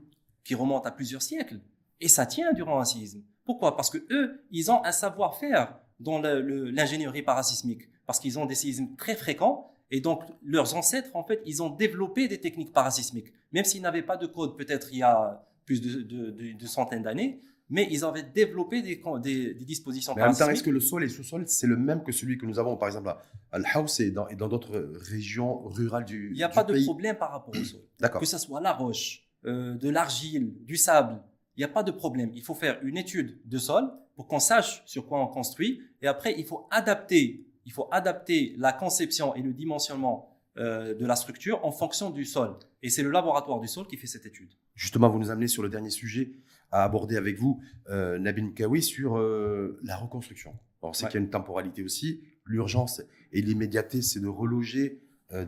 Qui 0.44 0.56
remontent 0.56 0.86
à 0.88 0.92
plusieurs 0.92 1.22
siècles. 1.22 1.60
Et 2.00 2.08
ça 2.08 2.26
tient 2.26 2.52
durant 2.54 2.80
un 2.80 2.86
séisme. 2.86 3.22
Pourquoi? 3.46 3.76
Parce 3.76 3.90
que 3.90 4.00
eux, 4.12 4.44
ils 4.52 4.72
ont 4.72 4.84
un 4.84 4.92
savoir-faire 4.92 5.78
dans 6.00 6.20
l'ingénierie 6.20 7.22
parasismique, 7.22 7.84
parce 8.08 8.20
qu'ils 8.20 8.40
ont 8.40 8.46
des 8.46 8.56
séismes 8.56 8.96
très 8.98 9.16
fréquents. 9.16 9.68
Et 9.92 10.00
donc, 10.02 10.24
leurs 10.44 10.76
ancêtres, 10.76 11.10
en 11.14 11.24
fait, 11.24 11.42
ils 11.46 11.62
ont 11.62 11.70
développé 11.70 12.28
des 12.28 12.40
techniques 12.40 12.72
parasismiques. 12.72 13.34
Même 13.52 13.66
s'ils 13.66 13.82
n'avaient 13.82 14.02
pas 14.02 14.18
de 14.18 14.26
code, 14.26 14.58
peut-être 14.58 14.88
il 14.92 15.00
y 15.00 15.04
a 15.04 15.46
plus 15.66 15.82
de, 15.82 16.02
de- 16.02 16.32
de- 16.32 16.54
de 16.54 16.66
centaines 16.66 17.04
d'années, 17.04 17.42
mais 17.70 17.88
ils 17.92 18.04
avaient 18.04 18.24
développé 18.24 18.82
des, 18.82 19.02
des- 19.22 19.54
des 19.54 19.66
dispositions 19.66 20.14
Mais 20.16 20.22
en 20.22 20.26
même 20.28 20.34
temps, 20.34 20.40
parasismiques. 20.40 20.56
est-ce 20.60 20.64
que 20.64 20.70
le 20.72 20.80
sol 20.80 21.04
et 21.04 21.08
le 21.08 21.12
sous-sol, 21.12 21.44
c'est 21.48 21.68
le 21.68 21.78
même 21.78 22.04
que 22.04 22.12
celui 22.12 22.38
que 22.38 22.46
nous 22.46 22.58
avons, 22.58 22.78
par 22.78 22.88
exemple, 22.88 23.10
à 23.10 23.22
Al-Haus 23.52 24.00
et 24.00 24.12
dans 24.12 24.48
d'autres 24.48 24.92
régions 25.10 25.60
rurales 25.68 26.06
du, 26.06 26.30
Il 26.32 26.38
n'y 26.38 26.44
a 26.44 26.50
pas 26.50 26.64
de 26.64 26.74
pays? 26.74 26.86
problème 26.86 27.18
par 27.18 27.32
rapport 27.32 27.54
au 27.54 27.64
sol. 27.64 27.82
D'accord. 28.00 28.22
Que 28.22 28.28
ce 28.28 28.38
soit 28.38 28.62
la 28.62 28.74
roche, 28.74 29.24
euh, 29.46 29.76
de 29.76 29.90
l'argile, 29.90 30.54
du 30.66 30.78
sable, 30.78 31.22
il 31.56 31.60
n'y 31.60 31.64
a 31.66 31.68
pas 31.68 31.84
de 31.84 31.92
problème. 31.92 32.32
Il 32.34 32.44
faut 32.44 32.54
faire 32.56 32.80
une 32.84 32.98
étude 32.98 33.40
de 33.46 33.58
sol 33.58 33.92
pour 34.16 34.28
qu'on 34.28 34.40
sache 34.40 34.84
sur 34.86 35.06
quoi 35.08 35.20
on 35.22 35.28
construit. 35.28 35.82
Et 36.02 36.08
après, 36.08 36.36
il 36.38 36.46
faut 36.46 36.68
adapter, 36.72 37.46
il 37.66 37.72
faut 37.72 37.88
adapter 37.92 38.56
la 38.58 38.72
conception 38.74 39.36
et 39.36 39.42
le 39.42 39.54
dimensionnement 39.54 40.28
euh, 40.58 40.94
de 40.94 41.06
la 41.06 41.16
structure 41.16 41.64
en 41.66 41.72
fonction 41.72 42.10
du 42.10 42.26
sol. 42.26 42.56
Et 42.84 42.90
c'est 42.90 43.04
le 43.04 43.12
laboratoire 43.12 43.60
du 43.60 43.68
sol 43.68 43.88
qui 43.88 43.98
fait 43.98 44.08
cette 44.08 44.26
étude. 44.26 44.52
Justement, 44.76 45.10
vous 45.10 45.20
nous 45.20 45.30
amenez 45.32 45.48
sur 45.48 45.64
le 45.64 45.70
dernier 45.70 45.90
sujet 45.90 46.32
à 46.72 46.84
aborder 46.84 47.18
avec 47.18 47.38
vous, 47.38 47.62
euh, 47.90 48.18
Nabil 48.18 48.46
Mkawi, 48.46 48.82
sur 48.82 49.18
euh, 49.18 49.80
la 49.84 49.98
reconstruction. 49.98 50.54
C'est 50.94 51.04
Ouais. 51.06 51.12
qu'il 51.12 51.20
y 51.20 51.24
a 51.24 51.26
une 51.26 51.30
temporalité 51.30 51.84
aussi. 51.84 52.22
L'urgence 52.46 53.02
et 53.32 53.42
l'immédiateté, 53.42 54.02
c'est 54.02 54.20
de 54.20 54.28
reloger 54.28 55.00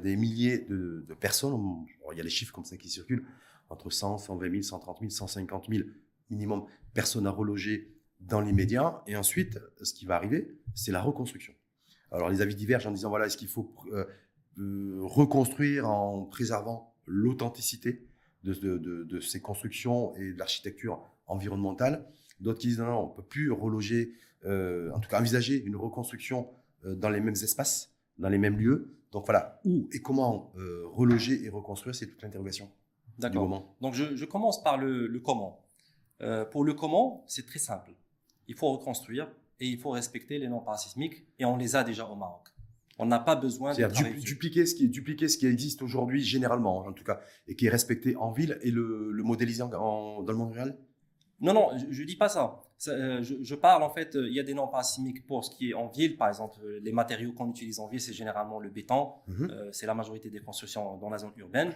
des 0.01 0.15
milliers 0.15 0.59
de, 0.59 1.03
de 1.07 1.13
personnes. 1.15 1.53
On- 1.53 1.85
il 2.11 2.17
y 2.17 2.21
a 2.21 2.23
les 2.23 2.29
chiffres 2.29 2.53
comme 2.53 2.63
ça 2.65 2.77
qui 2.77 2.87
circulent 2.87 3.25
entre 3.73 3.89
100, 3.89 4.19
120 4.19 4.51
000, 4.51 4.61
130 4.61 4.99
000, 4.99 5.09
150 5.09 5.65
000 5.69 5.83
minimum 6.29 6.65
personnes 6.93 7.27
à 7.27 7.31
reloger 7.31 7.91
dans 8.19 8.39
l'immédiat. 8.39 9.03
Et 9.07 9.17
ensuite, 9.17 9.59
ce 9.81 9.93
qui 9.93 10.05
va 10.05 10.15
arriver, 10.15 10.59
c'est 10.75 10.91
la 10.91 11.01
reconstruction. 11.01 11.53
Alors, 12.11 12.29
les 12.29 12.41
avis 12.41 12.55
divergent 12.55 12.87
en 12.87 12.91
disant 12.91 13.09
voilà, 13.09 13.25
est-ce 13.25 13.37
qu'il 13.37 13.47
faut 13.47 13.73
euh, 13.91 14.05
euh, 14.59 14.99
reconstruire 15.01 15.89
en 15.89 16.23
préservant 16.23 16.95
l'authenticité 17.05 18.07
de, 18.43 19.19
ces 19.19 19.41
constructions 19.41 20.15
et 20.15 20.33
de 20.33 20.37
l'architecture 20.37 21.01
environnementale? 21.25 22.05
D'autres 22.39 22.59
qui 22.59 22.67
disent 22.67 22.79
non, 22.79 22.99
on 22.99 23.09
ne 23.09 23.15
peut 23.15 23.23
plus 23.23 23.51
reloger, 23.51 24.13
euh, 24.45 24.91
en 24.91 24.99
tout 24.99 25.09
cas 25.09 25.19
envisager 25.19 25.61
une 25.63 25.75
reconstruction 25.75 26.49
dans 26.85 27.09
les 27.09 27.21
mêmes 27.21 27.33
espaces, 27.33 27.93
dans 28.17 28.29
les 28.29 28.37
mêmes 28.37 28.57
lieux. 28.57 28.93
Donc 29.11 29.25
voilà, 29.25 29.61
où 29.63 29.87
et 29.93 30.01
comment 30.01 30.51
reloger 30.91 31.45
et 31.45 31.49
reconstruire, 31.49 31.95
c'est 31.95 32.07
toute 32.07 32.21
l'interrogation 32.21 32.69
D'accord. 33.19 33.75
Donc, 33.81 33.93
je, 33.93 34.15
je 34.15 34.25
commence 34.25 34.63
par 34.63 34.77
le, 34.77 35.07
le 35.07 35.19
comment. 35.19 35.59
Euh, 36.21 36.45
pour 36.45 36.63
le 36.63 36.73
comment, 36.73 37.23
c'est 37.27 37.45
très 37.45 37.59
simple. 37.59 37.91
Il 38.47 38.55
faut 38.55 38.71
reconstruire 38.71 39.27
et 39.59 39.67
il 39.67 39.77
faut 39.77 39.91
respecter 39.91 40.39
les 40.39 40.47
normes 40.47 40.63
parasismiques 40.65 41.23
et 41.39 41.45
on 41.45 41.57
les 41.57 41.75
a 41.75 41.83
déjà 41.83 42.05
au 42.07 42.15
Maroc. 42.15 42.47
On 42.99 43.05
n'a 43.07 43.19
pas 43.19 43.35
besoin 43.35 43.73
de 43.73 43.77
du- 43.87 44.03
dupliquer, 44.23 44.65
ce 44.65 44.75
qui, 44.75 44.87
dupliquer 44.87 45.27
ce 45.27 45.37
qui 45.37 45.47
existe 45.47 45.81
aujourd'hui 45.81 46.21
généralement, 46.21 46.77
en 46.79 46.93
tout 46.93 47.03
cas, 47.03 47.19
et 47.47 47.55
qui 47.55 47.65
est 47.65 47.69
respecté 47.69 48.15
en 48.15 48.31
ville 48.31 48.59
et 48.61 48.69
le, 48.71 49.11
le 49.11 49.23
modéliser 49.23 49.63
en- 49.63 49.73
en- 49.73 50.21
dans 50.23 50.31
le 50.31 50.37
monde 50.37 50.51
rural? 50.51 50.77
Non, 51.41 51.53
non, 51.53 51.69
je, 51.77 51.85
je 51.91 52.03
dis 52.03 52.15
pas 52.15 52.29
ça. 52.29 52.61
Ça, 52.77 52.91
euh, 52.91 53.23
je, 53.23 53.35
je 53.41 53.55
parle 53.55 53.81
en 53.83 53.89
fait, 53.89 54.15
euh, 54.15 54.27
il 54.29 54.33
y 54.35 54.39
a 54.39 54.43
des 54.43 54.53
normes 54.53 54.69
parasismiques 54.69 55.25
pour 55.25 55.43
ce 55.43 55.49
qui 55.55 55.71
est 55.71 55.73
en 55.73 55.87
ville, 55.87 56.15
par 56.17 56.27
exemple, 56.27 56.59
les 56.81 56.91
matériaux 56.91 57.33
qu'on 57.33 57.49
utilise 57.49 57.79
en 57.79 57.87
ville, 57.87 57.99
c'est 58.01 58.13
généralement 58.13 58.59
le 58.59 58.69
béton. 58.69 59.13
Mhm. 59.27 59.69
C'est 59.71 59.87
la 59.87 59.95
majorité 59.95 60.29
des 60.29 60.39
constructions 60.41 60.97
dans 60.97 61.09
la 61.09 61.17
zone 61.17 61.31
urbaine. 61.37 61.73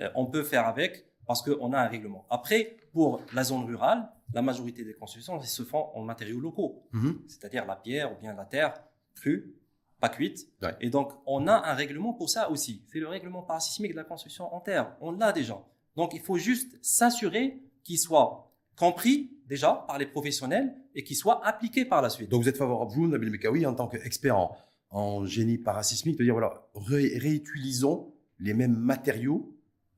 Euh, 0.00 0.08
on 0.14 0.26
peut 0.26 0.42
faire 0.42 0.66
avec 0.66 1.06
parce 1.26 1.40
qu'on 1.42 1.72
a 1.72 1.78
un 1.80 1.86
règlement. 1.88 2.26
Après, 2.30 2.76
pour 2.92 3.20
la 3.34 3.44
zone 3.44 3.64
rurale, 3.64 4.08
la 4.32 4.42
majorité 4.42 4.84
des 4.84 4.94
constructions 4.94 5.40
se 5.40 5.62
font 5.62 5.86
en 5.94 6.02
matériaux 6.02 6.40
locaux, 6.40 6.82
Mhm. 6.92 7.20
c'est-à-dire 7.28 7.64
la 7.66 7.76
pierre 7.76 8.12
ou 8.12 8.20
bien 8.20 8.34
la 8.34 8.44
terre 8.44 8.74
crue, 9.14 9.54
pas 10.00 10.08
cuite. 10.08 10.48
Ouais. 10.62 10.74
Et 10.80 10.90
donc, 10.90 11.12
on 11.26 11.46
a 11.46 11.54
un 11.70 11.74
règlement 11.74 12.12
pour 12.12 12.28
ça 12.28 12.50
aussi. 12.50 12.82
C'est 12.92 12.98
le 13.00 13.08
règlement 13.08 13.42
parasismique 13.42 13.92
de 13.92 13.96
la 13.96 14.04
construction 14.04 14.52
en 14.54 14.60
terre. 14.60 14.96
On 15.00 15.12
l'a 15.12 15.32
déjà. 15.32 15.62
Donc, 15.96 16.12
il 16.14 16.20
faut 16.20 16.36
juste 16.36 16.76
s'assurer 16.82 17.62
qu'il 17.84 17.98
soit 17.98 18.50
compris 18.76 19.30
déjà 19.46 19.84
par 19.86 19.98
les 19.98 20.06
professionnels 20.06 20.74
et 20.94 21.04
qu'il 21.04 21.16
soit 21.16 21.46
appliqué 21.46 21.84
par 21.84 22.02
la 22.02 22.10
suite. 22.10 22.28
Donc 22.30 22.42
vous 22.42 22.48
êtes 22.48 22.56
favorable, 22.56 22.90
vous, 22.92 23.06
Nabil 23.06 23.30
Mekawi, 23.30 23.64
en 23.66 23.74
tant 23.74 23.86
qu'expert 23.86 24.36
en, 24.36 24.56
en 24.90 25.24
génie 25.24 25.58
parasismique, 25.58 26.18
de 26.18 26.24
dire 26.24 26.32
voilà, 26.34 26.66
ré- 26.74 27.16
réutilisons 27.18 28.12
les 28.40 28.52
mêmes 28.54 28.74
matériaux 28.76 29.53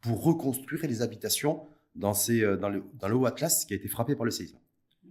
pour 0.07 0.23
reconstruire 0.23 0.83
les 0.87 1.03
habitations 1.03 1.61
dans, 1.95 2.15
ces, 2.15 2.43
euh, 2.43 2.57
dans, 2.57 2.69
le, 2.69 2.85
dans 3.01 3.09
le 3.09 3.15
haut 3.17 3.27
Atlas 3.27 3.65
qui 3.65 3.73
a 3.75 3.77
été 3.77 3.89
frappé 3.89 4.15
par 4.15 4.25
le 4.25 4.31
séisme. 4.31 4.59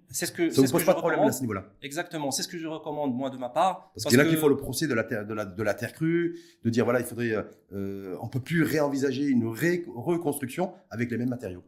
c'est 0.10 0.26
ce 0.28 0.32
que, 0.32 0.50
Ça 0.50 0.66
ce 0.66 0.72
pose 0.72 0.86
pas 0.86 0.94
de 0.94 1.00
problème 1.00 1.20
à 1.22 1.32
ce 1.32 1.42
niveau-là. 1.42 1.66
Exactement. 1.82 2.32
C'est 2.32 2.44
ce 2.44 2.48
que 2.48 2.58
je 2.58 2.68
recommande, 2.68 3.14
moi, 3.16 3.30
de 3.30 3.38
ma 3.38 3.50
part. 3.50 3.92
Parce, 3.94 4.06
qu'il 4.06 4.18
y 4.18 4.22
en 4.22 4.26
a 4.26 4.28
qui 4.28 4.36
que- 4.36 4.40
font 4.40 4.48
le 4.48 4.58
procès 4.58 4.88
de 4.88 4.94
la 4.94 5.04
terre, 5.04 5.26
de 5.26 5.34
la, 5.34 5.46
de 5.46 5.64
la 5.64 5.74
terre 5.74 5.94
crue, 5.94 6.40
de 6.64 6.70
dire 6.70 6.84
voilà, 6.86 7.00
il 7.00 7.06
faudrait, 7.06 7.34
euh, 7.74 8.16
on 8.22 8.28
peut 8.30 8.40
plus 8.40 8.64
réenvisager 8.64 9.26
une 9.26 9.48
ré- 9.48 9.84
reconstruction 9.88 10.74
avec 10.90 11.10
les 11.12 11.18
mêmes 11.18 11.30
matériaux. 11.30 11.64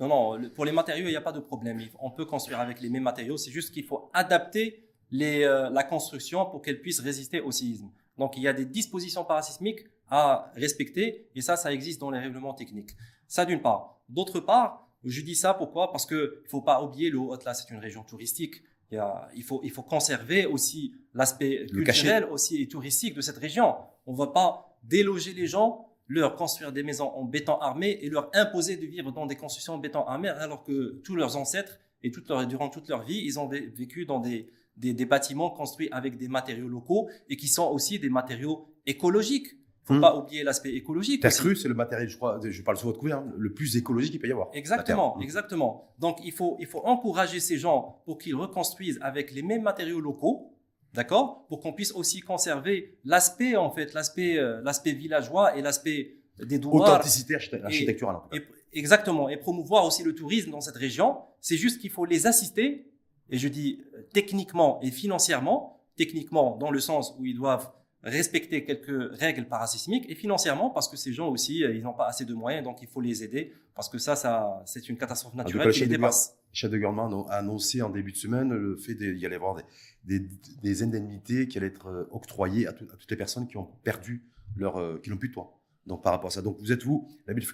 Non, 0.00 0.08
non, 0.08 0.50
pour 0.50 0.64
les 0.64 0.72
matériaux, 0.72 1.06
il 1.06 1.10
n'y 1.10 1.16
a 1.16 1.20
pas 1.20 1.30
de 1.32 1.40
problème. 1.40 1.80
On 2.00 2.10
peut 2.10 2.24
construire 2.24 2.58
avec 2.58 2.80
les 2.80 2.88
mêmes 2.90 3.04
matériaux. 3.04 3.36
C'est 3.36 3.52
juste 3.52 3.72
qu'il 3.72 3.84
faut 3.84 4.10
adapter 4.12 4.88
les, 5.12 5.44
euh, 5.44 5.70
la 5.70 5.84
construction 5.84 6.46
pour 6.46 6.62
qu'elle 6.62 6.80
puisse 6.80 6.98
résister 7.00 7.40
au 7.40 7.52
séisme. 7.52 7.90
Donc, 8.18 8.36
il 8.36 8.42
y 8.42 8.48
a 8.48 8.52
des 8.52 8.64
dispositions 8.64 9.24
parasismiques 9.24 9.84
à 10.10 10.52
respecter 10.54 11.28
et 11.34 11.40
ça, 11.40 11.56
ça 11.56 11.72
existe 11.72 12.00
dans 12.00 12.10
les 12.10 12.18
règlements 12.18 12.54
techniques. 12.54 12.90
Ça 13.26 13.44
d'une 13.44 13.60
part. 13.60 14.00
D'autre 14.08 14.40
part, 14.40 14.88
je 15.04 15.20
dis 15.20 15.34
ça 15.34 15.54
pourquoi? 15.54 15.92
Parce 15.92 16.06
que 16.06 16.40
il 16.44 16.48
faut 16.48 16.62
pas 16.62 16.82
oublier 16.82 17.10
le 17.10 17.18
Haut-Atlas, 17.18 17.64
c'est 17.66 17.74
une 17.74 17.80
région 17.80 18.02
touristique. 18.02 18.62
Il, 18.90 18.96
y 18.96 18.98
a, 18.98 19.28
il, 19.34 19.42
faut, 19.42 19.60
il 19.64 19.70
faut 19.70 19.82
conserver 19.82 20.46
aussi 20.46 20.94
l'aspect 21.14 21.66
culturel 21.66 22.24
aussi 22.24 22.62
et 22.62 22.68
touristique 22.68 23.14
de 23.14 23.20
cette 23.20 23.38
région. 23.38 23.74
On 24.06 24.12
ne 24.12 24.18
va 24.18 24.28
pas 24.28 24.78
déloger 24.82 25.32
les 25.32 25.46
gens, 25.46 25.88
leur 26.06 26.36
construire 26.36 26.70
des 26.70 26.82
maisons 26.82 27.08
en 27.08 27.24
béton 27.24 27.58
armé 27.58 27.98
et 28.02 28.10
leur 28.10 28.30
imposer 28.34 28.76
de 28.76 28.86
vivre 28.86 29.10
dans 29.10 29.26
des 29.26 29.36
constructions 29.36 29.74
en 29.74 29.78
béton 29.78 30.06
armé 30.06 30.28
alors 30.28 30.62
que 30.62 31.00
tous 31.02 31.16
leurs 31.16 31.36
ancêtres 31.36 31.78
et 32.02 32.10
toute 32.10 32.28
leur, 32.28 32.46
durant 32.46 32.68
toute 32.68 32.88
leur 32.88 33.02
vie, 33.02 33.22
ils 33.24 33.40
ont 33.40 33.48
vécu 33.48 34.04
dans 34.04 34.20
des, 34.20 34.50
des, 34.76 34.92
des, 34.92 35.06
bâtiments 35.06 35.50
construits 35.50 35.88
avec 35.90 36.18
des 36.18 36.28
matériaux 36.28 36.68
locaux 36.68 37.08
et 37.30 37.36
qui 37.36 37.48
sont 37.48 37.70
aussi 37.70 37.98
des 37.98 38.10
matériaux 38.10 38.68
écologiques 38.84 39.48
faut 39.84 39.94
hmm. 39.94 40.00
pas 40.00 40.16
oublier 40.16 40.42
l'aspect 40.42 40.74
écologique. 40.74 41.20
Terre 41.22 41.32
crue, 41.32 41.54
c'est 41.54 41.68
le 41.68 41.74
matériel, 41.74 42.08
je 42.08 42.16
crois, 42.16 42.40
je 42.42 42.62
parle 42.62 42.78
sur 42.78 42.86
votre 42.86 42.98
couvert, 42.98 43.18
hein, 43.18 43.32
le 43.36 43.52
plus 43.52 43.76
écologique 43.76 44.12
qu'il 44.12 44.20
peut 44.20 44.28
y 44.28 44.32
avoir. 44.32 44.48
Exactement, 44.54 45.20
exactement. 45.20 45.92
Donc 45.98 46.18
il 46.24 46.32
faut, 46.32 46.56
il 46.58 46.66
faut 46.66 46.80
encourager 46.84 47.38
ces 47.38 47.58
gens 47.58 48.02
pour 48.06 48.18
qu'ils 48.18 48.34
reconstruisent 48.34 48.98
avec 49.02 49.32
les 49.32 49.42
mêmes 49.42 49.62
matériaux 49.62 50.00
locaux, 50.00 50.54
d'accord, 50.94 51.46
pour 51.48 51.60
qu'on 51.60 51.74
puisse 51.74 51.92
aussi 51.92 52.20
conserver 52.20 52.98
l'aspect 53.04 53.56
en 53.56 53.70
fait, 53.70 53.92
l'aspect, 53.92 54.38
euh, 54.38 54.62
l'aspect 54.62 54.92
villageois 54.92 55.56
et 55.56 55.60
l'aspect 55.60 56.16
des 56.42 56.58
douars. 56.58 56.88
Authenticité 56.88 57.34
architecturale. 57.34 58.16
Et, 58.32 58.40
exactement, 58.72 59.28
et 59.28 59.36
promouvoir 59.36 59.84
aussi 59.84 60.02
le 60.02 60.14
tourisme 60.14 60.50
dans 60.50 60.62
cette 60.62 60.76
région. 60.76 61.18
C'est 61.42 61.58
juste 61.58 61.78
qu'il 61.80 61.90
faut 61.90 62.06
les 62.06 62.26
assister, 62.26 62.90
et 63.28 63.36
je 63.36 63.48
dis 63.48 63.82
euh, 63.94 64.02
techniquement 64.14 64.80
et 64.80 64.90
financièrement, 64.90 65.82
techniquement 65.96 66.56
dans 66.56 66.70
le 66.70 66.80
sens 66.80 67.14
où 67.18 67.26
ils 67.26 67.36
doivent 67.36 67.70
respecter 68.04 68.64
quelques 68.64 69.12
règles 69.18 69.46
parasismiques 69.46 70.04
et 70.08 70.14
financièrement 70.14 70.70
parce 70.70 70.88
que 70.88 70.96
ces 70.96 71.12
gens 71.12 71.28
aussi 71.28 71.64
euh, 71.64 71.74
ils 71.74 71.82
n'ont 71.82 71.94
pas 71.94 72.06
assez 72.06 72.24
de 72.24 72.34
moyens 72.34 72.62
donc 72.62 72.82
il 72.82 72.88
faut 72.88 73.00
les 73.00 73.24
aider 73.24 73.52
parce 73.74 73.88
que 73.88 73.98
ça 73.98 74.14
ça 74.14 74.62
c'est 74.66 74.88
une 74.88 74.96
catastrophe 74.96 75.32
ah, 75.36 75.38
naturelle 75.38 75.72
qui 75.72 75.80
les 75.80 75.86
dépasse. 75.86 76.36
Chef 76.52 76.70
de 76.70 76.76
gouvernement 76.76 77.26
a 77.28 77.36
annoncé 77.36 77.82
en 77.82 77.90
début 77.90 78.12
de 78.12 78.16
semaine 78.16 78.52
le 78.52 78.76
fait 78.76 78.96
qu'il 78.96 79.18
y 79.18 79.26
allait 79.26 79.36
avoir 79.36 79.56
des, 79.56 79.64
des, 80.04 80.28
des, 80.62 80.82
indemnités 80.82 81.48
qui 81.48 81.58
allaient 81.58 81.66
être 81.66 81.88
euh, 81.88 82.08
octroyées 82.12 82.66
à, 82.68 82.72
toutes 82.72 83.10
les 83.10 83.16
personnes 83.16 83.48
qui 83.48 83.56
ont 83.56 83.68
perdu 83.82 84.22
leur 84.54 84.76
euh, 84.76 85.00
qui 85.02 85.10
n'ont 85.10 85.16
plus 85.16 85.30
de 85.30 85.34
toit. 85.34 85.60
Donc 85.86 86.02
par 86.02 86.12
rapport 86.12 86.28
à 86.28 86.30
ça, 86.30 86.42
donc 86.42 86.58
vous 86.60 86.72
êtes 86.72 86.82
vous, 86.84 87.08
la 87.26 87.34
ville 87.34 87.46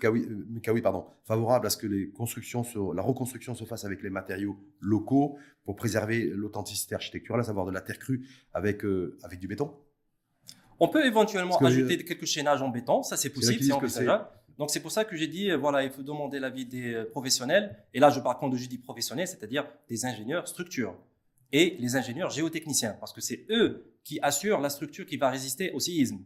Mekawi, 0.50 0.82
pardon, 0.82 1.06
favorable 1.24 1.66
à 1.66 1.70
ce 1.70 1.76
que 1.76 1.88
les 1.88 2.10
constructions, 2.10 2.62
la 2.94 3.02
reconstruction 3.02 3.56
se 3.56 3.64
fasse 3.64 3.84
avec 3.84 4.02
les 4.04 4.10
matériaux 4.10 4.56
locaux 4.80 5.36
pour 5.64 5.74
préserver 5.74 6.26
l'authenticité 6.26 6.94
architecturale, 6.94 7.40
à 7.40 7.44
savoir 7.44 7.66
de 7.66 7.72
la 7.72 7.80
terre 7.80 7.98
crue 7.98 8.28
avec 8.52 8.84
avec 9.24 9.40
du 9.40 9.48
béton. 9.48 9.74
On 10.80 10.88
peut 10.88 11.04
éventuellement 11.04 11.58
ajouter 11.58 12.02
quelques 12.04 12.24
chaînages 12.24 12.62
en 12.62 12.68
béton, 12.68 13.02
ça 13.02 13.16
c'est 13.16 13.30
possible, 13.30 13.62
c'est 13.62 13.72
envisageable. 13.72 14.26
Donc 14.58 14.70
c'est 14.70 14.80
pour 14.80 14.90
ça 14.90 15.04
que 15.04 15.16
j'ai 15.16 15.26
dit, 15.26 15.50
euh, 15.50 15.56
voilà, 15.56 15.84
il 15.84 15.90
faut 15.90 16.02
demander 16.02 16.38
l'avis 16.38 16.66
des 16.66 16.92
euh, 16.92 17.04
professionnels. 17.04 17.76
Et 17.94 18.00
là, 18.00 18.10
je 18.10 18.20
parle 18.20 18.36
quand 18.38 18.54
je 18.54 18.66
dis 18.66 18.76
professionnels, 18.76 19.26
c'est-à-dire 19.26 19.66
des 19.88 20.04
ingénieurs 20.04 20.46
structure 20.48 20.94
et 21.52 21.76
les 21.78 21.96
ingénieurs 21.96 22.30
géotechniciens, 22.30 22.96
parce 23.00 23.12
que 23.12 23.20
c'est 23.20 23.46
eux 23.48 23.94
qui 24.04 24.18
assurent 24.20 24.60
la 24.60 24.68
structure 24.68 25.06
qui 25.06 25.16
va 25.16 25.30
résister 25.30 25.70
au 25.72 25.80
séisme. 25.80 26.18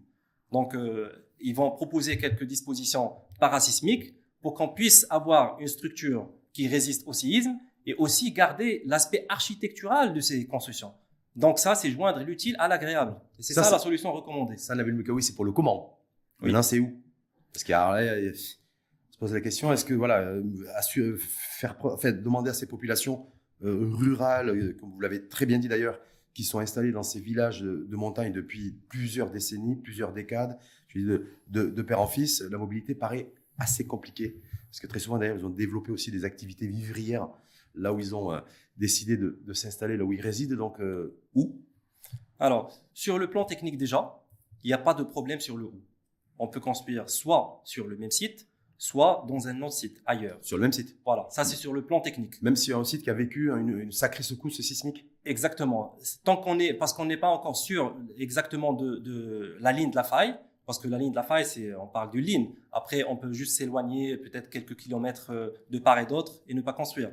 Donc 0.51 0.75
euh, 0.75 1.13
ils 1.41 1.55
vont 1.55 1.71
proposer 1.71 2.19
quelques 2.19 2.45
dispositions 2.45 3.13
parasismiques 3.39 4.15
pour 4.41 4.55
qu'on 4.55 4.69
puisse 4.69 5.07
avoir 5.11 5.59
une 5.61 5.69
structure 5.69 6.29
qui 6.53 6.69
résiste 6.69 7.07
au 7.07 7.13
séisme 7.13 7.57
et 7.87 7.95
aussi 7.95 8.33
garder 8.33 8.83
l'aspect 8.87 9.27
architectural 9.29 10.13
de 10.13 10.21
ces 10.21 10.47
constructions. 10.47 10.93
Donc 11.37 11.59
ça, 11.59 11.75
c'est 11.75 11.91
joindre 11.91 12.21
l'utile 12.21 12.57
à 12.59 12.69
l'agréable. 12.69 13.17
C'est 13.41 13.55
ça, 13.55 13.69
la 13.71 13.79
solution 13.79 14.13
recommandée. 14.13 14.57
Ça, 14.57 14.75
la 14.75 14.85
Mukawi, 14.85 15.23
c'est 15.23 15.35
pour 15.35 15.45
le 15.45 15.53
comment. 15.53 15.99
Oui. 16.41 16.47
Maintenant, 16.47 16.63
c'est 16.63 16.79
où 16.79 16.93
Parce 17.53 17.65
qu'il 17.65 17.73
y 17.73 17.75
a, 17.75 18.33
se 18.33 19.19
pose 19.19 19.33
la 19.33 19.41
question, 19.41 19.73
est-ce 19.73 19.85
que 19.85 19.95
voilà, 19.95 20.21
euh, 20.21 21.17
faire, 21.19 21.77
fait, 22.01 22.13
demander 22.23 22.51
à 22.51 22.55
ces 22.55 22.67
populations 22.67 23.27
euh, 23.63 23.89
rurales, 23.93 24.51
euh, 24.51 24.77
comme 24.79 24.91
vous 24.91 25.01
l'avez 25.01 25.29
très 25.29 25.47
bien 25.47 25.59
dit 25.59 25.69
d'ailleurs, 25.69 26.01
qui 26.35 26.43
sont 26.43 26.59
installées 26.59 26.91
dans 26.91 27.05
ces 27.05 27.21
villages 27.21 27.61
de, 27.63 27.97
montagne 27.97 28.33
depuis 28.33 28.77
plusieurs 28.89 29.31
décennies, 29.31 29.77
plusieurs 29.77 30.13
décades, 30.13 30.59
je 30.89 30.99
dis 30.99 31.05
de, 31.05 31.27
de, 31.49 31.67
de 31.67 31.83
père 31.83 32.01
en 32.01 32.09
fils, 32.09 32.43
la 32.43 32.59
mobilité 32.59 32.97
paraît 32.97 33.31
assez 33.59 33.87
compliquée. 33.87 34.41
Parce 34.69 34.81
que 34.81 34.89
très 34.89 34.99
souvent, 34.99 35.19
d'ailleurs, 35.19 35.37
ils 35.39 35.47
ont 35.47 35.51
développé 35.51 35.93
aussi 35.93 36.11
des 36.11 36.25
activités 36.25 36.67
vivrières 36.67 37.29
là 37.75 37.93
où 37.93 37.99
ils 37.99 38.15
ont 38.15 38.33
euh, 38.33 38.41
décidé 38.77 39.17
de, 39.17 39.53
s'installer, 39.53 39.97
là 39.97 40.05
où 40.05 40.13
ils 40.13 40.21
résident. 40.21 40.57
Donc, 40.57 40.81
euh, 40.81 41.17
où? 41.35 41.61
Alors, 42.39 42.73
sur 42.93 43.19
le 43.19 43.29
plan 43.29 43.45
technique 43.45 43.79
déjà, 43.79 44.23
il 44.63 44.69
n'y 44.69 44.73
a 44.73 44.79
pas 44.79 44.95
de 44.95 45.03
problème 45.03 45.41
sur 45.41 45.57
le 45.57 45.65
où. 45.65 45.83
On 46.39 46.49
peut 46.49 46.61
construire 46.61 47.09
soit 47.09 47.61
sur 47.65 47.87
le 47.87 47.97
même 47.97 48.11
site, 48.11 48.49
soit 48.77 49.25
dans 49.29 49.47
un 49.47 49.63
autre 49.63 49.75
site, 49.75 50.03
ailleurs. 50.05 50.39
Sur 50.43 50.57
le 50.57 50.63
même 50.63 50.73
site 50.73 50.97
Voilà, 51.05 51.27
ça 51.31 51.45
c'est 51.45 51.57
sur 51.57 51.73
le 51.73 51.85
plan 51.85 52.01
technique. 52.01 52.43
Même 52.43 52.57
si 52.57 52.73
un 52.73 52.83
site 52.83 53.03
qui 53.03 53.11
a 53.11 53.15
vécu 53.15 53.51
une, 53.51 53.93
sacrée 53.93 54.23
secousse 54.23 54.61
sismique? 54.61 55.07
Exactement. 55.25 55.97
Tant 56.25 56.37
qu'on 56.37 56.59
est, 56.59 56.75
parce 56.75 56.93
qu'on 56.93 57.05
n'est 57.05 57.17
pas 57.17 57.29
encore 57.29 57.57
sûr 57.57 57.97
exactement 58.19 58.73
de, 58.73 58.97
de, 58.97 59.57
la 59.61 59.73
ligne 59.73 59.91
de 59.91 59.97
la 59.97 60.03
faille, 60.05 60.37
parce 60.67 60.79
que 60.79 60.89
la 60.89 60.99
ligne 60.99 61.11
de 61.11 61.17
la 61.17 61.23
faille, 61.23 61.45
c'est, 61.45 61.75
on 61.75 61.87
parle 61.87 62.11
d'une 62.11 62.25
ligne. 62.25 62.55
Après, 62.73 63.05
on 63.05 63.17
peut 63.17 63.33
juste 63.33 63.57
s'éloigner 63.57 64.17
peut-être 64.17 64.49
quelques 64.49 64.77
kilomètres 64.77 65.31
euh, 65.31 65.51
de 65.71 65.79
part 65.79 65.99
et 65.99 66.07
d'autre 66.07 66.41
et 66.49 66.55
ne 66.55 66.63
pas 66.63 66.73
construire. 66.73 67.11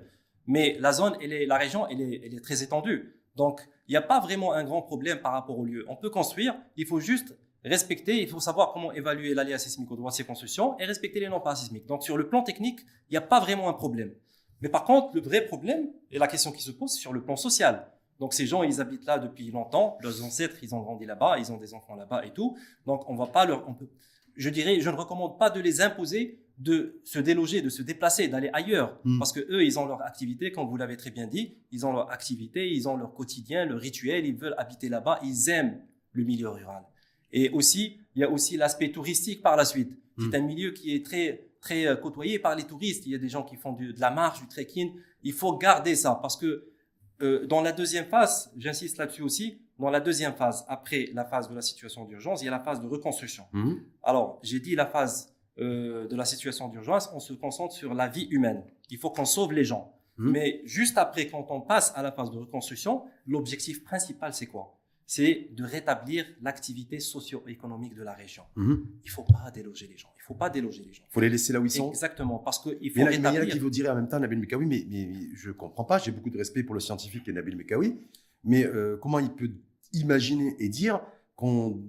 Mais 0.47 0.77
la 0.79 0.91
zone, 0.91 1.17
elle 1.21 1.33
est, 1.33 1.45
la 1.45 1.57
région, 1.57 1.87
elle 1.87 2.01
est, 2.01 2.21
elle 2.25 2.33
est 2.33 2.43
très 2.43 2.63
étendue. 2.63 3.15
Donc, 3.35 3.61
il 3.87 3.91
n'y 3.91 3.97
a 3.97 4.01
pas 4.01 4.19
vraiment 4.19 4.53
un 4.53 4.63
grand 4.63 4.81
problème 4.81 5.19
par 5.21 5.33
rapport 5.33 5.57
au 5.57 5.65
lieu. 5.65 5.85
On 5.87 5.95
peut 5.95 6.09
construire, 6.09 6.55
il 6.75 6.85
faut 6.85 6.99
juste 6.99 7.35
respecter, 7.63 8.21
il 8.21 8.27
faut 8.27 8.39
savoir 8.39 8.73
comment 8.73 8.91
évaluer 8.91 9.33
l'aléa 9.33 9.57
sismique 9.57 9.91
au 9.91 9.95
droit 9.95 10.11
de 10.11 10.15
ces 10.15 10.23
constructions 10.23 10.77
et 10.79 10.85
respecter 10.85 11.19
les 11.19 11.29
normes 11.29 11.43
parasismiques. 11.43 11.85
Donc, 11.85 12.03
sur 12.03 12.17
le 12.17 12.27
plan 12.27 12.41
technique, 12.41 12.81
il 13.09 13.13
n'y 13.13 13.17
a 13.17 13.21
pas 13.21 13.39
vraiment 13.39 13.69
un 13.69 13.73
problème. 13.73 14.13
Mais 14.61 14.69
par 14.69 14.83
contre, 14.83 15.15
le 15.15 15.21
vrai 15.21 15.41
problème, 15.45 15.89
et 16.11 16.19
la 16.19 16.27
question 16.27 16.51
qui 16.51 16.61
se 16.61 16.71
pose, 16.71 16.91
c'est 16.91 16.99
sur 16.99 17.13
le 17.13 17.21
plan 17.21 17.35
social. 17.35 17.87
Donc, 18.19 18.33
ces 18.33 18.45
gens, 18.45 18.63
ils 18.63 18.79
habitent 18.79 19.05
là 19.05 19.17
depuis 19.17 19.49
longtemps, 19.49 19.97
leurs 20.01 20.23
ancêtres, 20.23 20.57
ils 20.61 20.75
ont 20.75 20.79
grandi 20.79 21.05
là-bas, 21.05 21.37
ils 21.39 21.51
ont 21.51 21.57
des 21.57 21.73
enfants 21.73 21.95
là-bas 21.95 22.25
et 22.25 22.31
tout. 22.31 22.55
Donc, 22.85 23.09
on 23.09 23.15
va 23.15 23.27
pas 23.27 23.45
leur, 23.45 23.67
on 23.67 23.73
peut, 23.73 23.89
je 24.35 24.49
dirais, 24.49 24.79
je 24.79 24.89
ne 24.89 24.95
recommande 24.95 25.39
pas 25.39 25.49
de 25.49 25.59
les 25.59 25.81
imposer 25.81 26.39
de 26.61 27.01
se 27.03 27.17
déloger, 27.17 27.61
de 27.61 27.69
se 27.69 27.81
déplacer, 27.81 28.27
d'aller 28.27 28.51
ailleurs. 28.53 28.99
Hmm. 29.03 29.17
Parce 29.17 29.33
que 29.33 29.39
eux, 29.39 29.63
ils 29.65 29.79
ont 29.79 29.87
leur 29.87 30.01
activité, 30.03 30.51
comme 30.51 30.67
vous 30.67 30.77
l'avez 30.77 30.95
très 30.95 31.09
bien 31.09 31.25
dit, 31.25 31.55
ils 31.71 31.87
ont 31.87 31.91
leur 31.91 32.11
activité, 32.11 32.71
ils 32.71 32.87
ont 32.87 32.95
leur 32.95 33.15
quotidien, 33.15 33.65
leur 33.65 33.79
rituel, 33.79 34.27
ils 34.27 34.35
veulent 34.35 34.53
habiter 34.59 34.87
là-bas, 34.87 35.19
ils 35.23 35.49
aiment 35.49 35.81
le 36.11 36.23
milieu 36.23 36.49
rural. 36.49 36.83
Et 37.31 37.49
aussi, 37.49 37.97
il 38.15 38.21
y 38.21 38.23
a 38.23 38.29
aussi 38.29 38.57
l'aspect 38.57 38.91
touristique 38.91 39.41
par 39.41 39.55
la 39.55 39.65
suite. 39.65 39.97
C'est 40.19 40.27
hmm. 40.27 40.35
un 40.35 40.41
milieu 40.41 40.71
qui 40.71 40.93
est 40.93 41.03
très 41.03 41.47
très 41.61 41.87
euh, 41.87 41.95
côtoyé 41.95 42.37
par 42.37 42.55
les 42.55 42.63
touristes. 42.63 43.05
Il 43.07 43.11
y 43.11 43.15
a 43.15 43.19
des 43.19 43.29
gens 43.29 43.43
qui 43.43 43.55
font 43.55 43.73
de 43.73 43.99
la 43.99 44.11
marche, 44.11 44.41
du 44.41 44.47
trekking. 44.47 44.93
Il 45.23 45.33
faut 45.33 45.57
garder 45.57 45.95
ça 45.95 46.19
parce 46.21 46.37
que 46.37 46.67
euh, 47.21 47.47
dans 47.47 47.61
la 47.61 47.71
deuxième 47.71 48.05
phase, 48.05 48.51
j'insiste 48.57 48.97
là-dessus 48.97 49.21
aussi, 49.21 49.61
dans 49.79 49.89
la 49.89 49.99
deuxième 49.99 50.33
phase, 50.33 50.63
après 50.67 51.09
la 51.13 51.25
phase 51.25 51.49
de 51.49 51.55
la 51.55 51.61
situation 51.61 52.05
d'urgence, 52.05 52.41
il 52.41 52.45
y 52.45 52.47
a 52.47 52.51
la 52.51 52.59
phase 52.59 52.81
de 52.81 52.87
reconstruction. 52.87 53.45
Hmm. 53.51 53.75
Alors, 54.03 54.39
j'ai 54.43 54.59
dit 54.59 54.75
la 54.75 54.85
phase 54.85 55.33
euh, 55.61 56.07
de 56.07 56.15
la 56.15 56.25
situation 56.25 56.69
d'urgence, 56.69 57.09
on 57.13 57.19
se 57.19 57.33
concentre 57.33 57.73
sur 57.73 57.93
la 57.93 58.07
vie 58.07 58.27
humaine. 58.31 58.63
Il 58.89 58.97
faut 58.97 59.11
qu'on 59.11 59.25
sauve 59.25 59.53
les 59.53 59.63
gens. 59.63 59.93
Mmh. 60.17 60.31
Mais 60.31 60.61
juste 60.65 60.97
après, 60.97 61.27
quand 61.27 61.45
on 61.49 61.61
passe 61.61 61.93
à 61.95 62.01
la 62.01 62.11
phase 62.11 62.31
de 62.31 62.37
reconstruction, 62.37 63.03
l'objectif 63.27 63.83
principal, 63.83 64.33
c'est 64.33 64.47
quoi? 64.47 64.77
C'est 65.05 65.49
de 65.51 65.63
rétablir 65.63 66.25
l'activité 66.41 66.99
socio-économique 66.99 67.95
de 67.95 68.01
la 68.01 68.13
région. 68.13 68.43
Mmh. 68.55 68.73
Il 69.03 69.07
ne 69.07 69.11
faut 69.11 69.23
pas 69.23 69.51
déloger 69.51 69.87
les 69.87 69.97
gens. 69.97 70.09
Il 70.17 70.23
faut 70.23 70.33
pas 70.33 70.49
déloger 70.49 70.83
les 70.83 70.93
gens. 70.93 71.03
Il 71.09 71.13
faut 71.13 71.21
les 71.21 71.29
laisser 71.29 71.53
là 71.53 71.59
où 71.59 71.65
ils 71.65 71.71
sont. 71.71 71.89
Exactement, 71.89 72.39
parce 72.39 72.59
qu'il 72.59 72.91
faut 72.91 72.99
mais 72.99 73.05
rétablir. 73.05 73.43
Il 73.43 73.49
y 73.49 73.51
a 73.51 73.53
qui 73.53 73.59
vous 73.59 73.69
dirait 73.69 73.89
en 73.89 73.95
même 73.95 74.07
temps, 74.07 74.19
Nabil 74.19 74.39
Mekawi, 74.39 74.65
mais, 74.65 74.85
mais, 74.89 75.11
je 75.35 75.51
comprends 75.51 75.83
pas. 75.83 75.97
J'ai 75.99 76.11
beaucoup 76.11 76.29
de 76.29 76.37
respect 76.37 76.63
pour 76.63 76.75
le 76.75 76.81
scientifique 76.81 77.27
et 77.27 77.33
Nabil 77.33 77.55
Mekawi, 77.55 77.99
mais 78.43 78.65
euh, 78.65 78.97
comment 79.01 79.19
il 79.19 79.31
peut 79.31 79.51
imaginer 79.93 80.55
et 80.59 80.69
dire 80.69 81.01
qu'on 81.35 81.83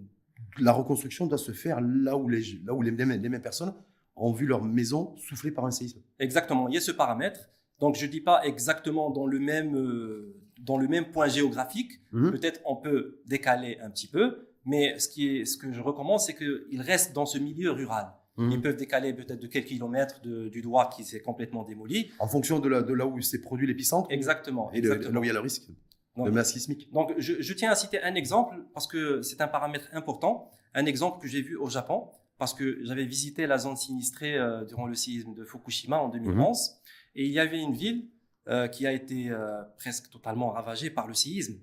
la 0.58 0.72
reconstruction 0.72 1.26
doit 1.26 1.38
se 1.38 1.52
faire 1.52 1.80
là 1.80 2.16
où 2.16 2.28
les, 2.28 2.42
là 2.64 2.74
où 2.74 2.82
les, 2.82 2.90
mêmes, 2.90 3.40
personnes 3.40 3.74
ont 4.16 4.32
vu 4.32 4.46
leur 4.46 4.62
maison 4.62 5.14
soufflée 5.16 5.50
par 5.50 5.64
un 5.64 5.70
séisme. 5.70 6.00
Exactement, 6.18 6.68
il 6.68 6.74
y 6.74 6.78
a 6.78 6.80
ce 6.80 6.92
paramètre. 6.92 7.48
Donc 7.80 7.96
je 7.96 8.06
ne 8.06 8.10
dis 8.10 8.20
pas 8.20 8.44
exactement 8.44 9.10
dans 9.10 9.26
le 9.26 9.38
même, 9.38 9.76
euh, 9.76 10.36
dans 10.60 10.76
le 10.76 10.86
même 10.88 11.10
point 11.10 11.28
géographique. 11.28 12.00
Mhm. 12.12 12.30
Peut-être 12.30 12.60
on 12.64 12.76
peut 12.76 13.20
décaler 13.26 13.78
un 13.82 13.90
petit 13.90 14.06
peu, 14.06 14.48
mais 14.64 14.98
ce, 14.98 15.08
qui 15.08 15.36
est, 15.36 15.44
ce 15.44 15.56
que 15.56 15.72
je 15.72 15.80
recommande, 15.80 16.20
c'est 16.20 16.34
qu'ils 16.34 16.80
restent 16.80 17.12
dans 17.12 17.26
ce 17.26 17.38
milieu 17.38 17.72
rural. 17.72 18.12
Mhm. 18.36 18.50
Ils 18.52 18.60
peuvent 18.60 18.76
décaler 18.76 19.12
peut-être 19.12 19.40
de 19.40 19.46
quelques 19.46 19.66
kilomètres 19.66 20.20
du 20.22 20.62
droit 20.62 20.88
qui 20.88 21.04
s'est 21.04 21.20
complètement 21.20 21.64
démoli. 21.64 22.10
En 22.18 22.28
fonction 22.28 22.60
de, 22.60 22.68
de 22.68 22.94
là 22.94 23.06
où 23.06 23.20
s'est 23.20 23.40
produit 23.40 23.66
l'épicentre 23.66 24.10
Exactement. 24.10 24.70
Et 24.72 24.80
là 24.80 24.96
où 24.96 25.24
il 25.24 25.26
y 25.26 25.30
a 25.30 25.34
le 25.34 25.40
risque 25.40 25.68
donc, 26.16 26.26
de 26.26 26.30
masse 26.30 26.52
sismique. 26.52 26.92
Donc, 26.92 27.14
je, 27.18 27.40
je, 27.40 27.52
tiens 27.54 27.70
à 27.70 27.74
citer 27.74 28.02
un 28.02 28.14
exemple 28.14 28.56
parce 28.74 28.86
que 28.86 29.22
c'est 29.22 29.40
un 29.40 29.48
paramètre 29.48 29.88
important. 29.92 30.50
Un 30.74 30.86
exemple 30.86 31.20
que 31.20 31.28
j'ai 31.28 31.42
vu 31.42 31.56
au 31.56 31.68
Japon 31.68 32.08
parce 32.38 32.54
que 32.54 32.84
j'avais 32.84 33.04
visité 33.04 33.46
la 33.46 33.58
zone 33.58 33.76
sinistrée 33.76 34.36
euh, 34.36 34.64
durant 34.64 34.86
le 34.86 34.94
séisme 34.94 35.34
de 35.34 35.44
Fukushima 35.44 35.98
en 35.98 36.08
2011 36.08 36.70
mhm. 36.70 36.76
et 37.14 37.26
il 37.26 37.32
y 37.32 37.38
avait 37.38 37.60
une 37.60 37.74
ville 37.74 38.08
euh, 38.48 38.68
qui 38.68 38.86
a 38.86 38.92
été 38.92 39.30
euh, 39.30 39.62
presque 39.78 40.10
totalement 40.10 40.50
ravagée 40.50 40.90
par 40.90 41.06
le 41.06 41.14
séisme 41.14 41.60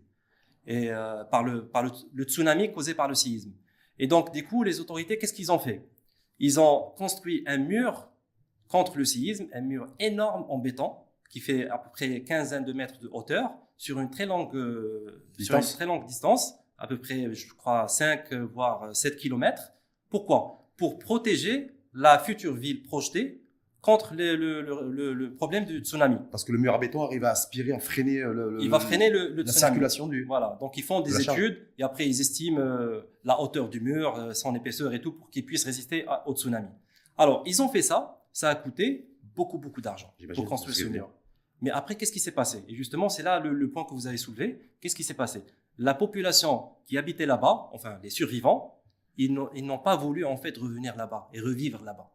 et 0.68 0.92
par, 1.32 1.44
le, 1.44 1.68
par 1.68 1.82
le, 1.82 1.90
le, 2.14 2.24
tsunami 2.26 2.72
causé 2.72 2.94
par 2.94 3.08
le 3.08 3.16
séisme. 3.16 3.52
Et 3.98 4.06
donc, 4.06 4.32
du 4.32 4.46
coup, 4.46 4.62
les 4.62 4.80
autorités, 4.80 5.18
qu'est-ce 5.18 5.34
qu'ils 5.34 5.52
ont 5.52 5.58
fait? 5.58 5.90
Ils 6.38 6.60
ont 6.60 6.94
construit 6.96 7.44
un 7.48 7.58
mur 7.58 8.08
contre 8.68 9.00
le 9.00 9.06
séisme, 9.06 9.48
un 9.52 9.62
mur 9.62 9.88
énorme 9.98 10.46
en 10.48 10.60
béton 10.60 10.96
qui 11.28 11.40
fait 11.40 11.68
à 11.70 11.78
peu 11.78 11.90
près 11.90 12.22
quinzaine 12.22 12.66
de 12.66 12.74
mètres 12.74 13.00
de 13.00 13.10
hauteur 13.12 13.58
sur 13.80 14.00
une 14.00 14.10
très 14.12 14.26
longue, 14.28 14.54
euh, 14.56 15.24
sur 15.40 15.56
une 15.56 15.62
Distance. 15.62 15.74
très 15.74 15.86
longue 15.86 16.06
distance, 16.06 16.54
à 16.78 16.86
peu 16.86 17.00
près, 17.00 17.34
je 17.34 17.54
crois, 17.56 17.88
5 17.88 18.32
euh, 18.34 18.46
voire 18.46 18.96
7 18.96 19.16
kilomètres. 19.16 19.72
Pourquoi? 20.10 20.70
Pour 20.78 21.00
protéger 21.00 21.72
la 21.94 22.20
future 22.20 22.54
ville 22.56 22.84
projetée 22.84 23.42
contre 23.82 24.14
le, 24.16 24.36
le- 24.36 24.62
le- 24.92 25.14
le- 25.14 25.34
problème 25.34 25.64
du 25.64 25.80
tsunami. 25.80 26.18
Parce 26.30 26.44
que 26.44 26.52
le 26.52 26.58
mur 26.58 26.74
à 26.74 26.78
béton 26.78 27.02
arrive 27.02 27.24
à 27.24 27.30
aspirer, 27.32 27.72
à 27.72 27.80
freiner 27.80 28.20
euh, 28.20 28.34
le, 28.34 28.50
le- 28.52 28.62
Il 28.62 28.70
va 28.70 28.82
freiner 28.82 29.10
le, 29.10 29.30
le 29.30 29.44
la 29.44 29.52
tsunami. 29.52 29.54
circulation 29.60 30.08
du. 30.08 30.26
Voilà, 30.26 30.58
donc 30.60 30.76
ils 30.76 30.84
font 30.84 31.00
des 31.00 31.12
études 31.22 31.66
et 31.78 31.84
après 31.84 32.06
ils 32.06 32.20
estiment 32.20 32.60
euh, 32.60 33.02
la 33.24 33.40
hauteur 33.40 33.70
du 33.70 33.80
mur, 33.80 34.18
euh, 34.18 34.34
son 34.34 34.54
épaisseur 34.56 34.94
et 34.94 35.00
tout 35.00 35.14
pour 35.14 35.30
qu'il 35.30 35.46
puisse 35.46 35.64
résister 35.64 36.06
à- 36.08 36.28
au 36.28 36.36
tsunami. 36.36 36.68
Alors, 37.18 37.44
ils 37.46 37.62
ont 37.62 37.70
fait 37.70 37.82
ça, 37.82 38.22
ça 38.34 38.50
a 38.50 38.56
coûté 38.56 39.10
beaucoup, 39.36 39.58
beaucoup 39.58 39.80
d'argent 39.82 40.14
pour 40.36 40.44
construire 40.46 40.76
ce 40.76 40.84
mur. 40.84 41.10
Mais 41.62 41.72
après, 41.72 41.96
qu'est-ce 41.96 42.12
qui 42.12 42.20
s'est 42.20 42.32
passé? 42.32 42.64
Et 42.68 42.76
justement, 42.76 43.10
c'est 43.10 43.24
là 43.24 43.40
le, 43.40 43.54
le 43.54 43.70
point 43.70 43.84
que 43.86 43.94
vous 43.94 44.08
avez 44.08 44.18
soulevé. 44.18 44.62
Qu'est-ce 44.80 44.96
qui 44.96 45.04
s'est 45.04 45.14
passé? 45.14 45.44
La 45.78 45.94
population 45.94 46.70
qui 46.86 46.98
habitait 46.98 47.26
là-bas, 47.26 47.70
enfin 47.74 48.00
les 48.04 48.10
survivants, 48.10 48.82
ils 49.18 49.34
n'ont 49.34 49.80
pas 49.80 49.96
voulu 49.98 50.24
en 50.26 50.38
fait 50.38 50.58
revenir 50.58 50.96
là-bas 50.96 51.30
et 51.34 51.40
revivre 51.42 51.84
là-bas 51.84 52.14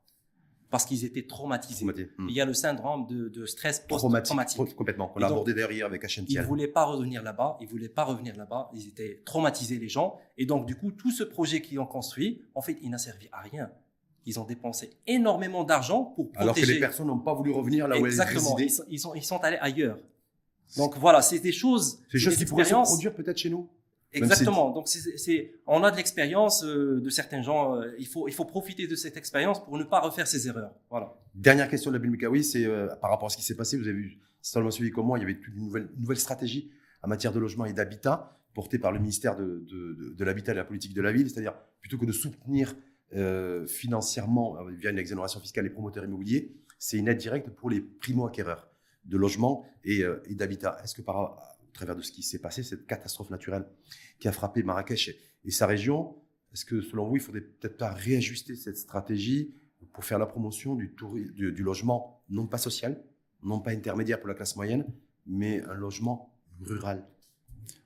parce 0.70 0.86
qu'ils 0.86 1.04
étaient 1.04 1.26
traumatisés. 1.26 1.76
Traumatisé. 1.76 2.10
Hmm. 2.18 2.26
Il 2.28 2.34
y 2.34 2.40
a 2.40 2.44
le 2.44 2.52
syndrome 2.54 3.06
de, 3.06 3.28
de 3.28 3.46
stress 3.46 3.86
Traumatique, 3.86 4.34
post-traumatique. 4.36 4.74
complètement. 4.74 5.06
Qu'on 5.08 5.20
Et 5.20 5.24
a 5.24 5.28
donc, 5.28 5.36
abordé 5.36 5.54
derrière 5.54 5.86
avec 5.86 6.02
Ils 6.02 6.22
HMTL. 6.22 6.44
voulaient 6.46 6.66
pas 6.66 6.84
revenir 6.84 7.22
là-bas, 7.22 7.58
ils 7.60 7.68
voulaient 7.68 7.88
pas 7.88 8.02
revenir 8.04 8.34
là-bas, 8.36 8.70
ils 8.74 8.88
étaient 8.88 9.22
traumatisés 9.24 9.78
les 9.78 9.88
gens, 9.88 10.18
et 10.36 10.46
donc 10.46 10.66
du 10.66 10.74
coup 10.76 10.90
tout 10.90 11.12
ce 11.12 11.22
projet 11.22 11.60
qu'ils 11.62 11.78
ont 11.78 11.86
construit, 11.86 12.42
en 12.56 12.60
fait, 12.60 12.76
il 12.82 12.90
n'a 12.90 12.98
servi 12.98 13.28
à 13.30 13.40
rien. 13.42 13.70
Ils 14.26 14.38
ont 14.40 14.44
dépensé 14.44 14.90
énormément 15.06 15.64
d'argent 15.64 16.04
pour 16.16 16.30
protéger. 16.32 16.42
Alors 16.42 16.54
que 16.54 16.60
les 16.66 16.80
personnes 16.80 17.06
n'ont 17.08 17.18
pas 17.18 17.34
voulu 17.34 17.50
revenir 17.52 17.86
là 17.88 17.96
où 17.96 18.06
elles 18.06 18.12
Exactement, 18.12 18.54
résidaient. 18.54 18.64
ils 18.66 18.70
sont, 18.70 18.84
ils, 18.88 18.98
sont, 18.98 19.14
ils 19.14 19.22
sont 19.24 19.38
allés 19.38 19.58
ailleurs. 19.60 19.98
Donc 20.78 20.96
voilà, 20.96 21.20
c'est 21.22 21.38
des 21.40 21.52
choses, 21.52 21.98
C'est 22.10 22.18
des 22.18 22.24
choses 22.24 22.36
qui 22.36 22.44
pourraient 22.46 22.64
se 22.64 22.74
produire 22.74 23.14
peut-être 23.14 23.36
chez 23.38 23.50
nous. 23.50 23.68
Exactement. 24.12 24.70
Donc 24.70 24.86
c'est, 24.88 25.54
on 25.66 25.82
a 25.82 25.90
de 25.90 25.96
l'expérience 25.96 26.62
euh, 26.64 27.00
de 27.00 27.10
certains 27.10 27.42
gens. 27.42 27.74
euh, 27.76 27.92
il 27.98 28.06
faut, 28.06 28.28
il 28.28 28.32
faut 28.34 28.44
profiter 28.44 28.86
de 28.86 28.94
cette 28.94 29.16
expérience 29.16 29.62
pour 29.64 29.76
ne 29.76 29.82
pas 29.84 30.00
refaire 30.00 30.26
ces 30.28 30.46
erreurs. 30.46 30.72
Voilà. 30.88 31.14
Dernière 31.34 31.68
question 31.68 31.90
de 31.90 31.98
la 31.98 32.06
Mekawi, 32.08 32.44
c'est 32.44 32.64
euh, 32.64 32.86
par 33.00 33.10
rapport 33.10 33.26
à 33.26 33.30
ce 33.30 33.36
qui 33.36 33.42
s'est 33.42 33.56
passé. 33.56 33.76
Vous 33.76 33.88
avez 33.88 33.98
vu, 33.98 34.18
seulement 34.40 34.70
suivi 34.70 34.90
comme 34.92 35.06
moi, 35.06 35.18
il 35.18 35.22
y 35.22 35.24
avait 35.24 35.38
une 35.48 35.64
nouvelle, 35.64 35.88
une 35.96 36.02
nouvelle 36.02 36.18
stratégie 36.18 36.70
en 37.02 37.08
matière 37.08 37.32
de 37.32 37.40
logement 37.40 37.64
et 37.66 37.72
d'habitat 37.72 38.38
portée 38.54 38.78
par 38.78 38.92
le 38.92 39.00
ministère 39.00 39.34
de, 39.36 39.64
de, 39.68 39.94
de- 39.94 40.14
de 40.14 40.24
l'Habitat 40.24 40.52
et 40.52 40.54
de 40.54 40.60
la 40.60 40.64
politique 40.64 40.94
de 40.94 41.02
la 41.02 41.10
ville. 41.10 41.28
C'est-à-dire, 41.28 41.54
plutôt 41.80 41.98
que 41.98 42.06
de 42.06 42.12
soutenir 42.12 42.76
euh, 43.14 43.66
financièrement 43.66 44.58
euh, 44.58 44.70
via 44.72 44.90
une 44.90 44.98
exonération 44.98 45.40
fiscale 45.40 45.64
les 45.64 45.70
promoteurs 45.70 46.04
immobiliers, 46.04 46.52
c'est 46.78 46.98
une 46.98 47.08
aide 47.08 47.18
directe 47.18 47.50
pour 47.50 47.70
les 47.70 47.80
primo-acquéreurs 47.80 48.68
de 49.04 49.16
logement 49.16 49.64
et, 49.84 50.02
euh, 50.02 50.20
d'habitat. 50.30 50.78
Est-ce 50.82 50.94
que 50.94 51.02
par, 51.02 51.58
au 51.62 51.72
travers 51.72 51.96
de 51.96 52.02
ce 52.02 52.10
qui 52.10 52.22
s'est 52.22 52.40
passé, 52.40 52.62
cette 52.62 52.86
catastrophe 52.86 53.30
naturelle 53.30 53.66
qui 54.18 54.28
a 54.28 54.32
frappé 54.32 54.62
Marrakech 54.62 55.14
et, 55.44 55.50
sa 55.50 55.66
région, 55.66 56.16
est-ce 56.52 56.64
que 56.64 56.80
selon 56.80 57.06
vous, 57.06 57.16
il 57.16 57.22
faudrait 57.22 57.42
peut-être 57.42 57.76
pas 57.76 57.90
réajuster 57.90 58.56
cette 58.56 58.78
stratégie 58.78 59.54
pour 59.92 60.04
faire 60.04 60.18
la 60.18 60.26
promotion 60.26 60.74
du, 60.74 60.94
du 61.28 61.62
logement 61.62 62.22
non 62.28 62.46
pas 62.46 62.58
social, 62.58 63.02
non 63.42 63.60
pas 63.60 63.70
intermédiaire 63.70 64.18
pour 64.18 64.28
la 64.28 64.34
classe 64.34 64.56
moyenne, 64.56 64.86
mais 65.26 65.62
un 65.62 65.74
logement 65.74 66.34
rural? 66.60 67.06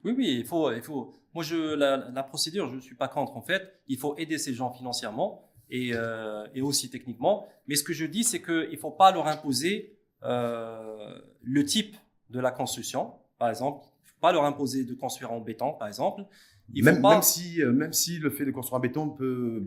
Oui, 0.05 0.15
oui, 0.17 0.37
il 0.41 0.47
faut, 0.47 0.73
il 0.73 0.83
faut. 0.83 1.13
Moi, 1.39 1.45
je, 1.45 1.75
la, 1.77 2.23
procédure, 2.25 2.69
je 2.69 2.75
ne 2.75 2.81
suis 2.81 2.97
pas 2.97 3.07
contre. 3.07 3.37
En 3.37 3.43
fait, 3.43 3.81
il 3.87 3.97
faut 3.97 4.17
aider 4.17 4.39
ces 4.39 4.55
gens 4.55 4.73
financièrement 4.73 5.49
et, 5.71 5.93
euh, 5.95 6.49
aussi 6.63 6.91
techniquement. 6.91 7.47
Mais 7.69 7.77
ce 7.77 7.85
que 7.85 7.93
je 7.93 8.07
dis, 8.07 8.25
c'est 8.25 8.43
qu'il 8.43 8.73
ne 8.73 8.77
faut 8.77 8.91
pas 8.91 9.13
leur 9.13 9.29
imposer 9.29 9.97
euh, 10.25 11.17
le 11.41 11.65
type 11.65 11.95
de 12.31 12.41
la 12.41 12.51
construction, 12.51 13.13
par 13.39 13.51
exemple. 13.51 13.87
Il 13.87 14.07
ne 14.07 14.09
faut 14.09 14.21
pas 14.21 14.33
leur 14.33 14.47
imposer 14.47 14.83
de 14.83 14.95
construire 14.95 15.31
en 15.31 15.39
béton, 15.39 15.75
par 15.75 15.87
exemple. 15.87 16.25
Même, 16.75 17.01
pas- 17.01 17.15
même, 17.15 17.23
si, 17.23 17.63
euh, 17.63 17.73
même 17.73 17.93
si 17.93 18.19
le 18.19 18.29
fait 18.31 18.45
de 18.45 18.51
construire 18.51 18.77
en 18.77 18.81
béton 18.81 19.09
peut, 19.09 19.65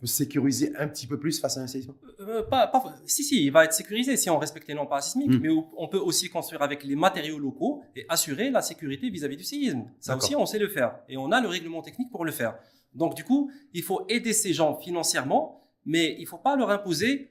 peut 0.00 0.06
sécuriser 0.06 0.74
un 0.76 0.88
petit 0.88 1.06
peu 1.06 1.18
plus 1.18 1.38
face 1.40 1.56
à 1.56 1.60
un 1.60 1.66
séisme. 1.66 1.94
Euh, 2.20 2.42
pas, 2.42 2.66
pas- 2.66 2.96
si, 3.06 3.22
si, 3.22 3.44
il 3.44 3.50
va 3.50 3.64
être 3.64 3.72
sécurisé 3.72 4.16
si 4.16 4.28
on 4.30 4.38
respecte 4.38 4.66
les 4.68 4.74
normes 4.74 4.88
parasismiques, 4.88 5.30
Mm. 5.30 5.38
mais 5.40 5.48
on 5.76 5.88
peut 5.88 5.98
aussi 5.98 6.28
construire 6.28 6.62
avec 6.62 6.82
les 6.84 6.96
matériaux 6.96 7.38
locaux 7.38 7.82
et 7.94 8.04
assurer 8.08 8.50
la 8.50 8.62
sécurité 8.62 9.10
vis-à-vis 9.10 9.36
du 9.36 9.44
séisme. 9.44 9.84
Ça 10.00 10.16
aussi, 10.16 10.34
on 10.34 10.44
sait 10.46 10.58
le 10.58 10.68
faire. 10.68 10.98
Et 11.08 11.16
on 11.16 11.30
a 11.30 11.40
le 11.40 11.48
règlement 11.48 11.82
technique 11.82 12.10
pour 12.10 12.24
le 12.24 12.32
faire. 12.32 12.56
Donc, 12.94 13.14
du 13.14 13.24
coup, 13.24 13.50
il 13.72 13.82
faut 13.82 14.04
aider 14.08 14.32
ces 14.32 14.52
gens 14.52 14.76
financièrement, 14.76 15.60
mais 15.84 16.14
il 16.18 16.22
ne 16.22 16.26
faut 16.28 16.38
pas 16.38 16.56
leur 16.56 16.70
imposer 16.70 17.30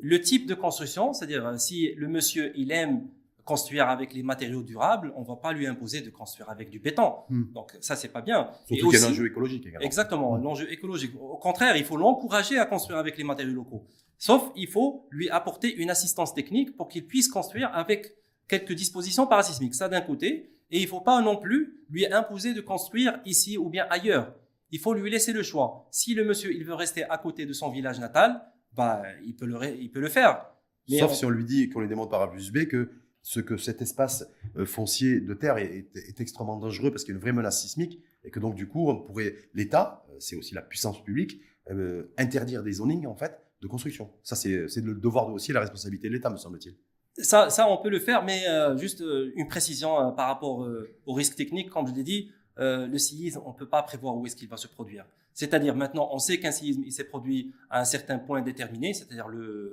le 0.00 0.20
type 0.20 0.46
de 0.46 0.54
construction. 0.54 1.12
C'est-à-dire, 1.12 1.46
euh, 1.46 1.56
si 1.56 1.92
le 1.96 2.08
monsieur, 2.08 2.52
il 2.56 2.70
aime 2.72 3.06
construire 3.44 3.88
avec 3.88 4.12
les 4.14 4.22
matériaux 4.22 4.62
durables, 4.62 5.12
on 5.16 5.20
ne 5.22 5.26
va 5.26 5.36
pas 5.36 5.52
lui 5.52 5.66
imposer 5.66 6.00
de 6.00 6.10
construire 6.10 6.48
avec 6.50 6.70
du 6.70 6.78
béton. 6.78 7.12
Mm. 7.28 7.52
Donc, 7.52 7.76
ça, 7.80 7.94
c'est 7.96 8.08
pas 8.08 8.22
bien. 8.22 8.50
Et 8.70 8.76
Surtout 8.76 8.90
qu'il 8.90 9.00
y 9.00 9.02
a 9.02 9.06
un 9.06 9.10
enjeu 9.10 9.26
écologique 9.26 9.66
également. 9.66 9.84
Exactement, 9.86 10.38
Mm. 10.38 10.42
l'enjeu 10.42 10.72
écologique. 10.72 11.12
Au 11.20 11.36
contraire, 11.36 11.76
il 11.76 11.84
faut 11.84 11.96
l'encourager 11.96 12.58
à 12.58 12.66
construire 12.66 12.98
avec 12.98 13.18
les 13.18 13.24
matériaux 13.24 13.52
locaux. 13.54 13.86
Sauf, 14.18 14.50
il 14.56 14.68
faut 14.68 15.06
lui 15.10 15.28
apporter 15.28 15.74
une 15.74 15.90
assistance 15.90 16.32
technique 16.34 16.76
pour 16.76 16.88
qu'il 16.88 17.06
puisse 17.06 17.28
construire 17.28 17.70
avec 17.74 18.14
quelques 18.48 18.72
dispositions 18.72 19.26
parasismiques. 19.26 19.74
Ça 19.74 19.88
d'un 19.88 20.00
côté. 20.00 20.50
Et 20.70 20.80
il 20.80 20.88
faut 20.88 21.00
pas 21.02 21.20
non 21.20 21.36
plus 21.36 21.84
lui 21.90 22.06
imposer 22.10 22.54
de 22.54 22.60
construire 22.60 23.20
ici 23.26 23.58
ou 23.58 23.68
bien 23.68 23.86
ailleurs. 23.90 24.34
Il 24.70 24.78
faut 24.80 24.94
lui 24.94 25.10
laisser 25.10 25.32
le 25.32 25.42
choix. 25.42 25.86
Si 25.90 26.14
le 26.14 26.24
monsieur, 26.24 26.52
il 26.52 26.64
veut 26.64 26.74
rester 26.74 27.04
à 27.04 27.18
côté 27.18 27.44
de 27.46 27.52
son 27.52 27.68
village 27.70 28.00
natal, 28.00 28.42
bah, 28.72 29.02
il 29.24 29.36
peut 29.36 29.44
le, 29.46 29.56
ré- 29.56 29.76
il 29.78 29.90
peut 29.90 30.00
le 30.00 30.08
faire. 30.08 30.46
Mais 30.88 30.98
Sauf 30.98 31.12
on- 31.12 31.14
si 31.14 31.24
on 31.26 31.30
lui 31.30 31.44
dit, 31.44 31.68
qu'on 31.68 31.80
lui 31.80 31.88
démontre 31.88 32.10
par 32.10 32.22
A 32.22 32.30
plus 32.30 32.50
B 32.50 32.64
que, 32.66 32.90
ce 33.24 33.40
que 33.40 33.56
cet 33.56 33.80
espace 33.80 34.28
euh, 34.58 34.66
foncier 34.66 35.18
de 35.18 35.32
terre 35.32 35.56
est, 35.56 35.86
extrêmement 36.20 36.58
dangereux 36.58 36.90
parce 36.90 37.04
qu'il 37.04 37.12
y 37.12 37.14
a 37.14 37.16
une 37.16 37.22
vraie 37.22 37.32
menace 37.32 37.62
sismique 37.62 37.98
et 38.22 38.30
que 38.30 38.38
donc 38.38 38.54
du 38.54 38.68
coup, 38.68 38.90
on 38.90 38.96
pourrait, 38.96 39.34
l'État, 39.54 40.04
euh, 40.10 40.16
c'est 40.18 40.36
aussi 40.36 40.54
la 40.54 40.60
puissance 40.60 41.02
publique, 41.02 41.40
euh, 41.70 42.12
interdire 42.18 42.62
des 42.62 42.72
zonings 42.72 43.06
en 43.06 43.16
fait 43.16 43.40
de 43.62 43.66
construction. 43.66 44.10
Ça, 44.22 44.36
c'est 44.36 44.50
le 44.50 44.94
devoir 44.94 45.26
de- 45.26 45.32
aussi 45.32 45.54
la 45.54 45.60
responsabilité 45.60 46.08
de 46.08 46.12
l'État, 46.12 46.28
me 46.28 46.36
semble-t-il. 46.36 46.74
Ça, 47.16 47.48
on 47.70 47.78
peut 47.78 47.88
le 47.88 48.00
faire, 48.00 48.24
mais 48.24 48.42
juste 48.76 49.02
une 49.36 49.46
précision 49.48 50.12
par 50.12 50.26
rapport 50.26 50.68
au 51.06 51.12
risque 51.14 51.36
technique. 51.36 51.70
Comme 51.70 51.86
je 51.86 51.94
l'ai 51.94 52.02
dit, 52.02 52.32
le 52.58 52.98
séisme, 52.98 53.40
on 53.46 53.52
ne 53.52 53.56
peut 53.56 53.68
pas 53.68 53.82
prévoir 53.84 54.16
où 54.16 54.26
est-ce 54.26 54.34
qu'il 54.36 54.48
va 54.48 54.56
se 54.58 54.66
produire. 54.66 55.06
C'est-à-dire 55.32 55.76
maintenant, 55.76 56.10
on 56.12 56.18
sait 56.18 56.38
qu'un 56.40 56.50
séisme, 56.50 56.82
il 56.84 56.92
s'est 56.92 57.04
produit 57.04 57.54
à 57.70 57.80
un 57.80 57.84
certain 57.84 58.18
point 58.18 58.42
déterminé, 58.42 58.92
c'est-à-dire 58.92 59.28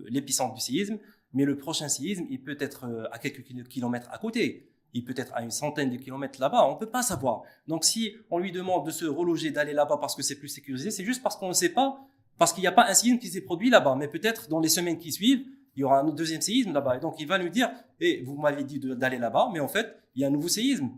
l'épicentre 0.07 0.53
du 0.53 0.61
séisme, 0.61 0.99
mais 1.33 1.45
le 1.45 1.57
prochain 1.57 1.87
séisme, 1.87 2.25
il 2.29 2.41
peut 2.41 2.57
être 2.59 2.85
euh, 2.85 3.05
à 3.11 3.19
quelques 3.19 3.43
kilo- 3.43 3.63
kilomètres 3.63 4.09
à 4.11 4.17
côté. 4.17 4.67
Il 4.93 5.05
peut 5.05 5.13
être 5.15 5.33
à 5.33 5.41
une 5.41 5.51
centaine 5.51 5.89
de 5.89 5.95
kilomètres 5.95 6.39
là-bas. 6.41 6.67
On 6.67 6.73
ne 6.73 6.77
peut 6.77 6.89
pas 6.89 7.01
savoir. 7.01 7.43
Donc, 7.67 7.85
si 7.85 8.13
on 8.29 8.39
lui 8.39 8.51
demande 8.51 8.85
de 8.85 8.91
se 8.91 9.05
reloger, 9.05 9.51
d'aller 9.51 9.73
là-bas 9.73 9.97
parce 9.97 10.15
que 10.15 10.21
c'est 10.21 10.37
plus 10.37 10.49
sécurisé, 10.49 10.91
c'est 10.91 11.05
juste 11.05 11.23
parce 11.23 11.37
qu'on 11.37 11.47
ne 11.47 11.53
sait 11.53 11.69
pas, 11.69 11.97
parce 12.37 12.51
qu'il 12.51 12.61
n'y 12.61 12.67
a 12.67 12.73
pas 12.73 12.87
un 12.89 12.93
séisme 12.93 13.17
qui 13.17 13.29
s'est 13.29 13.41
produit 13.41 13.69
là-bas. 13.69 13.95
Mais 13.97 14.09
peut-être 14.09 14.49
dans 14.49 14.59
les 14.59 14.67
semaines 14.67 14.97
qui 14.97 15.13
suivent, 15.13 15.45
il 15.77 15.79
y 15.79 15.83
aura 15.85 16.01
un 16.01 16.09
deuxième 16.09 16.41
séisme 16.41 16.73
là-bas. 16.73 16.97
Et 16.97 16.99
donc, 16.99 17.15
il 17.19 17.27
va 17.27 17.37
nous 17.37 17.47
dire, 17.47 17.71
et 18.01 18.21
vous 18.23 18.35
m'avez 18.35 18.65
dit 18.65 18.79
d'aller 18.79 19.17
là-bas, 19.17 19.49
mais 19.53 19.61
en 19.61 19.69
fait, 19.69 19.95
il 20.15 20.21
y 20.21 20.25
a 20.25 20.27
un 20.27 20.31
nouveau 20.31 20.49
séisme. 20.49 20.89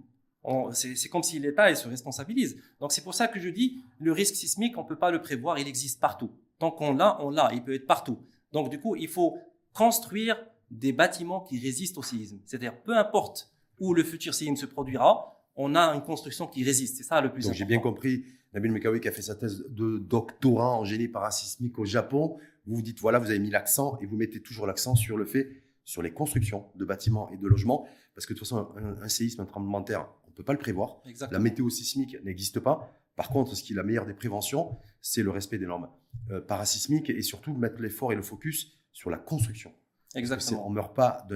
C'est 0.74 1.10
comme 1.10 1.22
si 1.24 1.38
l'État 1.38 1.74
se 1.76 1.88
responsabilise. 1.88 2.58
Donc, 2.80 2.92
c'est 2.92 3.04
pour 3.04 3.14
ça 3.14 3.28
que 3.28 3.40
je 3.40 3.50
dis, 3.50 3.78
le 4.00 4.12
risque 4.12 4.36
sismique, 4.36 4.76
on 4.78 4.84
ne 4.84 4.88
peut 4.88 4.98
pas 4.98 5.12
le 5.12 5.22
prévoir, 5.22 5.60
il 5.60 5.68
existe 5.68 6.02
partout. 6.02 6.32
Tant 6.58 6.72
qu'on 6.72 6.96
l'a, 6.96 7.24
on 7.24 7.30
l'a, 7.30 7.52
il 7.54 7.64
peut 7.64 7.76
être 7.76 7.86
partout. 7.86 8.18
Donc, 8.52 8.70
du 8.70 8.80
coup, 8.80 8.96
il 8.96 9.08
faut 9.08 9.38
construire 9.74 10.38
des 10.72 10.92
bâtiments 10.94 11.42
qui 11.42 11.60
résistent 11.60 11.98
au 11.98 12.04
séisme. 12.04 12.40
C'est-à-dire, 12.46 12.76
peu 12.82 12.98
importe 12.98 13.52
où 13.80 13.94
le 13.94 14.04
futur 14.04 14.34
séisme 14.34 14.56
se 14.56 14.66
produira, 14.66 15.40
on 15.56 15.76
a 15.76 15.82
une 15.94 16.02
construction 16.02 16.48
qui 16.48 16.64
résiste. 16.64 16.98
C'est 16.98 17.04
ça 17.04 17.22
le 17.22 17.32
plus 17.32 17.42
Donc 17.44 17.52
important. 17.52 17.58
j'ai 17.60 17.66
bien 17.66 17.80
compris, 17.80 18.26
Nabil 18.54 18.72
Mekawi 18.72 19.00
qui 19.02 19.08
a 19.08 19.12
fait 19.12 19.22
sa 19.22 19.36
thèse 19.36 19.66
de 19.70 19.98
doctorat 20.00 20.76
en 20.78 20.84
génie 20.86 21.08
parasismique 21.08 21.78
au 21.80 21.86
Japon, 21.86 22.38
vous 22.66 22.76
vous 22.76 22.82
dites, 22.82 23.00
voilà, 23.02 23.20
vous 23.20 23.30
avez 23.30 23.40
mis 23.40 23.50
l'accent 23.50 23.98
et 24.02 24.06
vous 24.06 24.16
mettez 24.16 24.42
toujours 24.42 24.66
l'accent 24.66 24.96
sur 24.96 25.18
le 25.18 25.26
fait, 25.26 25.64
sur 25.84 26.02
les 26.02 26.12
constructions 26.12 26.66
de 26.76 26.86
bâtiments 26.86 27.30
et 27.32 27.38
de 27.38 27.48
logements, 27.48 27.88
parce 28.16 28.26
que 28.26 28.34
de 28.34 28.40
toute 28.40 28.48
façon, 28.48 28.70
un, 28.78 29.02
un 29.04 29.10
séisme, 29.10 29.42
un 29.42 29.46
tremblement 29.46 29.82
de 29.82 29.86
terre, 29.86 30.08
on 30.26 30.30
ne 30.30 30.34
peut 30.36 30.44
pas 30.44 30.54
le 30.54 30.60
prévoir. 30.60 31.02
La 31.04 31.12
Exactement. 31.12 31.42
météo 31.42 31.70
sismique 31.70 32.16
n'existe 32.24 32.60
pas. 32.60 32.90
Par 33.16 33.30
contre, 33.30 33.56
ce 33.56 33.62
qui 33.64 33.74
est 33.74 33.76
la 33.76 33.84
meilleure 33.84 34.06
des 34.06 34.14
préventions, 34.14 34.78
c'est 35.02 35.22
le 35.24 35.30
respect 35.30 35.58
des 35.60 35.66
normes 35.68 35.90
euh, 36.32 36.40
parasismiques 36.42 37.10
et 37.10 37.22
surtout 37.22 37.54
mettre 37.54 37.82
l'effort 37.82 38.12
et 38.14 38.16
le 38.16 38.22
focus 38.24 38.80
sur 38.94 39.10
la 39.10 39.18
construction. 39.18 39.74
Exactement. 40.16 40.66
On 40.66 40.70
meurt 40.70 40.96
pas, 40.96 41.28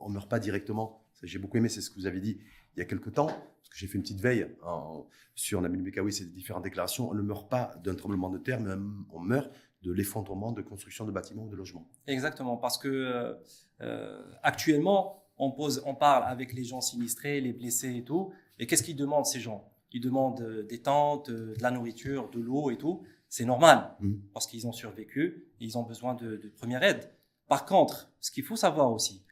on 0.00 0.08
meurt 0.08 0.30
pas 0.30 0.38
directement. 0.38 1.02
J'ai 1.22 1.38
beaucoup 1.38 1.56
aimé, 1.58 1.68
c'est 1.68 1.80
ce 1.80 1.90
que 1.90 1.96
vous 1.96 2.06
avez 2.06 2.20
dit 2.20 2.38
il 2.76 2.78
y 2.78 2.82
a 2.82 2.84
quelque 2.84 3.10
temps, 3.10 3.26
parce 3.26 3.68
que 3.70 3.76
j'ai 3.76 3.86
fait 3.86 3.96
une 3.96 4.02
petite 4.02 4.20
veille 4.20 4.46
en- 4.62 5.06
sur 5.34 5.60
Nabil 5.60 5.82
Bekawi, 5.82 6.12
ces 6.12 6.26
différentes 6.26 6.64
déclarations. 6.64 7.10
On 7.10 7.14
ne 7.14 7.22
meurt 7.22 7.48
pas 7.50 7.74
d'un 7.82 7.94
tremblement 7.94 8.30
de 8.30 8.38
terre, 8.38 8.60
mais 8.60 8.72
on 9.12 9.18
meurt 9.18 9.50
de 9.82 9.92
l'effondrement 9.92 10.52
de 10.52 10.62
construction 10.62 11.04
de 11.04 11.10
bâtiments 11.12 11.44
ou 11.44 11.48
de 11.48 11.56
logements. 11.56 11.88
Exactement, 12.06 12.56
parce 12.56 12.76
que 12.78 12.88
euh, 12.88 13.34
euh, 13.80 14.22
actuellement, 14.42 15.24
on, 15.38 15.50
pose, 15.52 15.82
on 15.86 15.94
parle 15.94 16.24
avec 16.24 16.52
les 16.52 16.64
gens 16.64 16.80
sinistrés, 16.80 17.40
les 17.40 17.52
blessés 17.52 17.96
et 17.96 18.04
tout. 18.04 18.32
Et 18.58 18.66
qu'est-ce 18.66 18.82
qu'ils 18.82 18.96
demandent 18.96 19.26
ces 19.26 19.40
gens? 19.40 19.70
Ils 19.92 20.00
demandent 20.00 20.40
euh, 20.42 20.62
des 20.62 20.80
tentes, 20.82 21.30
de 21.30 21.54
la 21.60 21.70
nourriture, 21.70 22.28
de 22.30 22.40
l'eau 22.40 22.70
et 22.70 22.76
tout. 22.78 23.02
C'est 23.28 23.44
normal, 23.44 23.94
Mhm. 24.00 24.20
parce 24.32 24.46
qu'ils 24.46 24.66
ont 24.66 24.72
survécu 24.72 25.44
et 25.60 25.64
ils 25.64 25.76
ont 25.78 25.82
besoin 25.82 26.14
de, 26.14 26.36
de 26.36 26.48
première 26.48 26.82
aide. 26.82 27.10
Par 27.48 27.66
contre, 27.66 28.10
ce 28.20 28.30
qu'il 28.30 28.44
faut 28.44 28.56
savoir 28.56 28.92
aussi, 28.92 29.24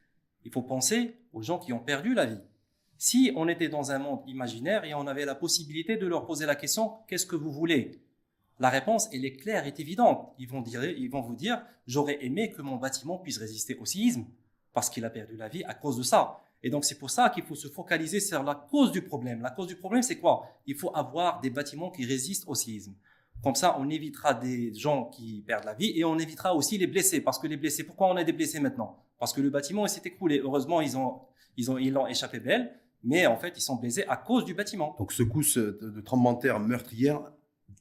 il 0.43 0.51
faut 0.51 0.61
penser 0.61 1.17
aux 1.33 1.41
gens 1.41 1.59
qui 1.59 1.73
ont 1.73 1.79
perdu 1.79 2.13
la 2.13 2.25
vie. 2.25 2.39
Si 2.97 3.31
on 3.35 3.47
était 3.47 3.67
dans 3.67 3.91
un 3.91 3.99
monde 3.99 4.21
imaginaire 4.27 4.85
et 4.85 4.93
on 4.93 5.07
avait 5.07 5.25
la 5.25 5.35
possibilité 5.35 5.97
de 5.97 6.07
leur 6.07 6.25
poser 6.25 6.45
la 6.45 6.55
question 6.55 6.93
qu'est-ce 7.07 7.25
que 7.25 7.35
vous 7.35 7.51
voulez? 7.51 7.99
La 8.59 8.69
réponse 8.69 9.09
elle 9.11 9.25
est 9.25 9.35
claire, 9.35 9.65
est 9.65 9.79
évidente. 9.81 10.33
Ils 10.37 10.47
vont 10.47 10.61
dire, 10.61 10.83
ils 10.83 11.09
vont 11.09 11.21
vous 11.21 11.35
dire 11.35 11.61
j'aurais 11.87 12.23
aimé 12.23 12.51
que 12.51 12.61
mon 12.61 12.77
bâtiment 12.77 13.17
puisse 13.17 13.37
résister 13.37 13.75
au 13.77 13.85
séisme 13.85 14.25
parce 14.73 14.89
qu'il 14.89 15.03
a 15.03 15.09
perdu 15.09 15.35
la 15.35 15.49
vie 15.49 15.63
à 15.65 15.73
cause 15.73 15.97
de 15.97 16.03
ça. 16.03 16.41
Et 16.63 16.69
donc 16.69 16.85
c'est 16.85 16.97
pour 16.97 17.09
ça 17.09 17.29
qu'il 17.29 17.43
faut 17.43 17.55
se 17.55 17.67
focaliser 17.67 18.21
sur 18.21 18.41
la 18.43 18.55
cause 18.55 18.91
du 18.93 19.01
problème. 19.01 19.41
La 19.41 19.51
cause 19.51 19.67
du 19.67 19.75
problème 19.75 20.03
c'est 20.03 20.17
quoi? 20.19 20.47
Il 20.65 20.75
faut 20.75 20.95
avoir 20.95 21.41
des 21.41 21.49
bâtiments 21.49 21.91
qui 21.91 22.05
résistent 22.05 22.47
au 22.47 22.55
séisme. 22.55 22.93
Comme 23.43 23.55
ça, 23.55 23.77
on 23.79 23.89
évitera 23.89 24.33
des 24.33 24.73
gens 24.73 25.05
qui 25.05 25.43
perdent 25.45 25.65
la 25.65 25.73
vie 25.73 25.93
et 25.95 26.03
on 26.03 26.17
évitera 26.17 26.55
aussi 26.55 26.77
les 26.77 26.87
blessés. 26.87 27.21
Parce 27.21 27.37
que 27.37 27.47
les 27.47 27.57
blessés, 27.57 27.83
pourquoi 27.83 28.07
on 28.07 28.15
a 28.15 28.23
des 28.23 28.33
blessés 28.33 28.59
maintenant? 28.59 29.03
Parce 29.19 29.33
que 29.33 29.41
le 29.41 29.49
bâtiment 29.49 29.87
s'est 29.87 30.01
écroulé. 30.03 30.39
Heureusement, 30.39 30.81
ils 30.81 30.97
ont, 30.97 31.21
ils 31.57 31.69
ont, 31.69 31.77
ils 31.77 31.93
l'ont 31.93 32.07
échappé 32.07 32.39
belle, 32.39 32.79
mais 33.03 33.27
en 33.27 33.37
fait, 33.37 33.53
ils 33.55 33.61
sont 33.61 33.75
blessés 33.75 34.03
à 34.07 34.17
cause 34.17 34.45
du 34.45 34.53
bâtiment. 34.53 34.95
Donc, 34.97 35.11
secousse 35.11 35.57
de 35.57 36.01
tremblement 36.01 36.33
de 36.33 36.39
terre 36.39 36.59
meurtrière 36.59 37.21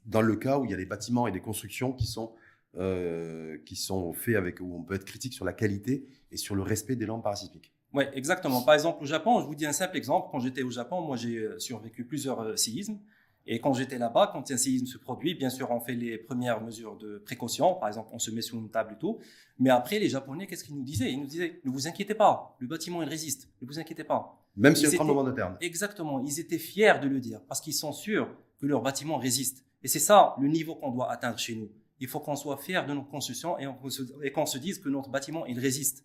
dans 0.06 0.22
le 0.22 0.36
cas 0.36 0.58
où 0.58 0.64
il 0.64 0.70
y 0.70 0.74
a 0.74 0.76
des 0.76 0.86
bâtiments 0.86 1.26
et 1.26 1.32
des 1.32 1.40
constructions 1.40 1.92
qui 1.92 2.06
sont, 2.06 2.32
euh, 2.76 3.58
qui 3.64 3.76
sont 3.76 4.12
faits 4.12 4.36
avec, 4.36 4.60
où 4.60 4.76
on 4.76 4.82
peut 4.82 4.94
être 4.94 5.04
critique 5.04 5.32
sur 5.32 5.44
la 5.44 5.52
qualité 5.52 6.06
et 6.30 6.36
sur 6.36 6.54
le 6.54 6.62
respect 6.62 6.96
des 6.96 7.06
normes 7.06 7.22
parasismiques. 7.22 7.72
Oui, 7.92 8.04
exactement. 8.12 8.62
Par 8.62 8.74
exemple, 8.74 9.02
au 9.02 9.06
Japon, 9.06 9.40
je 9.40 9.46
vous 9.46 9.54
dis 9.54 9.66
un 9.66 9.72
simple 9.72 9.96
exemple. 9.96 10.28
Quand 10.30 10.40
j'étais 10.40 10.62
au 10.62 10.70
Japon, 10.70 11.00
moi, 11.00 11.16
j'ai 11.16 11.38
euh, 11.38 11.58
survécu 11.58 12.04
plusieurs 12.04 12.40
euh, 12.40 12.56
séismes. 12.56 12.98
Et 13.46 13.60
quand 13.60 13.74
j'étais 13.74 13.98
là-bas, 13.98 14.30
quand 14.32 14.50
un 14.50 14.56
séisme 14.56 14.86
se 14.86 14.96
produit, 14.96 15.34
bien 15.34 15.50
sûr, 15.50 15.70
on 15.70 15.80
fait 15.80 15.94
les 15.94 16.16
premières 16.16 16.62
mesures 16.62 16.96
de 16.96 17.18
précaution. 17.18 17.74
Par 17.74 17.88
exemple, 17.88 18.08
on 18.12 18.18
se 18.18 18.30
met 18.30 18.40
sous 18.40 18.58
une 18.58 18.70
table 18.70 18.94
et 18.94 18.98
tout. 18.98 19.18
Mais 19.58 19.70
après, 19.70 19.98
les 19.98 20.08
Japonais, 20.08 20.46
qu'est-ce 20.46 20.64
qu'ils 20.64 20.76
nous 20.76 20.82
disaient? 20.82 21.12
Ils 21.12 21.20
nous 21.20 21.26
disaient 21.26 21.60
ne 21.62 21.70
vous 21.70 21.86
inquiétez 21.86 22.14
pas, 22.14 22.56
le 22.58 22.66
bâtiment, 22.66 23.02
il 23.02 23.08
résiste. 23.08 23.50
Ne 23.60 23.66
vous 23.66 23.78
inquiétez 23.78 24.04
pas. 24.04 24.42
Même 24.56 24.74
si 24.74 24.84
y 24.84 24.86
a 24.86 24.90
un 24.90 24.94
tremblement 24.94 25.24
de 25.24 25.32
terre. 25.32 25.56
Exactement. 25.60 26.22
Ils 26.24 26.40
étaient 26.40 26.58
fiers 26.58 26.94
de 27.02 27.08
le 27.08 27.20
dire 27.20 27.40
parce 27.46 27.60
qu'ils 27.60 27.74
sont 27.74 27.92
sûrs 27.92 28.28
que 28.58 28.66
leur 28.66 28.80
bâtiment 28.80 29.18
résiste. 29.18 29.64
Et 29.82 29.88
c'est 29.88 29.98
ça 29.98 30.36
le 30.40 30.48
niveau 30.48 30.76
qu'on 30.76 30.90
doit 30.90 31.10
atteindre 31.10 31.38
chez 31.38 31.54
nous. 31.54 31.70
Il 32.00 32.08
faut 32.08 32.20
qu'on 32.20 32.36
soit 32.36 32.56
fiers 32.56 32.82
de 32.86 32.94
nos 32.94 33.02
constructions 33.02 33.56
et 33.58 34.30
qu'on 34.32 34.46
se 34.46 34.58
dise 34.58 34.78
que 34.78 34.88
notre 34.88 35.10
bâtiment, 35.10 35.44
il 35.46 35.58
résiste. 35.58 36.04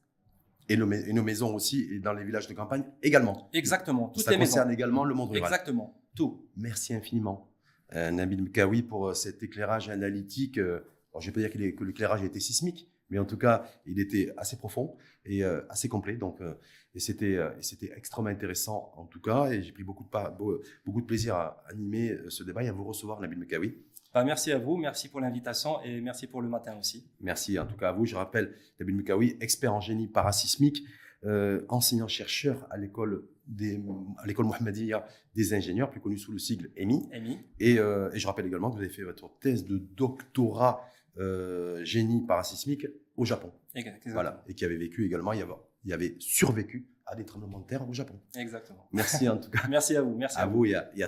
Et 0.67 0.77
nos, 0.77 1.23
maisons 1.23 1.55
aussi, 1.55 1.87
et 1.91 1.99
dans 1.99 2.13
les 2.13 2.23
villages 2.23 2.47
de 2.47 2.53
campagne 2.53 2.83
également. 3.01 3.49
Exactement. 3.53 4.09
Toutes 4.09 4.23
Ça 4.23 4.37
concerne 4.37 4.69
également 4.71 5.03
le 5.03 5.15
monde 5.15 5.31
rural. 5.31 5.51
Exactement. 5.51 5.99
Merci 6.55 6.93
infiniment. 6.93 7.49
Euh, 7.95 8.11
Nabil 8.11 8.41
Mkawi 8.41 8.83
pour 8.83 9.07
euh, 9.07 9.13
cet 9.13 9.41
éclairage 9.41 9.89
analytique. 9.89 10.57
Euh, 10.57 10.81
je 11.19 11.29
ne 11.29 11.33
vais 11.33 11.41
pas 11.41 11.57
dire 11.57 11.75
que 11.75 11.83
l'éclairage 11.83 12.23
était 12.23 12.39
sismique, 12.39 12.87
mais 13.09 13.17
en 13.17 13.25
tout 13.25 13.37
cas, 13.37 13.65
il 13.85 13.99
était 13.99 14.31
assez 14.37 14.57
profond 14.57 14.95
et 15.25 15.43
assez 15.43 15.89
complet. 15.89 16.15
Donc, 16.15 16.39
et 16.93 16.99
c'était 16.99 17.39
c'était 17.61 17.91
extrêmement 17.97 18.29
intéressant 18.29 18.93
en 18.95 19.05
tout 19.05 19.19
cas. 19.19 19.49
Et 19.49 19.63
j'ai 19.63 19.71
pris 19.71 19.83
beaucoup 19.83 20.03
de, 20.03 20.61
beaucoup 20.85 21.01
de 21.01 21.05
plaisir 21.07 21.35
à 21.35 21.63
animer 21.67 22.15
ce 22.29 22.43
débat 22.43 22.63
et 22.63 22.67
à 22.67 22.71
vous 22.71 22.83
recevoir, 22.83 23.19
Nabil 23.19 23.39
Mkawi. 23.39 23.75
Bah, 24.13 24.23
merci 24.23 24.51
à 24.51 24.59
vous, 24.59 24.77
merci 24.77 25.09
pour 25.09 25.19
l'invitation 25.19 25.81
et 25.83 25.99
merci 25.99 26.27
pour 26.27 26.43
le 26.43 26.47
matin 26.47 26.77
aussi. 26.77 27.09
Merci 27.19 27.57
en 27.57 27.65
tout 27.65 27.75
cas 27.75 27.89
à 27.89 27.91
vous. 27.91 28.05
Je 28.05 28.15
rappelle, 28.15 28.55
Nabil 28.79 28.95
Mkawi, 28.95 29.37
expert 29.41 29.73
en 29.73 29.81
génie 29.81 30.07
parasismique, 30.07 30.83
enseignant-chercheur 31.69 32.67
à 32.69 32.77
l'école 32.77 33.27
à 34.17 34.27
l'école 34.27 34.45
Mohammedia 34.45 35.05
des 35.35 35.53
ingénieurs, 35.53 35.89
plus 35.89 35.99
connu 35.99 36.17
sous 36.17 36.31
le 36.31 36.39
sigle 36.39 36.71
EMI. 36.75 37.09
Euh, 37.61 38.11
et, 38.11 38.19
je 38.19 38.27
rappelle 38.27 38.45
également 38.45 38.69
que 38.69 38.75
vous 38.75 38.81
avez 38.81 38.89
fait 38.89 39.03
votre 39.03 39.29
thèse 39.39 39.65
de 39.65 39.77
doctorat 39.77 40.85
euh, 41.17 41.83
génie 41.83 42.25
parasismique 42.25 42.87
au 43.15 43.25
Japon. 43.25 43.51
Exactement. 43.75 44.13
Voilà. 44.13 44.43
Et 44.47 44.53
qui 44.53 44.65
avait 44.65 44.77
vécu 44.77 45.05
également, 45.05 45.33
il 45.33 45.39
y 45.39 45.41
avait, 45.41 45.53
il 45.83 45.89
y 45.89 45.93
avait 45.93 46.15
survécu 46.19 46.87
à 47.05 47.15
des 47.15 47.25
tremblements 47.25 47.59
de 47.59 47.65
terre 47.65 47.87
au 47.87 47.93
Japon. 47.93 48.19
Exactement. 48.35 48.87
Merci 48.91 49.27
en 49.27 49.37
tout 49.37 49.49
cas. 49.49 49.61
Merci 49.69 49.95
à 49.95 50.01
vous. 50.01 50.15
Merci 50.15 50.37
à, 50.37 50.45
vous. 50.45 50.65
et 50.65 50.75
à 50.75 50.91